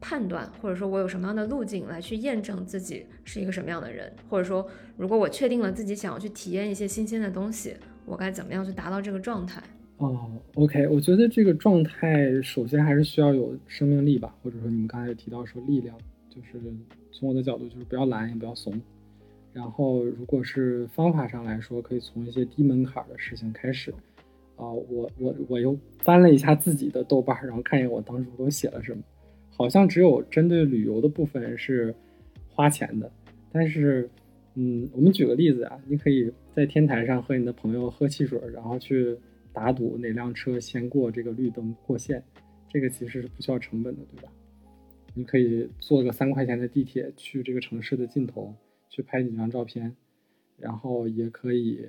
[0.00, 4.12] 判断，或者说我有什么样的路径来去验证自己是一个什么样的人？
[4.28, 7.76] 或者说，如果我确定了自己想要去体验一些新鲜的东西，
[8.06, 9.62] 我该怎么样去达到这个状态？
[9.98, 15.94] 哦，OK，我觉得这个状态首先还是需要有生命力吧，或者说你们刚才有提到说力量。
[16.30, 16.60] 就是
[17.10, 18.72] 从我的角度，就是不要懒，也不要怂。
[19.52, 23.92] 然后，如果是方法上来说，可以从一些低门槛的事情开始。
[24.54, 29.02] 啊，我我我又翻了一下自己的豆瓣，然后看一眼我当初都写了什么，
[29.60, 31.94] 好像只有针对旅游的部分是
[32.48, 33.12] 花钱的。
[33.52, 34.08] 但是，
[34.54, 39.14] 嗯，我们举个例子啊，你可以在天台上和你的朋友喝汽水，然后去
[39.52, 42.24] 打赌哪辆车先过这个绿灯过线，
[42.70, 44.32] 这个其实是不需要成本的，对吧？
[45.12, 48.54] 你可以坐个三块钱的地铁去这个城市的尽头
[48.88, 49.94] 去拍几张照片，
[50.56, 51.86] 然后也可以，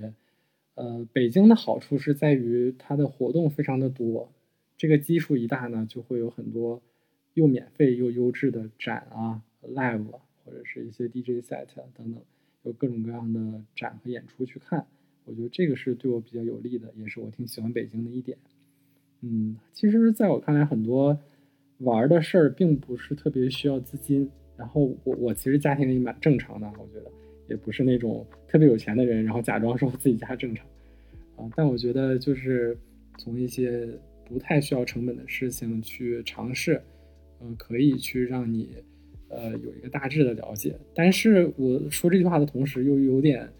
[0.75, 4.29] 呃，北京的好处是在于它的活动非常的多，
[4.75, 6.81] 这个基数一大呢，就会有很多
[7.33, 10.05] 又免费又优质的展啊、live
[10.43, 11.65] 或者是一些 DJ set
[11.95, 12.21] 等等，
[12.63, 14.85] 有各种各样的展和演出去看。
[15.25, 18.37] 我觉得这个是对我比较有利的，也是我挺喜欢北京的一点。
[19.21, 21.19] 嗯，其实在我看来，很多。
[21.83, 27.11] 玩的事儿并不是特别需要资金，然后我我其实家庭里蛮正常的，我觉得
[27.49, 30.63] 也不是那种特别有钱的人，然后假装说自己家正常，
[31.37, 32.77] 啊，但我觉得就是
[33.17, 33.89] 从一些
[34.25, 36.79] 不太需要成本的事情去尝试，
[37.41, 38.69] 嗯，可以去让你
[39.29, 40.77] 呃有一个大致的了解。
[40.93, 43.51] 但是我说这句话的同时，又有点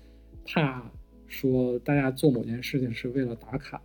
[0.45, 0.91] 怕
[1.27, 3.82] 说大家做某件事情是为了打卡。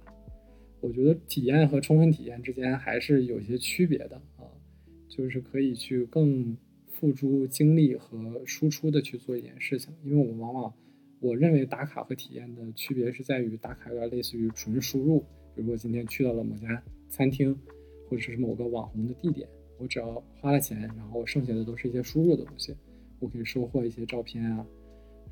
[0.80, 4.44] 我觉得体验和充分体验之间还是有些区别的啊，
[5.08, 6.56] 就是可以去更
[6.92, 10.72] 付诸精力和输出的去做一件事情，因为我们往往
[11.18, 15.24] 我认为打卡和体验的区别是在于打卡有点类似于纯输入，
[15.54, 17.58] 比如我今天去到了某家餐厅
[18.08, 19.48] 或者是某个网红的地点，
[19.78, 22.74] 我只要花了钱，然后剩下的都是一些输入的东西，
[23.18, 24.66] 我可以收获一些照片啊，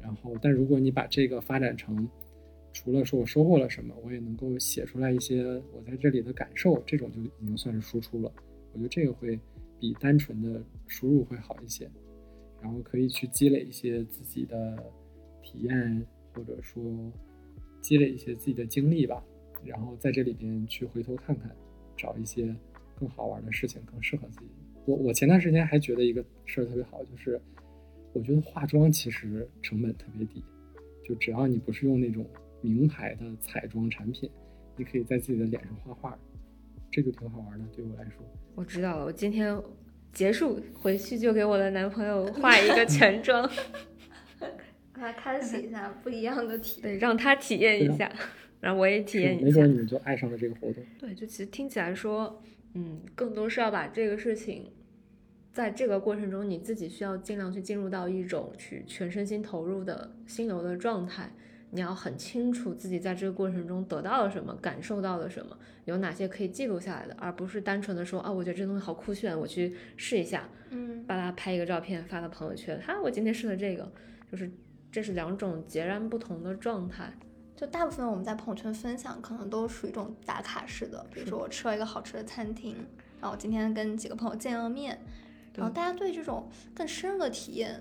[0.00, 2.08] 然后但如果你把这个发展成
[2.72, 8.32] 除了说我收获了什么，我也能够写出来一些我在这里的感受，这种就已经算是输出了。
[8.72, 9.38] 我觉得这个会
[9.78, 11.88] 比单纯的输入会好一些，
[12.60, 14.76] 然后可以去积累一些自己的
[15.42, 16.82] 体验，或者说
[17.80, 19.24] 积累一些自己的经历吧，
[19.64, 21.54] 然后在这里边去回头看看，
[21.96, 22.52] 找一些
[22.98, 24.46] 更好玩的事情，更适合自己。
[24.86, 27.40] 我我前段时间还觉得一个事儿特别好，就是
[28.12, 30.42] 我觉得化妆其实成本特别低，
[31.04, 32.26] 就只要你不是用那种。
[32.66, 34.30] 名牌的彩妆产品，
[34.74, 36.18] 你可以在自己的脸上画画，
[36.90, 37.64] 这就挺好玩的。
[37.76, 38.24] 对我来说，
[38.54, 39.04] 我知道了。
[39.04, 39.54] 我今天
[40.14, 43.42] 结束回去就给我的男朋友画一个全妆，
[44.40, 44.50] 让
[44.94, 48.10] 他开启一下不一样的体验，对，让他体验一下，
[48.60, 49.44] 然后我也体验一下。
[49.44, 50.82] 没准你们就爱上了这个活动。
[50.98, 52.42] 对，就其实听起来说，
[52.74, 54.70] 嗯，更多是要把这个事情，
[55.52, 61.32] 在这个过程中，你自己需要尽量去进入到一种去全身心投入的心流的状态。
[61.70, 73.90] 你要很清楚自己在这个过程中得到了什么，感受到了什么，有哪些可以记录下来的，而不是单纯的说啊，我觉得这东西好酷炫，我去试一下，嗯，把它拍一个照片发到朋友圈，哈，我今天试了这个，
[74.30, 74.48] 就是
[74.92, 77.12] 这是两种截然不同的状态。
[77.56, 82.74] 就大部分我们在朋友圈分享，可能都属于一种打卡式的，比如说我吃了一个好吃的餐厅，
[83.20, 84.98] 然后我今天跟几个朋友见了面，
[85.54, 87.80] 然后大家对这种更深入的体验。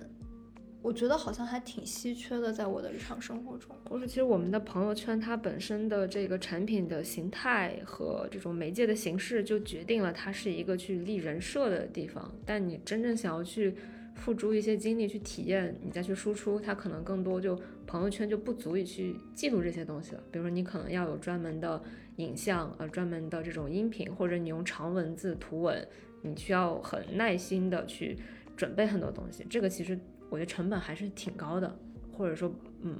[0.82, 3.74] 我觉得好像还挺稀缺的，在我的日常生活中。
[3.90, 12.30] 或者，其实我们的朋友圈它本身的这个产品的形态和这种媒介的形式，就决定了它是一个去立人设的地方。
[12.45, 13.74] 但你真正想要去
[14.15, 20.23] 付诸一些精力去体验，你再去输出，它可能更多就朋友圈就不足以去记录这些东西了。
[20.31, 21.81] 比如说，你可能要有专门的
[22.18, 25.88] 影像，呃，专门的这种音频，或者你用长文字、图文，
[26.22, 28.18] 你需要很耐心的去
[28.56, 29.45] 准备很多东西。
[29.49, 29.99] 这个其实。
[30.30, 31.77] 我觉得成本还是挺高的，
[32.11, 32.98] 或者说，嗯，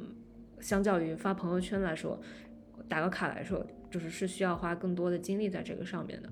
[0.60, 2.22] 相较于发朋友圈来说，
[2.88, 6.30] 打个卡来说，就是是需要花更多的精力在这个上面的。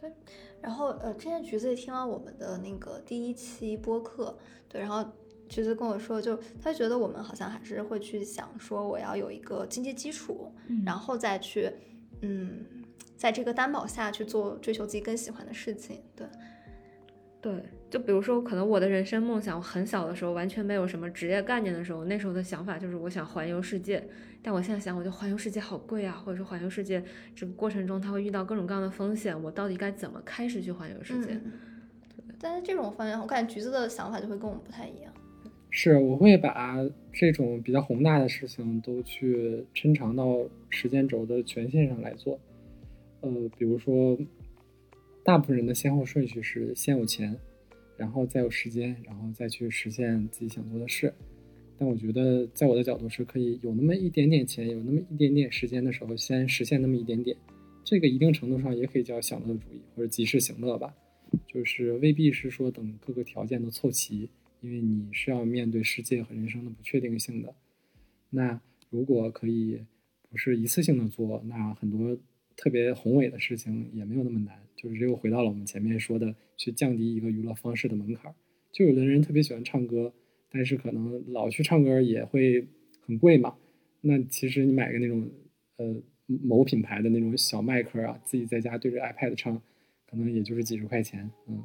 [0.00, 0.12] 对，
[0.68, 4.36] 然后呃，之前橘子也听了我们的那个第一期播客，
[4.68, 5.02] 对，然后
[5.48, 11.72] 橘子跟我说，就他觉得我们好像还是会去想说，我要有一个经济基础，嗯然后再去，
[12.20, 12.66] 嗯，
[13.16, 16.26] 在这个担保下去做追求自己更喜欢的事情，对，
[17.40, 24.02] 对，就比如说，可能我的人生梦想，我很小的时候完全没有什么职业概念的时候，那时候的想法就是我想环游世界。
[24.42, 27.02] 但我现在想，我觉得环游世界好贵啊，或者说环游世界
[27.34, 31.32] 这个过程中，它会遇到各种各样的风险，我到底该怎么开始去环游世界？
[31.32, 31.52] 嗯
[32.40, 35.12] 但是这种方向，我感觉橘子的想法就会跟我们不太一样。
[35.70, 36.76] 是，我会把
[37.12, 40.38] 这种比较宏大的事情都去抻长到
[40.68, 42.38] 时间轴的权限上来做。
[43.22, 44.16] 呃，比如说，
[45.24, 47.36] 大部分人的先后顺序是先有钱，
[47.98, 51.12] 然后再有时间，然后再去实现自己想做的事。
[51.76, 57.36] 但我觉得，在我的角度是可以有那么一点点钱，有那么一点点时间的时候，先实现那么一点点。
[57.84, 60.94] 这个一定程度上也可以叫享乐主义或者及时行乐吧，
[61.46, 64.28] 就是未必是说等各个条件都凑齐，
[64.60, 67.54] 因为你是要面对世界和人生的不确定性的。
[68.30, 68.60] 那
[68.90, 69.80] 如果可以
[70.28, 72.18] 不是一次性的做，那很多
[72.56, 74.58] 特别宏伟的事情也没有那么难。
[74.78, 78.32] 就是又回到了我们前面说的，去降低一个娱乐方式的门槛。
[78.70, 80.12] 就有的人特别喜欢唱歌，
[80.52, 82.64] 但是可能老去唱歌也会
[83.04, 83.56] 很贵嘛。
[84.02, 85.28] 那其实你买个那种
[85.78, 89.60] 呃某品牌的那种小麦克啊，自己在家对着 iPad 唱，
[90.08, 91.60] 可能也就是几十块钱，嗯，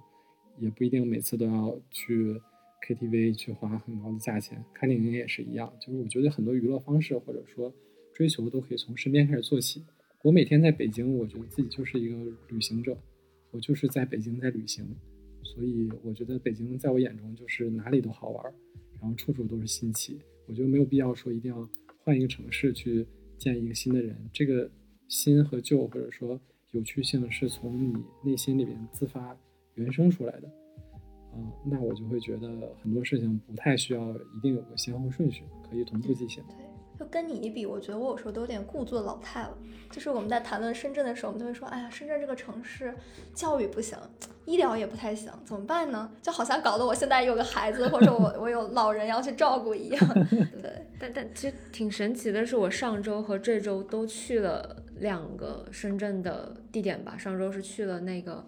[0.60, 2.42] 也不一定每次都要去
[2.88, 4.64] KTV 去花很高的价钱。
[4.74, 7.72] 看电影也是一样，就是我觉得很多娱乐方式或者说
[8.14, 9.84] 追求都可以从身边开始做起。
[10.24, 12.16] 我每天在北京，我觉得自己就是一个
[12.48, 12.98] 旅行者，
[13.52, 14.86] 我就是在北京在旅行，
[15.44, 18.54] 所以我觉得北京在我眼中就是哪里都好玩，
[19.02, 20.18] 然后处处都是新奇。
[20.48, 23.06] 我觉得没有必要说一定要换一个城市去
[23.38, 24.72] 见一个新的人，这个
[25.10, 26.40] 新和旧或者说
[26.72, 27.94] 有趣性是从你
[28.24, 29.38] 内心里边自发
[29.76, 30.50] 原生出来的。
[31.36, 36.42] 嗯，那我就会觉得很多事情不太需要一定有个先后顺序，可以同步进行。
[37.06, 39.58] 跟你一比，我觉得我有时候都有点故作老态了。
[39.92, 42.94] 就是我们在谈论深圳的时候，我们都会说，哎呀，深圳这个城市
[43.34, 43.96] 教育不行，
[44.46, 46.10] 医疗也不太行，怎么办呢？
[46.22, 50.14] 就好像搞得我现在有个孩子，或者我我有老人要去照顾一样。
[50.62, 57.16] 对，但但其实挺神奇的是，我上周和这周都去了两个深圳的地点吧。
[57.16, 58.44] 上周是去了那个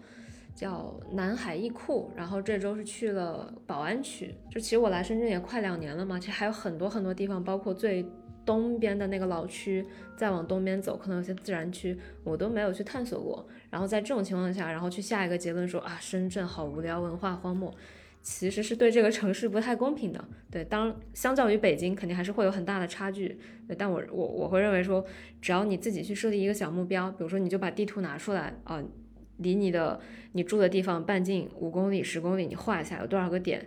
[0.56, 4.34] 叫南海艺库，然后这周是去了宝安区。
[4.50, 8.04] 就其实我来深圳也快两年了嘛，其实还有很多很多地方，包括最
[8.46, 9.84] 东边的那个老区，
[10.16, 13.46] 再往东边走，可能有些自然区我都没有去探索过。
[13.68, 17.74] 然后在这种情况下，然后去下一个结论说啊，深圳好无聊，文化荒漠。
[18.22, 25.04] 其实是对这个城市不太公平的，对，当相较于北京，肯定还是会有很大的差距，对，但我我我会认为说，
[25.40, 28.82] 只要你自己去设立一个小目标，比如说你就把地图拿出来啊、
[29.36, 30.00] 离你的
[30.32, 33.64] 你住的地方半径五公里、十公里，你画一下有多少个点，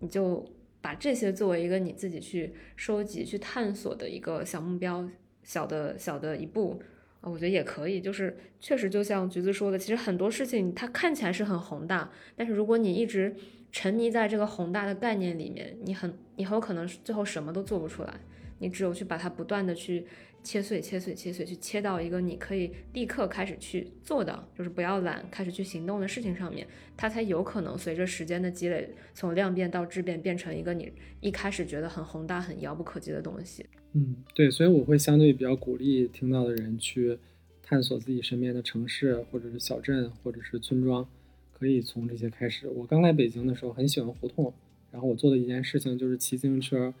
[0.00, 0.44] 你就
[0.80, 5.08] 把这些作为一个你自己去收集、去探索的一个小目标，
[5.42, 6.82] 小的小的一步。
[7.20, 13.36] 啊，我觉得也可以，就是确实就像橘子说的，其实很多事情它看起来是很宏大，但是如果你一直
[13.70, 18.14] 沉迷在这个宏大的概念里面，你很你很有可能最后什么都做不出来。
[18.58, 20.06] 你只有去把它不断的去
[20.42, 33.66] 切碎、切碎、切碎，去切到一个你可以立刻开始去做的，就是不要懒，开始去行动的事情上面，它才有可能随着时间的积累，从量变到质变，变成一个你一开始觉得很宏大、很遥不可及的东西。
[33.92, 37.18] 嗯，对，所以我会相对比较鼓励听到的人去
[37.62, 41.06] 探索自己身边的城市，或者是小镇，或者是村庄，
[41.52, 42.68] 可以从这些开始。
[42.68, 44.52] 我刚来北京的时候很喜欢胡同，
[44.90, 46.94] 然后我做的一件事情就是骑自行车，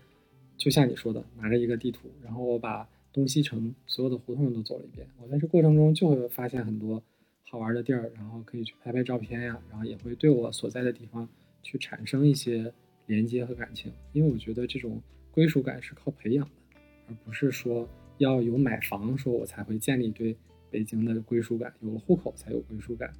[0.56, 5.06] 就像你说的，拿着一个地图，然后我把东西城所有的胡同都走了一遍。
[5.20, 7.02] 我在这过程中就会发现很多
[7.42, 11.28] 好玩的地儿，然后可以去拍拍照片呀，然后也会对我所在的地方
[11.62, 12.72] 去产生一些
[13.06, 16.80] 连接和感情，因为我觉得这种归属感是靠培养的。
[17.08, 17.88] 而不是说
[18.18, 20.36] 要有买房，说我才会建立对
[20.70, 23.12] 北京的归属感，有了户口才有归属感。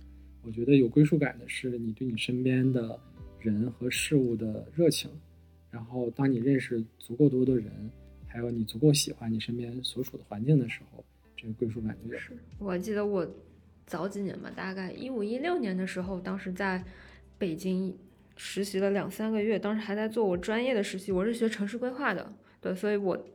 [0.43, 2.97] 我觉得有归属感的是你对你身边的
[3.41, 5.11] 人和事物的热情，
[5.71, 7.91] 然后当你认识足够多的人，
[8.33, 11.05] 还有你足够喜欢你身边所处的环境的时候，
[11.37, 12.19] 这个归属感就有。
[12.19, 13.27] 是我记得我
[13.87, 16.83] 早几年吧，大概一五一六年的时候，当时在
[17.37, 17.95] 北京
[18.37, 23.27] 实习了两三个月，当时还在做我专业的实习，我是学城市规划的，对，所以我。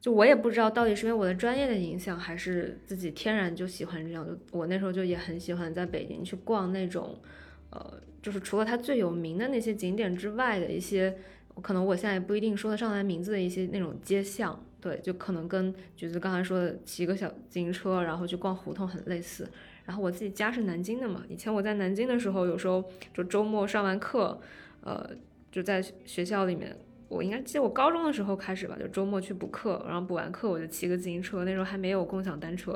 [0.00, 4.26] 就我也不知道到底是因为我的专业的影响，还是自己天然就喜欢这样。
[4.26, 7.20] 就我那时候就也很喜欢在北京去逛那种，
[7.68, 11.14] 呃，就是除了它最有名的那些景点之外的一些，
[11.60, 14.62] 可能我现在也不一定说得上来名字的一些那种街巷。
[14.80, 19.46] 对，就可能跟橘子刚才说的骑个小自行车，然后去逛胡同很类似。
[19.84, 22.82] 然后我自己家是南京的嘛，以前我在南京的时候，有时候
[23.12, 24.40] 就周末上完课，
[24.80, 25.10] 呃，
[25.52, 26.74] 就在学校里面，
[27.08, 32.72] 我应该记得我高中的时候开始吧，就周末去补课，然后补完课我就骑个自行车，那时候还没有共享单车，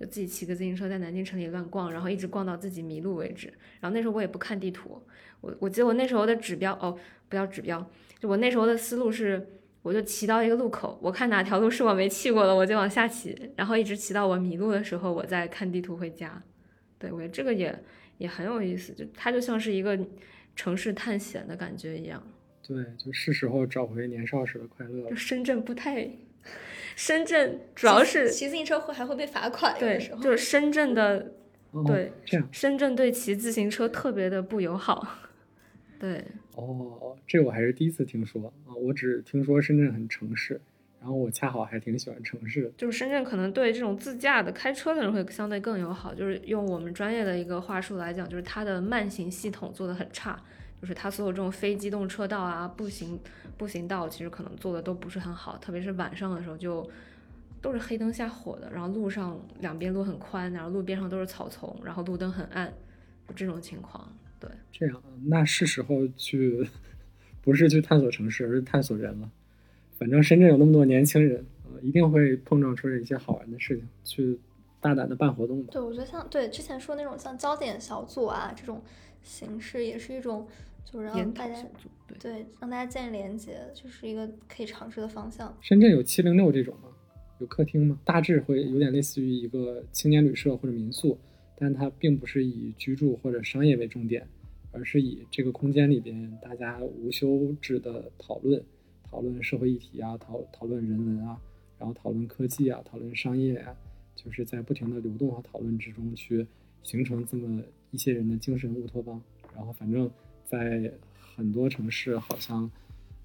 [0.00, 3.46] 就自己骑个自行车在南京城里乱逛，然后一直逛到自己迷路为止。
[3.78, 5.00] 然后那时候我也不看地图，
[5.42, 6.98] 我我记得我那时候的指标哦，
[7.28, 7.88] 不要指标，
[8.22, 9.46] 我那时候的思路是。
[9.82, 16.42] 我就骑到一个路口，我看哪条路是我没去过的，我就往下骑，然后一直骑到我迷路的时候，我再看地图回家。
[16.98, 17.72] 对我觉得这个也
[18.18, 19.96] 也很有意思，就它就像是一个
[20.56, 22.20] 城市探险的感觉一样。
[22.66, 25.08] 对，就是时候找回年少时的快乐。
[25.08, 26.10] 就深圳不太，
[26.96, 31.32] 深圳主要是骑自行车会还会被罚款，对，就是深圳的，
[31.86, 35.06] 对，这样，深圳对骑自行车特别的不友好。
[36.00, 36.24] 对。
[36.56, 38.72] 哦，这我还是第一次听说啊！
[38.74, 40.58] 我只听说深圳很城市，
[40.98, 42.70] 然后我恰好还挺喜欢城市的。
[42.78, 46.14] 就是深圳可能对这种自驾的开车的人会相对更友好。
[46.14, 50.42] 就是用我们专业的一个话术来讲，就是它的慢行系统做的很差，
[50.80, 53.20] 就是它所有这种非机动车道啊、步行
[53.58, 55.58] 步行道，其实可能做的都不是很好。
[55.58, 56.88] 特别是晚上的时候，就
[57.60, 62.72] 都是黑灯瞎火的，然后路上两边路很宽，然后路边上都是草丛，然后路灯很暗，
[63.28, 64.10] 就这种情况。
[64.38, 66.66] 对，这样那是时候去，
[67.42, 69.30] 不是去探索城市，而是探索人了。
[69.98, 74.38] 反正深圳有那么多年轻人，呃，一定会碰撞出一些好玩的事情，去
[74.80, 75.70] 大胆的办活动吧。
[75.72, 78.82] 对，我觉得像对之前说那种像焦点小组啊这种
[79.22, 80.46] 形式，也是一种
[80.84, 81.54] 就是让大家
[82.20, 85.56] 对让大家建立连接，就是一个可以尝试的方向。
[85.62, 86.90] 深圳有七零六这种吗？
[87.38, 87.98] 有客厅吗？
[88.04, 91.18] 大致会有点类似于一个青年旅社或者民宿。
[91.56, 94.26] 但它并不是以居住或者商业为重点，
[94.72, 98.62] 而是以这个空间里边大家无休止的讨论，
[99.02, 101.40] 讨论社会议题啊，讨讨论人文啊，
[101.78, 103.74] 然后讨论科技啊，讨论商业啊，
[104.14, 106.46] 就是在不停的流动和讨论之中去
[106.82, 109.20] 形成这么一些人的精神乌托邦。
[109.54, 110.10] 然后反正，
[110.44, 112.70] 在很多城市好像，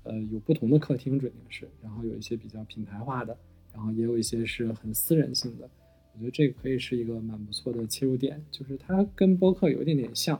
[0.03, 3.37] 呃，有不同的客厅准定是，然后有一些比较品牌化的，
[3.73, 5.69] 然后也有一些是很私人性的。
[6.13, 10.39] 我觉得这个可以是一个蛮不错的切入点，就是它跟播客有一点点像，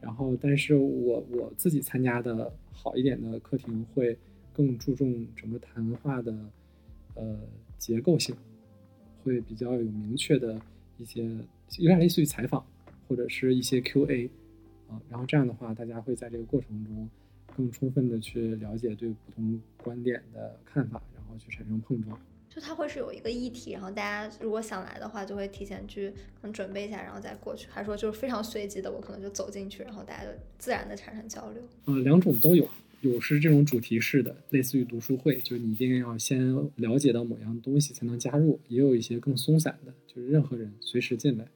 [0.00, 4.16] 然后但是我我自己参加的好一点的课庭会
[4.52, 6.32] 更注重整个谈话的
[7.14, 7.38] 呃
[7.76, 8.34] 结构性，
[9.22, 10.60] 会比较有明确的
[10.96, 11.24] 一些，
[11.78, 12.64] 有点类似于采访
[13.08, 14.30] 或者是一些 Q&A
[14.88, 17.10] 啊，然后这样的话大家会在这个过程中
[17.56, 22.18] 更充分的去了解对不同观点的看法，然后去产生碰撞。
[22.52, 27.68] 就它会是有一个议题，然后大家如果想来的话，就会提前去可能准备一下，然后再过去。
[27.70, 31.62] 还说就是非常随机的，我可能就走进去，然后大家就自然的产生交流。
[31.84, 32.68] 呃，两种都有，
[33.02, 41.46] 有是这种主题式的，类似于读书会，就是你一定要先了解到某样东西才能加入；也有一些更松散的，就是任何人随时进来，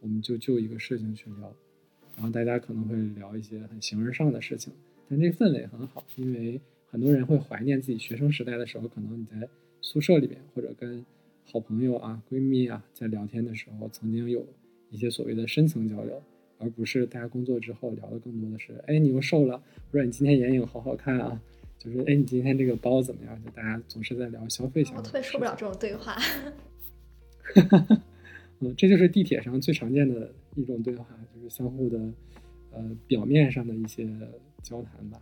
[0.00, 1.52] 我们就就一个事情去聊，
[2.14, 4.72] 然后大家可能会聊一些很形而上的事情，
[5.10, 9.48] 但这氛围很好，因为很多人会怀念自己学生时代的时候，可能你在。
[9.84, 11.04] 宿舍里边，或者跟
[11.44, 14.42] 好朋友啊、闺蜜啊在聊天的时候，曾经有
[14.88, 16.22] 一些所谓的深层交流，
[16.58, 19.62] 而不是大家工作之后聊的更多的是，哎，你又瘦了，
[19.92, 21.38] 或者你今天眼影好好看啊，
[21.78, 23.44] 就是哎，你今天这个包怎么样？
[23.44, 25.04] 就大家总是在聊消费相关。
[25.04, 26.16] 我特别受不了这种对话。
[28.60, 31.98] 嗯，这就是地铁上最常见的一种对话，就是相互的，
[32.72, 34.08] 呃，表面上的一些
[34.62, 35.20] 交谈吧。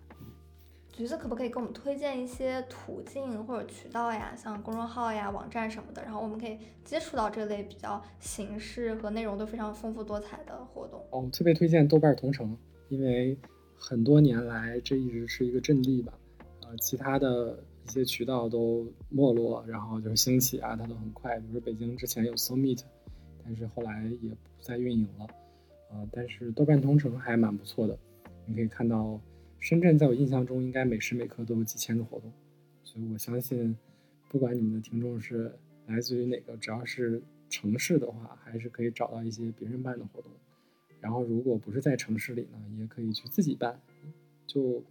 [0.93, 11.03] 橘子可不可以给我们推荐一些途径或者渠道呀，像公众号呀、网站什么的，然后我们可以接触到这类比较形式和内容都非常丰富多彩的活动。
[11.11, 12.55] 哦，特别推荐豆瓣同城，
[12.91, 13.35] 因为
[13.75, 16.13] 很多年来这一直是一个阵地吧。
[16.61, 21.39] 呃，其他的一些渠道都没落，然后就是兴起啊，它都很快。
[21.39, 22.83] 比如说北京之前有 So Meet，
[23.43, 25.27] 但是后来也不再运营了。
[25.91, 27.99] 呃，但是豆瓣同城还蛮不错的，
[28.45, 29.19] 你可以看到。
[29.63, 32.33] 深圳在我印象中应该每时每刻都有几千个活动，
[32.83, 33.77] 所以我相信，
[34.29, 35.55] 不管你们的听众是
[35.87, 40.33] 来自于哪个，只要是城市的话，还是可以找到一些别人办的活动。
[41.01, 43.81] 然后如果不是在城市里呢，也可以去自己办，
[44.49, 44.83] 就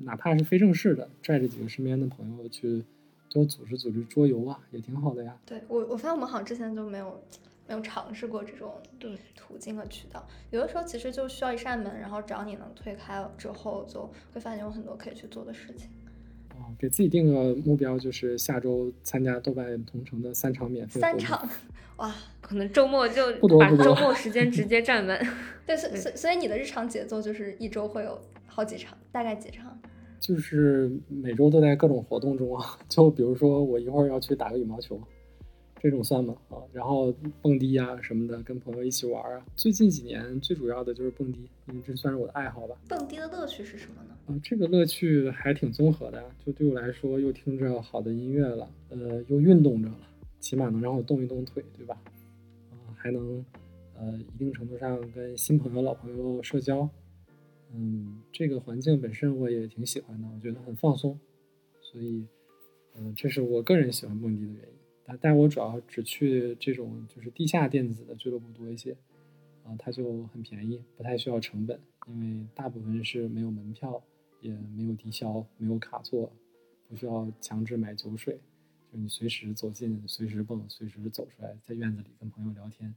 [0.00, 2.84] 哪怕是非正式的，拽着几个身边的朋友去
[3.30, 5.34] 多组织组织桌游啊，也挺好的呀。
[5.46, 7.18] 对我，我发现我们好像之前就没有。
[7.70, 15.88] 没有尝试过这种对途径和渠道，有的时候其实就需要一扇门，然后只要你能推开了之后，就会发现有很多可以去做的事情。
[16.56, 21.00] 哦，给自己定个目标，就是下周参加豆瓣同城的三场免费。
[21.00, 21.48] 三场，
[21.98, 23.24] 哇，可能周末就
[23.56, 25.24] 把周末时间直接占满。
[25.64, 29.80] 对，所所所以你的日常节奏就是一周会有好几场，大概几场？
[30.18, 35.00] 就是每周都在各种活动中啊，就比如说我一会儿要去打个羽毛球。
[35.80, 36.36] 这种算吗？
[36.50, 39.44] 啊，然后蹦迪啊什么的，跟朋友一起玩啊。
[39.56, 42.76] 最近几年最主要的就是蹦迪，因为这算是我的爱好吧。
[42.86, 44.14] 蹦迪的乐趣是什么呢？
[44.26, 46.28] 啊，这个乐趣还挺综合的呀。
[46.44, 49.96] 就对我来说，又听着好的音乐了，呃，又运动着了，
[50.38, 51.98] 起码能让我动一动腿，对吧？
[52.72, 53.42] 啊，还能
[53.96, 56.86] 呃一定程度上跟新朋友、老朋友社交。
[57.72, 61.18] 嗯，这个环境本身我也挺喜欢的，我觉得很放松，
[61.80, 62.26] 所以，
[62.96, 64.79] 嗯，这是我个人喜欢蹦迪的原因。
[65.20, 68.92] 但我主要只去这种就是地下电子的俱乐部多一些，
[69.64, 74.02] 啊，它就很便宜，不太需要成本，因为大部分是没有门票，
[74.40, 76.32] 也没有低消，没有卡座，
[76.88, 78.38] 不需要强制买酒水，
[78.92, 82.94] 就你随时走进，随时蹦，随时走出来，在院子里跟朋友聊天，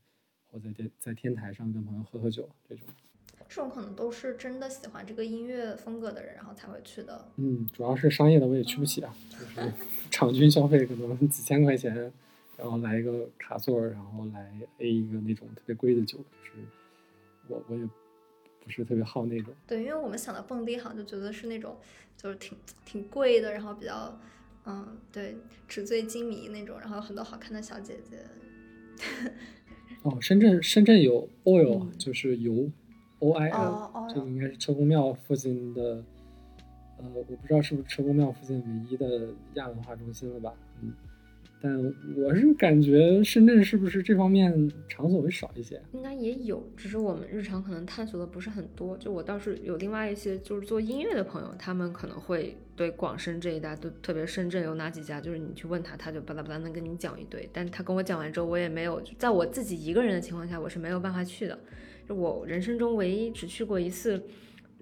[0.52, 2.88] 或在天在天台上跟朋友喝喝酒这种。
[3.50, 7.28] 这种可能都是真的喜欢这个音乐风格的人，然后才会去的。
[7.38, 9.72] 嗯，主要是商业的我也去不起啊，就是
[10.10, 12.12] 场均消费可能几千块钱，
[12.58, 16.68] 然后来一个卡座，然后来 A 一个那种特别贵的酒，就是
[17.48, 17.86] 我我也
[18.64, 19.54] 不是特别好那种。
[19.68, 21.78] 对，因为我们想到蹦迪，好像就觉得是那种
[22.18, 24.20] 就是挺挺贵的，然后比较
[24.66, 25.36] 嗯，对，
[25.68, 28.20] 纸醉金迷那种，然后有很多好看的小姐姐。
[30.04, 32.70] 哦，深圳深圳有 oil，就是油。
[33.24, 36.04] O I L，这个应该是车公庙附近的，
[36.98, 40.54] 呃，我不知道是不是车公庙附近唯一的亚文化中心了吧？
[40.82, 40.92] 嗯，
[41.62, 41.74] 但
[42.18, 45.82] 我是感觉深圳是不是这方面场所会少一些？
[45.94, 48.98] 应该也有，只是我们日常可能探索的不是很多。
[48.98, 57.48] 就我倒是有另外一些就是做音乐的朋友，他们可能会对广深这一带都特别深圳有哪几家，就是你去问他，他就巴拉巴拉能跟你讲一堆。
[57.54, 61.58] 但他跟我讲完之后，我也没有在我自己一个人的情况下，我是没有办法去的。
[62.08, 64.24] 就我人生中唯一只去过一次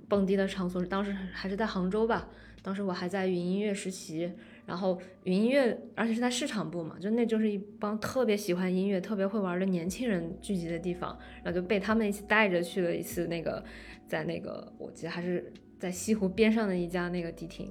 [0.08, 2.30] 蹦迪的场所，是当时还是在杭州吧。
[2.64, 4.32] 当时我还在云音乐实习，
[4.68, 11.18] 然后云音乐，而且是在市场部嘛，就那就是一帮特别喜欢音乐、特别会玩的年轻人聚集的地方。
[11.44, 13.64] 然后就被他们一起带着去了一次那个，
[14.08, 17.68] 在那个我记得还是在西湖边上的一家那个迪厅，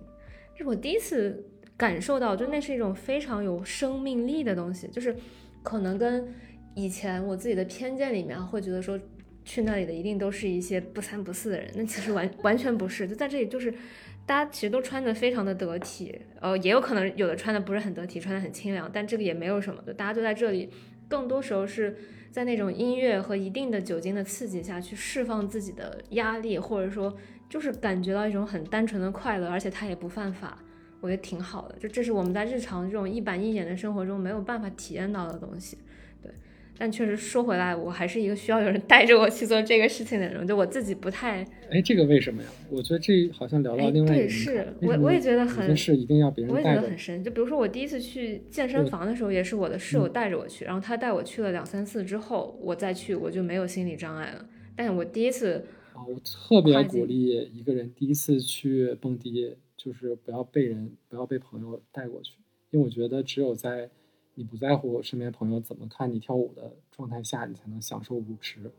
[0.57, 5.15] 这是我第一次感受到，就那是一种非常有生命力的东西，就是
[5.63, 6.35] 可能跟
[6.75, 8.99] 以前我自己的偏见里面会觉得说。
[9.51, 13.69] 去那里的一定都是一些不三不四的人，那其实完完全不是，就在这里就是
[14.25, 20.71] 大家其实都穿的非常的得体，呃，也有可能有的穿的不是很得体，穿的很清凉，但这个也没有什么的，大家就在这里，
[21.09, 21.97] 更多时候是
[22.31, 27.13] 在那种音乐和一定的酒精的刺激下去释放自己的压力，或者说
[27.49, 30.57] 就是感觉到一种很单纯的快乐，而且它也不犯法，
[31.01, 35.77] 我觉得挺好的，就这是我们在日常这种一板一眼的生活中没有办法体验到的东西。
[36.81, 41.45] 但确实说回来，我还是一个需要有人带着我去做这个事情的人，就我自己不太。
[41.71, 42.49] 哎，这个为什么呀？
[42.71, 44.25] 我觉得这好像聊到另外一个。
[44.25, 45.77] 对，是我我也觉得很。
[45.77, 47.23] 是一定要别人带我也觉得很深。
[47.23, 54.47] 就比如说我第一次去健身房的时候，也是我的室友带着我去，然后他带我去了两三次之后，我再去我就没有心理障碍了。
[54.75, 55.67] 但是我第一次。
[55.93, 62.33] 啊，我特别鼓励一个人第一次去蹦迪，就是不要被人不要被朋友带过去，
[62.71, 63.91] 因为我觉得只有在。
[64.35, 68.71] 你不在乎身边朋友怎么看你跳舞的状态下，你才能享受舞池。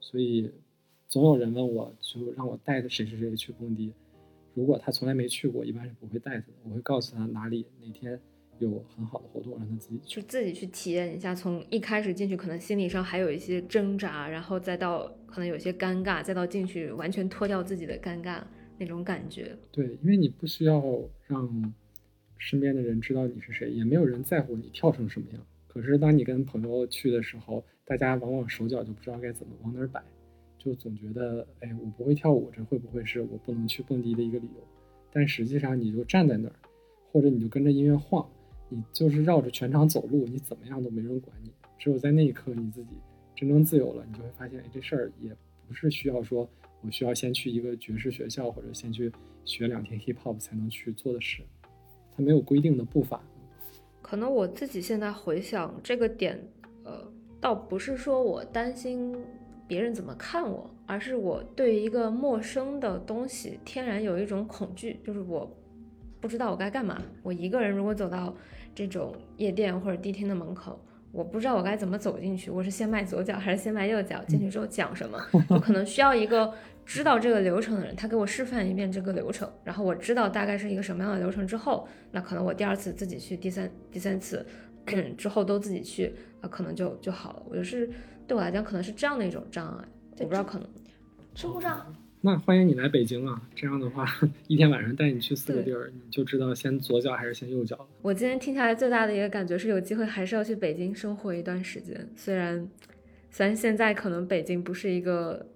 [0.00, 0.50] 所以，
[1.08, 3.92] 总有人问我，就让我带着谁谁谁去蹦迪。
[4.52, 6.52] 如果他从来没去过，一般是不会带他的。
[6.64, 8.20] 我会告诉他哪里哪天
[8.58, 11.34] 有很好的活动，让他自己去自己去体验一下。
[11.34, 18.42] 从一开始进去，可能心理上还有一些挣扎，然后再到可能有些尴尬，再到进去完全脱掉自己的尴尬
[18.78, 19.56] 那种感觉。
[19.72, 20.82] 对，因为你不需要
[21.26, 21.74] 让。
[22.44, 25.40] 身边的人知道你是谁，也没有人在乎你跳成什么样。
[25.66, 30.04] 可是当你跟朋友去的时候，大家往往手脚就不知道该怎么往哪儿摆，
[30.58, 34.62] 就总觉得，哎，我不会跳舞，这会不会是我不能去蹦迪的一个理由？
[35.10, 36.54] 但实际上，你就站在那儿，
[37.10, 38.28] 或者你就跟着音乐晃，
[38.68, 41.50] 你就是绕着全场走路，你怎么样都没人管你。
[41.78, 42.90] 只有在那一刻，你自己
[43.34, 45.34] 真正自由了，你就会发现，哎，这事儿也
[45.66, 46.46] 不是需要说
[46.82, 49.10] 我需要先去一个爵士学校，或者先去
[49.46, 51.42] 学两天 hip hop 才能去做的事。
[52.16, 53.20] 它没有规定的步伐，
[54.00, 56.40] 可能我自己现在回想这个点，
[56.84, 57.10] 呃，
[57.40, 59.16] 倒不是说我担心
[59.66, 65.50] 别人怎么看我，而是我对一个陌生的东西天然有一种恐惧，就是我
[66.20, 67.02] 不知道我该干嘛。
[67.22, 68.34] 我一个人如果走到
[68.74, 70.78] 这种夜店或者迪厅的门口，
[71.14, 74.22] 我不知道我该怎么走进去，我是先迈左脚还是先迈右脚？
[74.26, 75.18] 进去之后讲什么？
[75.48, 76.52] 我可能需要一个。
[76.86, 84.44] 知道这个流程的人，他给我示范一遍这个流程，然后我知道大概是一个什么样的流程之后，那可能我第二次自己去，第三第三次
[85.16, 87.42] 之后都自己去，啊，可能就就好了。
[87.48, 87.88] 我就是
[88.26, 89.88] 对我来讲，可能是这样的一种障碍，
[90.18, 90.68] 我不知道可能。
[91.34, 91.90] 知乎上
[92.26, 93.38] 那欢迎你来北京啊！
[93.54, 94.06] 这样的话，
[94.48, 97.86] 一天晚上带你去四个地儿，你就知道先左脚还是先右脚了。
[98.00, 102.08] 我今天听下来最大的一个感觉是，有机会还是要去北京生活一段时间。
[102.16, 102.66] 虽然，
[103.30, 105.46] 虽然现在可能北京不是一个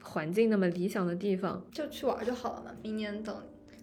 [0.00, 2.70] 环境那么理想的地方，就去玩就好了嘛。
[2.84, 3.34] 明年等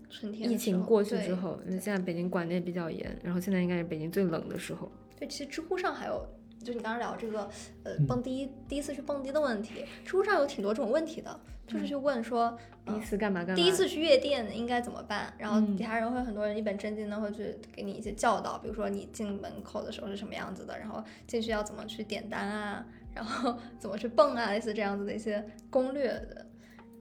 [0.09, 4.89] 春天疫情过去之后，因为现在北京管的也比较严，然后现在应该是北京最冷的时候。
[5.19, 6.25] 对，其实知乎上还有，
[6.63, 7.49] 就你刚刚聊这个，
[7.83, 13.55] 呃，嗯蹦迪第一次去蹦迪的问题，知乎上有挺多这种问题的，就是去问说，第一呃次干嘛干嘛？
[13.55, 15.33] 第一次去夜店应该怎么办？
[15.37, 26.45] 然后嗯底下人会很多人一本正经的会去给你一些教导，比如说你进门口的时候是什么样子的，然后进去要怎么去点单啊，然后 怎么去蹦啊，类似这样子的一些攻略的。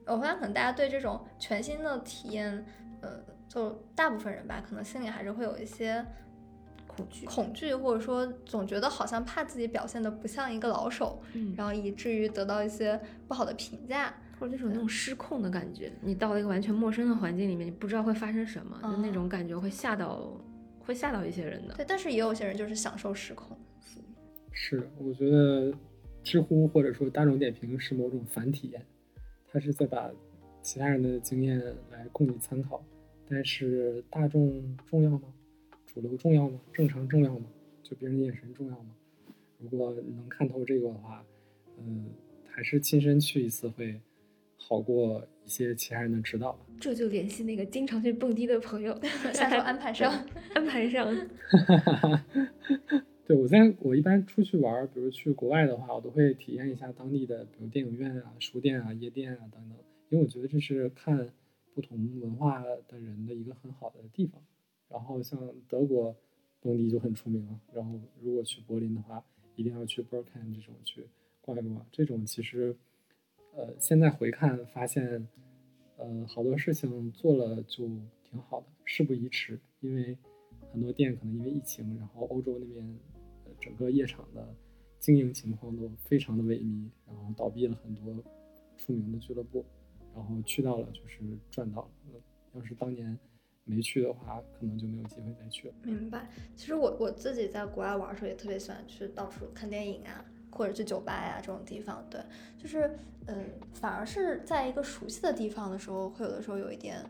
[0.05, 2.65] 我发现可能大家对这种全新的体验，
[3.01, 6.03] 呃，就大部分人吧，可能心里还是会有一些
[6.99, 7.25] 恐惧。
[7.25, 14.13] 恐惧，或者说总觉得好像怕自己表现的不像一个老手，嗯，然后以至于得到一些不好的评价。
[14.39, 20.31] 或者那种那种失控的感觉，你到了一个完全陌生的环境里面，你不知道会发生什么，就那哦种感觉会吓到，
[20.79, 21.73] 会吓到一些人的。
[21.73, 23.57] 对，但是也有些人就是享受失控。
[24.53, 25.73] 是，我觉得
[26.23, 28.81] 知乎或者说大众点评是某种反体验，
[29.51, 30.09] 它是在把
[30.61, 31.59] 其他人的经验
[31.91, 32.81] 来供你参考。
[33.29, 35.23] 但是大众重要吗？
[35.93, 36.59] 主流重要吗？
[36.71, 37.45] 正常重要吗？
[37.83, 38.95] 就别人的眼神重要吗？
[39.57, 41.25] 如果能看透这个的话，
[41.79, 42.05] 嗯，
[42.47, 43.99] 还是亲身去一次会
[44.55, 46.59] 好过一些其他人的指导吧。
[46.79, 48.93] 这就联系那个经常去蹦迪的朋友，
[49.33, 50.13] 下周安排上。
[50.53, 51.13] 安排上。
[53.25, 59.77] 对我在我一般出去玩，比如去国外的话，我都会体验一下当地的，比如电影院啊、书店啊、夜店啊等等，
[60.09, 61.29] 因为我觉得这是看
[61.73, 64.41] 不同文化的人的一个很好的地方。
[64.89, 66.15] 然后像德国
[66.61, 69.23] 蹦迪就很出名了，然后如果去柏林的话，
[69.55, 71.07] 一定要去 Berghain 这种去
[71.41, 71.85] 逛一逛。
[71.91, 72.75] 这种其实，
[73.53, 75.27] 呃，现在回看发现，
[75.97, 77.87] 呃，好多事情做了就
[78.23, 80.17] 挺好的，事不宜迟，因为
[80.71, 82.99] 很多店可能因为疫情，然后欧洲那边
[83.59, 84.53] 整个夜场的
[84.97, 88.23] 经营情况都非常的萎靡，然后倒闭了很多
[88.77, 89.65] 出名的俱乐部，
[90.13, 92.21] 然后去到了就是赚到了。
[92.53, 93.17] 要是当年
[93.69, 95.73] 没去的话，可能就没有机会再去了。
[95.83, 96.27] 明白。
[96.55, 102.03] 其实我我自己在国外玩的时候也特别喜欢去到处看电影啊，或者去酒吧呀、这种地方。
[102.09, 102.19] 对，
[102.57, 102.97] 就是
[103.27, 107.05] 嗯，反而是在一个熟悉的地方的时候，会有的时候有一点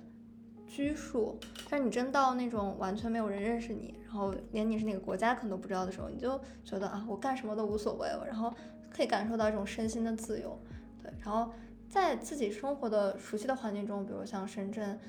[0.68, 1.40] 拘束。
[1.70, 8.54] 但你真到那种完全没有人认识你，然后连你是哪个国家可能都不知道的时候，你就觉得啊，我干什么都无所谓了，然后
[8.90, 10.60] 可以感受到一种身心的自由。
[11.02, 11.54] 对，然后
[11.88, 15.00] 在自己生活的熟悉的环境中，比如像深圳。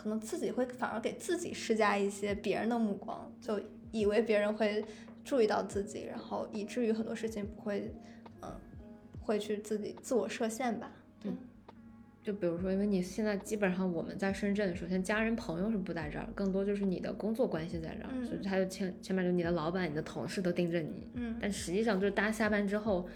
[0.00, 3.60] 嗯，可能自己会反而给自己施加一些别人的目光，就
[3.92, 4.84] 以为别人会
[5.24, 7.92] 注意到自己，然后以至于很多事情不会，
[8.42, 8.50] 嗯，
[9.20, 10.90] 会去自己自我设限吧。
[11.22, 11.30] 对
[12.22, 23.08] 就比如说，因为你现在基本上我们在深圳，首先家人朋友是不在这儿，更多就是你的工作关系在这儿，嗯所以他就前前面就你的老板、你的同事都盯着你，嗯，但实际上就是大家下班之后，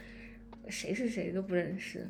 [0.69, 2.09] 谁是谁都不认识，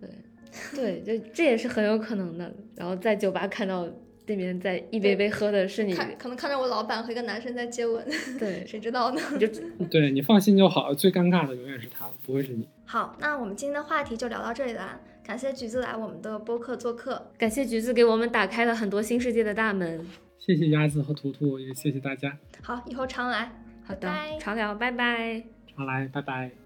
[0.00, 0.08] 对，
[0.76, 2.54] 对，就这也是很有可能的。
[2.76, 3.88] 然后在酒吧看到
[4.26, 8.06] 对面在一杯杯喝的是你，可能看到我老板和一个男生在接吻，
[8.38, 9.20] 对， 谁知道呢？
[9.38, 9.46] 就
[9.90, 12.68] 对你放心就好，最尴尬的永远是他，不会是你。
[12.84, 17.30] 好，那我们今天的话题就聊到这里啦，感谢橘子来我们的播客做客。
[17.38, 20.06] 感谢橘子给我们打开了很多新世界的大门。
[20.38, 23.50] 谢谢鸭子和图图，也谢谢大家，好，以后常来。
[23.84, 25.42] 好的拜拜，常聊，拜拜。
[25.74, 26.61] 常来，拜拜。